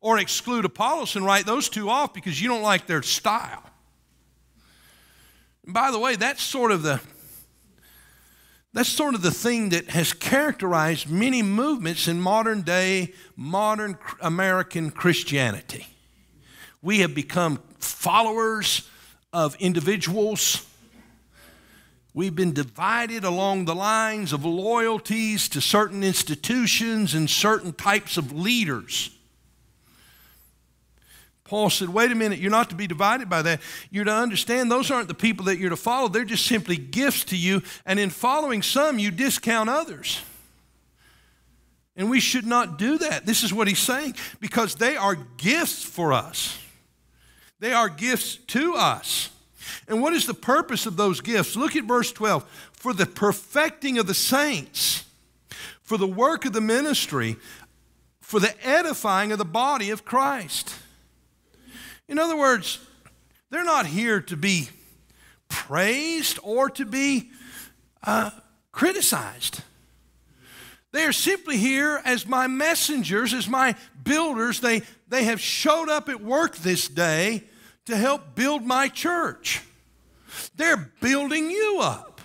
or 0.00 0.20
exclude 0.20 0.64
Apollos 0.64 1.16
and 1.16 1.26
write 1.26 1.46
those 1.46 1.68
two 1.68 1.90
off 1.90 2.14
because 2.14 2.40
you 2.40 2.48
don't 2.48 2.62
like 2.62 2.86
their 2.86 3.02
style. 3.02 3.67
And 5.68 5.74
by 5.74 5.90
the 5.90 5.98
way, 5.98 6.16
that's 6.16 6.42
sort 6.42 6.72
of 6.72 6.82
the 6.82 6.98
that's 8.72 8.88
sort 8.88 9.14
of 9.14 9.20
the 9.20 9.30
thing 9.30 9.68
that 9.68 9.90
has 9.90 10.14
characterized 10.14 11.10
many 11.10 11.42
movements 11.42 12.08
in 12.08 12.22
modern 12.22 12.62
day, 12.62 13.12
modern 13.36 13.98
American 14.22 14.90
Christianity. 14.90 15.86
We 16.80 17.00
have 17.00 17.14
become 17.14 17.60
followers 17.80 18.88
of 19.30 19.56
individuals. 19.56 20.66
We've 22.14 22.34
been 22.34 22.54
divided 22.54 23.24
along 23.24 23.66
the 23.66 23.74
lines 23.74 24.32
of 24.32 24.46
loyalties 24.46 25.50
to 25.50 25.60
certain 25.60 26.02
institutions 26.02 27.12
and 27.12 27.28
certain 27.28 27.74
types 27.74 28.16
of 28.16 28.32
leaders. 28.32 29.10
Paul 31.48 31.70
said, 31.70 31.88
wait 31.88 32.12
a 32.12 32.14
minute, 32.14 32.38
you're 32.38 32.50
not 32.50 32.68
to 32.68 32.76
be 32.76 32.86
divided 32.86 33.30
by 33.30 33.40
that. 33.42 33.60
You're 33.90 34.04
to 34.04 34.12
understand 34.12 34.70
those 34.70 34.90
aren't 34.90 35.08
the 35.08 35.14
people 35.14 35.46
that 35.46 35.58
you're 35.58 35.70
to 35.70 35.76
follow, 35.76 36.08
they're 36.08 36.24
just 36.24 36.46
simply 36.46 36.76
gifts 36.76 37.24
to 37.24 37.36
you. 37.36 37.62
And 37.86 37.98
in 37.98 38.10
following 38.10 38.62
some, 38.62 38.98
you 38.98 39.10
discount 39.10 39.70
others. 39.70 40.20
And 41.96 42.10
we 42.10 42.20
should 42.20 42.46
not 42.46 42.78
do 42.78 42.98
that. 42.98 43.26
This 43.26 43.42
is 43.42 43.52
what 43.52 43.66
he's 43.66 43.78
saying 43.78 44.14
because 44.40 44.76
they 44.76 44.96
are 44.96 45.16
gifts 45.36 45.82
for 45.82 46.12
us, 46.12 46.58
they 47.60 47.72
are 47.72 47.88
gifts 47.88 48.36
to 48.48 48.74
us. 48.74 49.30
And 49.86 50.02
what 50.02 50.12
is 50.12 50.26
the 50.26 50.34
purpose 50.34 50.86
of 50.86 50.96
those 50.96 51.20
gifts? 51.20 51.56
Look 51.56 51.76
at 51.76 51.84
verse 51.84 52.12
12 52.12 52.44
for 52.72 52.92
the 52.92 53.06
perfecting 53.06 53.98
of 53.98 54.06
the 54.06 54.14
saints, 54.14 55.04
for 55.82 55.96
the 55.98 56.06
work 56.06 56.44
of 56.44 56.52
the 56.52 56.60
ministry, 56.60 57.36
for 58.20 58.38
the 58.38 58.54
edifying 58.66 59.32
of 59.32 59.38
the 59.38 59.44
body 59.44 59.90
of 59.90 60.04
Christ. 60.04 60.74
In 62.08 62.18
other 62.18 62.36
words, 62.36 62.78
they're 63.50 63.64
not 63.64 63.86
here 63.86 64.20
to 64.22 64.36
be 64.36 64.68
praised 65.48 66.38
or 66.42 66.70
to 66.70 66.84
be 66.84 67.30
uh, 68.02 68.30
criticized. 68.72 69.62
They 70.92 71.04
are 71.04 71.12
simply 71.12 71.58
here 71.58 72.00
as 72.04 72.26
my 72.26 72.46
messengers, 72.46 73.34
as 73.34 73.48
my 73.48 73.74
builders. 74.02 74.60
They, 74.60 74.82
they 75.08 75.24
have 75.24 75.40
showed 75.40 75.88
up 75.88 76.08
at 76.08 76.22
work 76.22 76.56
this 76.56 76.88
day 76.88 77.44
to 77.86 77.96
help 77.96 78.34
build 78.34 78.64
my 78.64 78.88
church. 78.88 79.62
They're 80.56 80.90
building 81.00 81.50
you 81.50 81.80
up. 81.80 82.17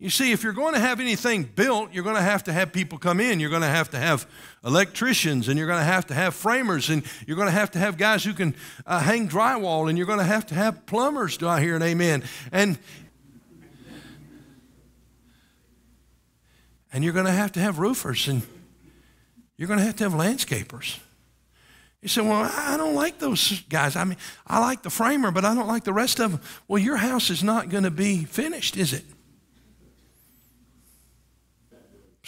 You 0.00 0.10
see, 0.10 0.30
if 0.30 0.44
you're 0.44 0.52
going 0.52 0.74
to 0.74 0.80
have 0.80 1.00
anything 1.00 1.42
built, 1.42 1.92
you're 1.92 2.04
going 2.04 2.14
to 2.14 2.22
have 2.22 2.44
to 2.44 2.52
have 2.52 2.72
people 2.72 2.98
come 2.98 3.18
in. 3.18 3.40
You're 3.40 3.50
going 3.50 3.62
to 3.62 3.68
have 3.68 3.90
to 3.90 3.98
have 3.98 4.28
electricians, 4.64 5.48
and 5.48 5.58
you're 5.58 5.66
going 5.66 5.80
to 5.80 5.84
have 5.84 6.06
to 6.06 6.14
have 6.14 6.36
framers, 6.36 6.88
and 6.88 7.02
you're 7.26 7.36
going 7.36 7.48
to 7.48 7.52
have 7.52 7.72
to 7.72 7.80
have 7.80 7.96
guys 7.98 8.22
who 8.22 8.32
can 8.32 8.54
uh, 8.86 9.00
hang 9.00 9.28
drywall, 9.28 9.88
and 9.88 9.98
you're 9.98 10.06
going 10.06 10.20
to 10.20 10.24
have 10.24 10.46
to 10.46 10.54
have 10.54 10.86
plumbers. 10.86 11.36
Do 11.36 11.48
I 11.48 11.60
hear 11.60 11.74
an 11.74 11.82
amen? 11.82 12.22
And 12.52 12.78
and 16.92 17.04
you're 17.04 17.12
going 17.12 17.26
to 17.26 17.32
have 17.32 17.52
to 17.52 17.60
have 17.60 17.80
roofers, 17.80 18.28
and 18.28 18.42
you're 19.56 19.68
going 19.68 19.80
to 19.80 19.84
have 19.84 19.96
to 19.96 20.04
have 20.04 20.12
landscapers. 20.12 20.98
You 22.02 22.08
say, 22.08 22.20
Well, 22.20 22.48
I 22.56 22.76
don't 22.76 22.94
like 22.94 23.18
those 23.18 23.62
guys. 23.68 23.96
I 23.96 24.04
mean, 24.04 24.16
I 24.46 24.60
like 24.60 24.82
the 24.82 24.90
framer, 24.90 25.32
but 25.32 25.44
I 25.44 25.56
don't 25.56 25.66
like 25.66 25.82
the 25.82 25.92
rest 25.92 26.20
of 26.20 26.30
them. 26.30 26.40
Well, 26.68 26.78
your 26.78 26.96
house 26.96 27.30
is 27.30 27.42
not 27.42 27.68
going 27.68 27.82
to 27.82 27.90
be 27.90 28.24
finished, 28.24 28.76
is 28.76 28.92
it? 28.92 29.04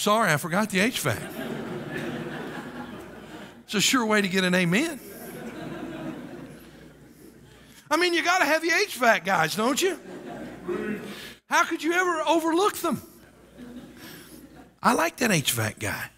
Sorry, 0.01 0.33
I 0.33 0.39
forgot 0.39 0.71
the 0.71 0.79
HVAC. 0.79 1.21
it's 3.65 3.75
a 3.75 3.83
sure 3.83 4.07
way 4.07 4.23
to 4.23 4.29
get 4.29 4.45
an 4.45 4.55
amen. 4.55 4.99
I 7.91 7.99
mean, 7.99 8.15
you 8.15 8.25
got 8.25 8.39
to 8.39 8.47
have 8.47 8.63
the 8.63 8.71
HVAC 8.71 9.27
guys, 9.27 9.55
don't 9.57 9.83
you? 9.83 10.01
How 11.51 11.65
could 11.65 11.83
you 11.83 11.93
ever 11.93 12.23
overlook 12.27 12.79
them? 12.79 13.03
I 14.83 14.95
like 14.95 15.19
that 15.19 15.33
HVAC 15.33 15.79
guy. 15.79 16.09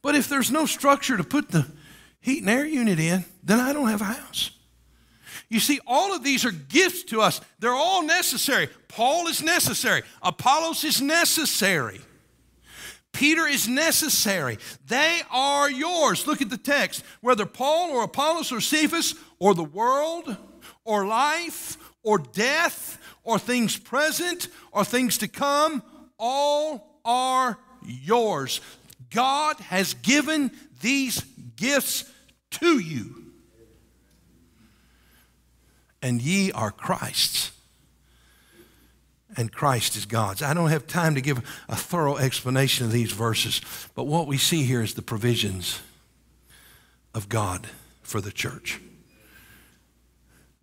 But 0.00 0.14
if 0.14 0.26
there's 0.26 0.50
no 0.50 0.64
structure 0.64 1.18
to 1.18 1.24
put 1.24 1.50
the 1.50 1.66
heat 2.22 2.40
and 2.40 2.48
air 2.48 2.64
unit 2.64 2.98
in, 2.98 3.26
then 3.42 3.60
I 3.60 3.74
don't 3.74 3.90
have 3.90 4.00
a 4.00 4.04
house. 4.04 4.52
You 5.54 5.60
see, 5.60 5.78
all 5.86 6.12
of 6.12 6.24
these 6.24 6.44
are 6.44 6.50
gifts 6.50 7.04
to 7.04 7.20
us. 7.20 7.40
They're 7.60 7.70
all 7.70 8.02
necessary. 8.02 8.68
Paul 8.88 9.28
is 9.28 9.40
necessary, 9.40 10.02
Apollos 10.20 10.82
is 10.82 11.00
necessary. 11.00 12.00
Peter 13.12 13.46
is 13.46 13.68
necessary. 13.68 14.58
They 14.88 15.20
are 15.30 15.70
yours. 15.70 16.26
Look 16.26 16.42
at 16.42 16.50
the 16.50 16.58
text. 16.58 17.04
Whether 17.20 17.46
Paul 17.46 17.92
or 17.92 18.02
Apollos 18.02 18.50
or 18.50 18.60
Cephas 18.60 19.14
or 19.38 19.54
the 19.54 19.62
world 19.62 20.36
or 20.84 21.06
life 21.06 21.76
or 22.02 22.18
death 22.18 22.98
or 23.22 23.38
things 23.38 23.76
present 23.76 24.48
or 24.72 24.84
things 24.84 25.18
to 25.18 25.28
come, 25.28 25.84
all 26.18 26.98
are 27.04 27.60
yours. 27.86 28.60
God 29.12 29.60
has 29.60 29.94
given 29.94 30.50
these 30.80 31.20
gifts 31.54 32.10
to 32.50 32.80
you. 32.80 33.23
And 36.04 36.20
ye 36.20 36.52
are 36.52 36.70
Christ's 36.70 37.50
and 39.38 39.50
Christ 39.50 39.96
is 39.96 40.04
God's. 40.04 40.42
I 40.42 40.52
don't 40.52 40.68
have 40.68 40.86
time 40.86 41.14
to 41.14 41.22
give 41.22 41.38
a 41.66 41.74
thorough 41.74 42.18
explanation 42.18 42.84
of 42.84 42.92
these 42.92 43.10
verses, 43.10 43.62
but 43.94 44.04
what 44.04 44.26
we 44.26 44.36
see 44.36 44.64
here 44.64 44.82
is 44.82 44.94
the 44.94 45.02
provisions 45.02 45.80
of 47.14 47.30
God 47.30 47.66
for 48.02 48.20
the 48.20 48.30
church. 48.30 48.80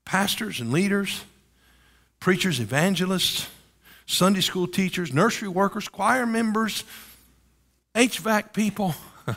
Pastors 0.05 0.59
and 0.59 0.71
leaders, 0.71 1.23
preachers, 2.19 2.59
evangelists, 2.59 3.49
Sunday 4.05 4.41
school 4.41 4.67
teachers, 4.67 5.11
nursery 5.11 5.49
workers, 5.49 5.87
choir 5.87 6.27
members, 6.27 6.83
HVAC 7.95 8.53
people, 8.53 8.93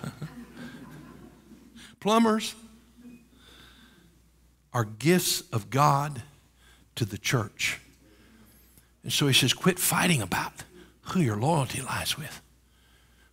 plumbers 1.98 2.54
are 4.74 4.84
gifts 4.84 5.40
of 5.52 5.70
God 5.70 6.22
to 6.96 7.04
the 7.04 7.16
church. 7.16 7.80
And 9.04 9.12
so 9.12 9.26
he 9.26 9.32
says, 9.32 9.54
quit 9.54 9.78
fighting 9.78 10.20
about 10.20 10.64
who 11.02 11.20
your 11.20 11.36
loyalty 11.36 11.80
lies 11.80 12.18
with. 12.18 12.42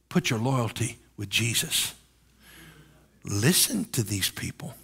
Put 0.08 0.30
your 0.30 0.40
loyalty 0.40 1.00
with 1.18 1.30
Jesus. 1.30 1.96
Listen 3.24 3.86
to 3.86 4.04
these 4.04 4.30
people 4.30 4.76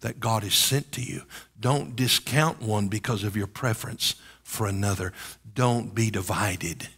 that 0.00 0.20
God 0.20 0.42
has 0.42 0.54
sent 0.54 0.92
to 0.92 1.02
you. 1.02 1.22
Don't 1.58 1.96
discount 1.96 2.60
one 2.62 2.88
because 2.88 3.24
of 3.24 3.36
your 3.36 3.46
preference 3.46 4.14
for 4.42 4.66
another. 4.66 5.12
Don't 5.54 5.94
be 5.94 6.10
divided, 6.10 6.88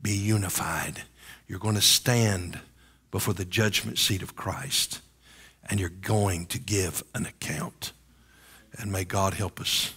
be 0.00 0.12
unified. 0.12 1.02
You're 1.46 1.58
going 1.58 1.74
to 1.74 1.80
stand 1.80 2.58
before 3.10 3.34
the 3.34 3.44
judgment 3.44 3.98
seat 3.98 4.22
of 4.22 4.36
Christ 4.36 5.00
and 5.68 5.78
you're 5.78 5.88
going 5.88 6.46
to 6.46 6.58
give 6.58 7.02
an 7.14 7.26
account. 7.26 7.92
And 8.80 8.90
may 8.90 9.04
God 9.04 9.34
help 9.34 9.60
us 9.60 9.92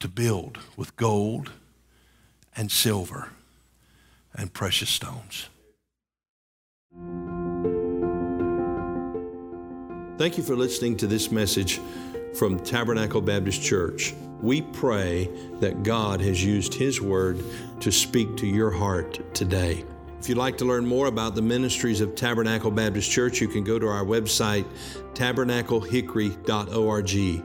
to 0.00 0.08
build 0.08 0.58
with 0.76 0.94
gold 0.96 1.52
and 2.54 2.70
silver 2.70 3.30
and 4.34 4.52
precious 4.52 4.90
stones. 4.90 5.48
Thank 10.18 10.36
you 10.36 10.44
for 10.44 10.54
listening 10.54 10.98
to 10.98 11.06
this 11.06 11.30
message 11.30 11.80
from 12.34 12.60
Tabernacle 12.60 13.22
Baptist 13.22 13.62
Church. 13.62 14.14
We 14.42 14.60
pray 14.62 15.30
that 15.60 15.82
God 15.82 16.20
has 16.20 16.44
used 16.44 16.74
His 16.74 17.00
Word 17.00 17.42
to 17.80 17.90
speak 17.90 18.36
to 18.36 18.46
your 18.46 18.70
heart 18.70 19.34
today. 19.34 19.82
If 20.20 20.28
you'd 20.28 20.36
like 20.36 20.58
to 20.58 20.64
learn 20.64 20.84
more 20.84 21.06
about 21.06 21.36
the 21.36 21.42
ministries 21.42 22.00
of 22.00 22.16
Tabernacle 22.16 22.72
Baptist 22.72 23.10
Church, 23.10 23.40
you 23.40 23.48
can 23.48 23.64
go 23.64 23.78
to 23.78 23.86
our 23.86 24.04
website, 24.04 24.66
tabernaclehickory.org. 25.14 27.44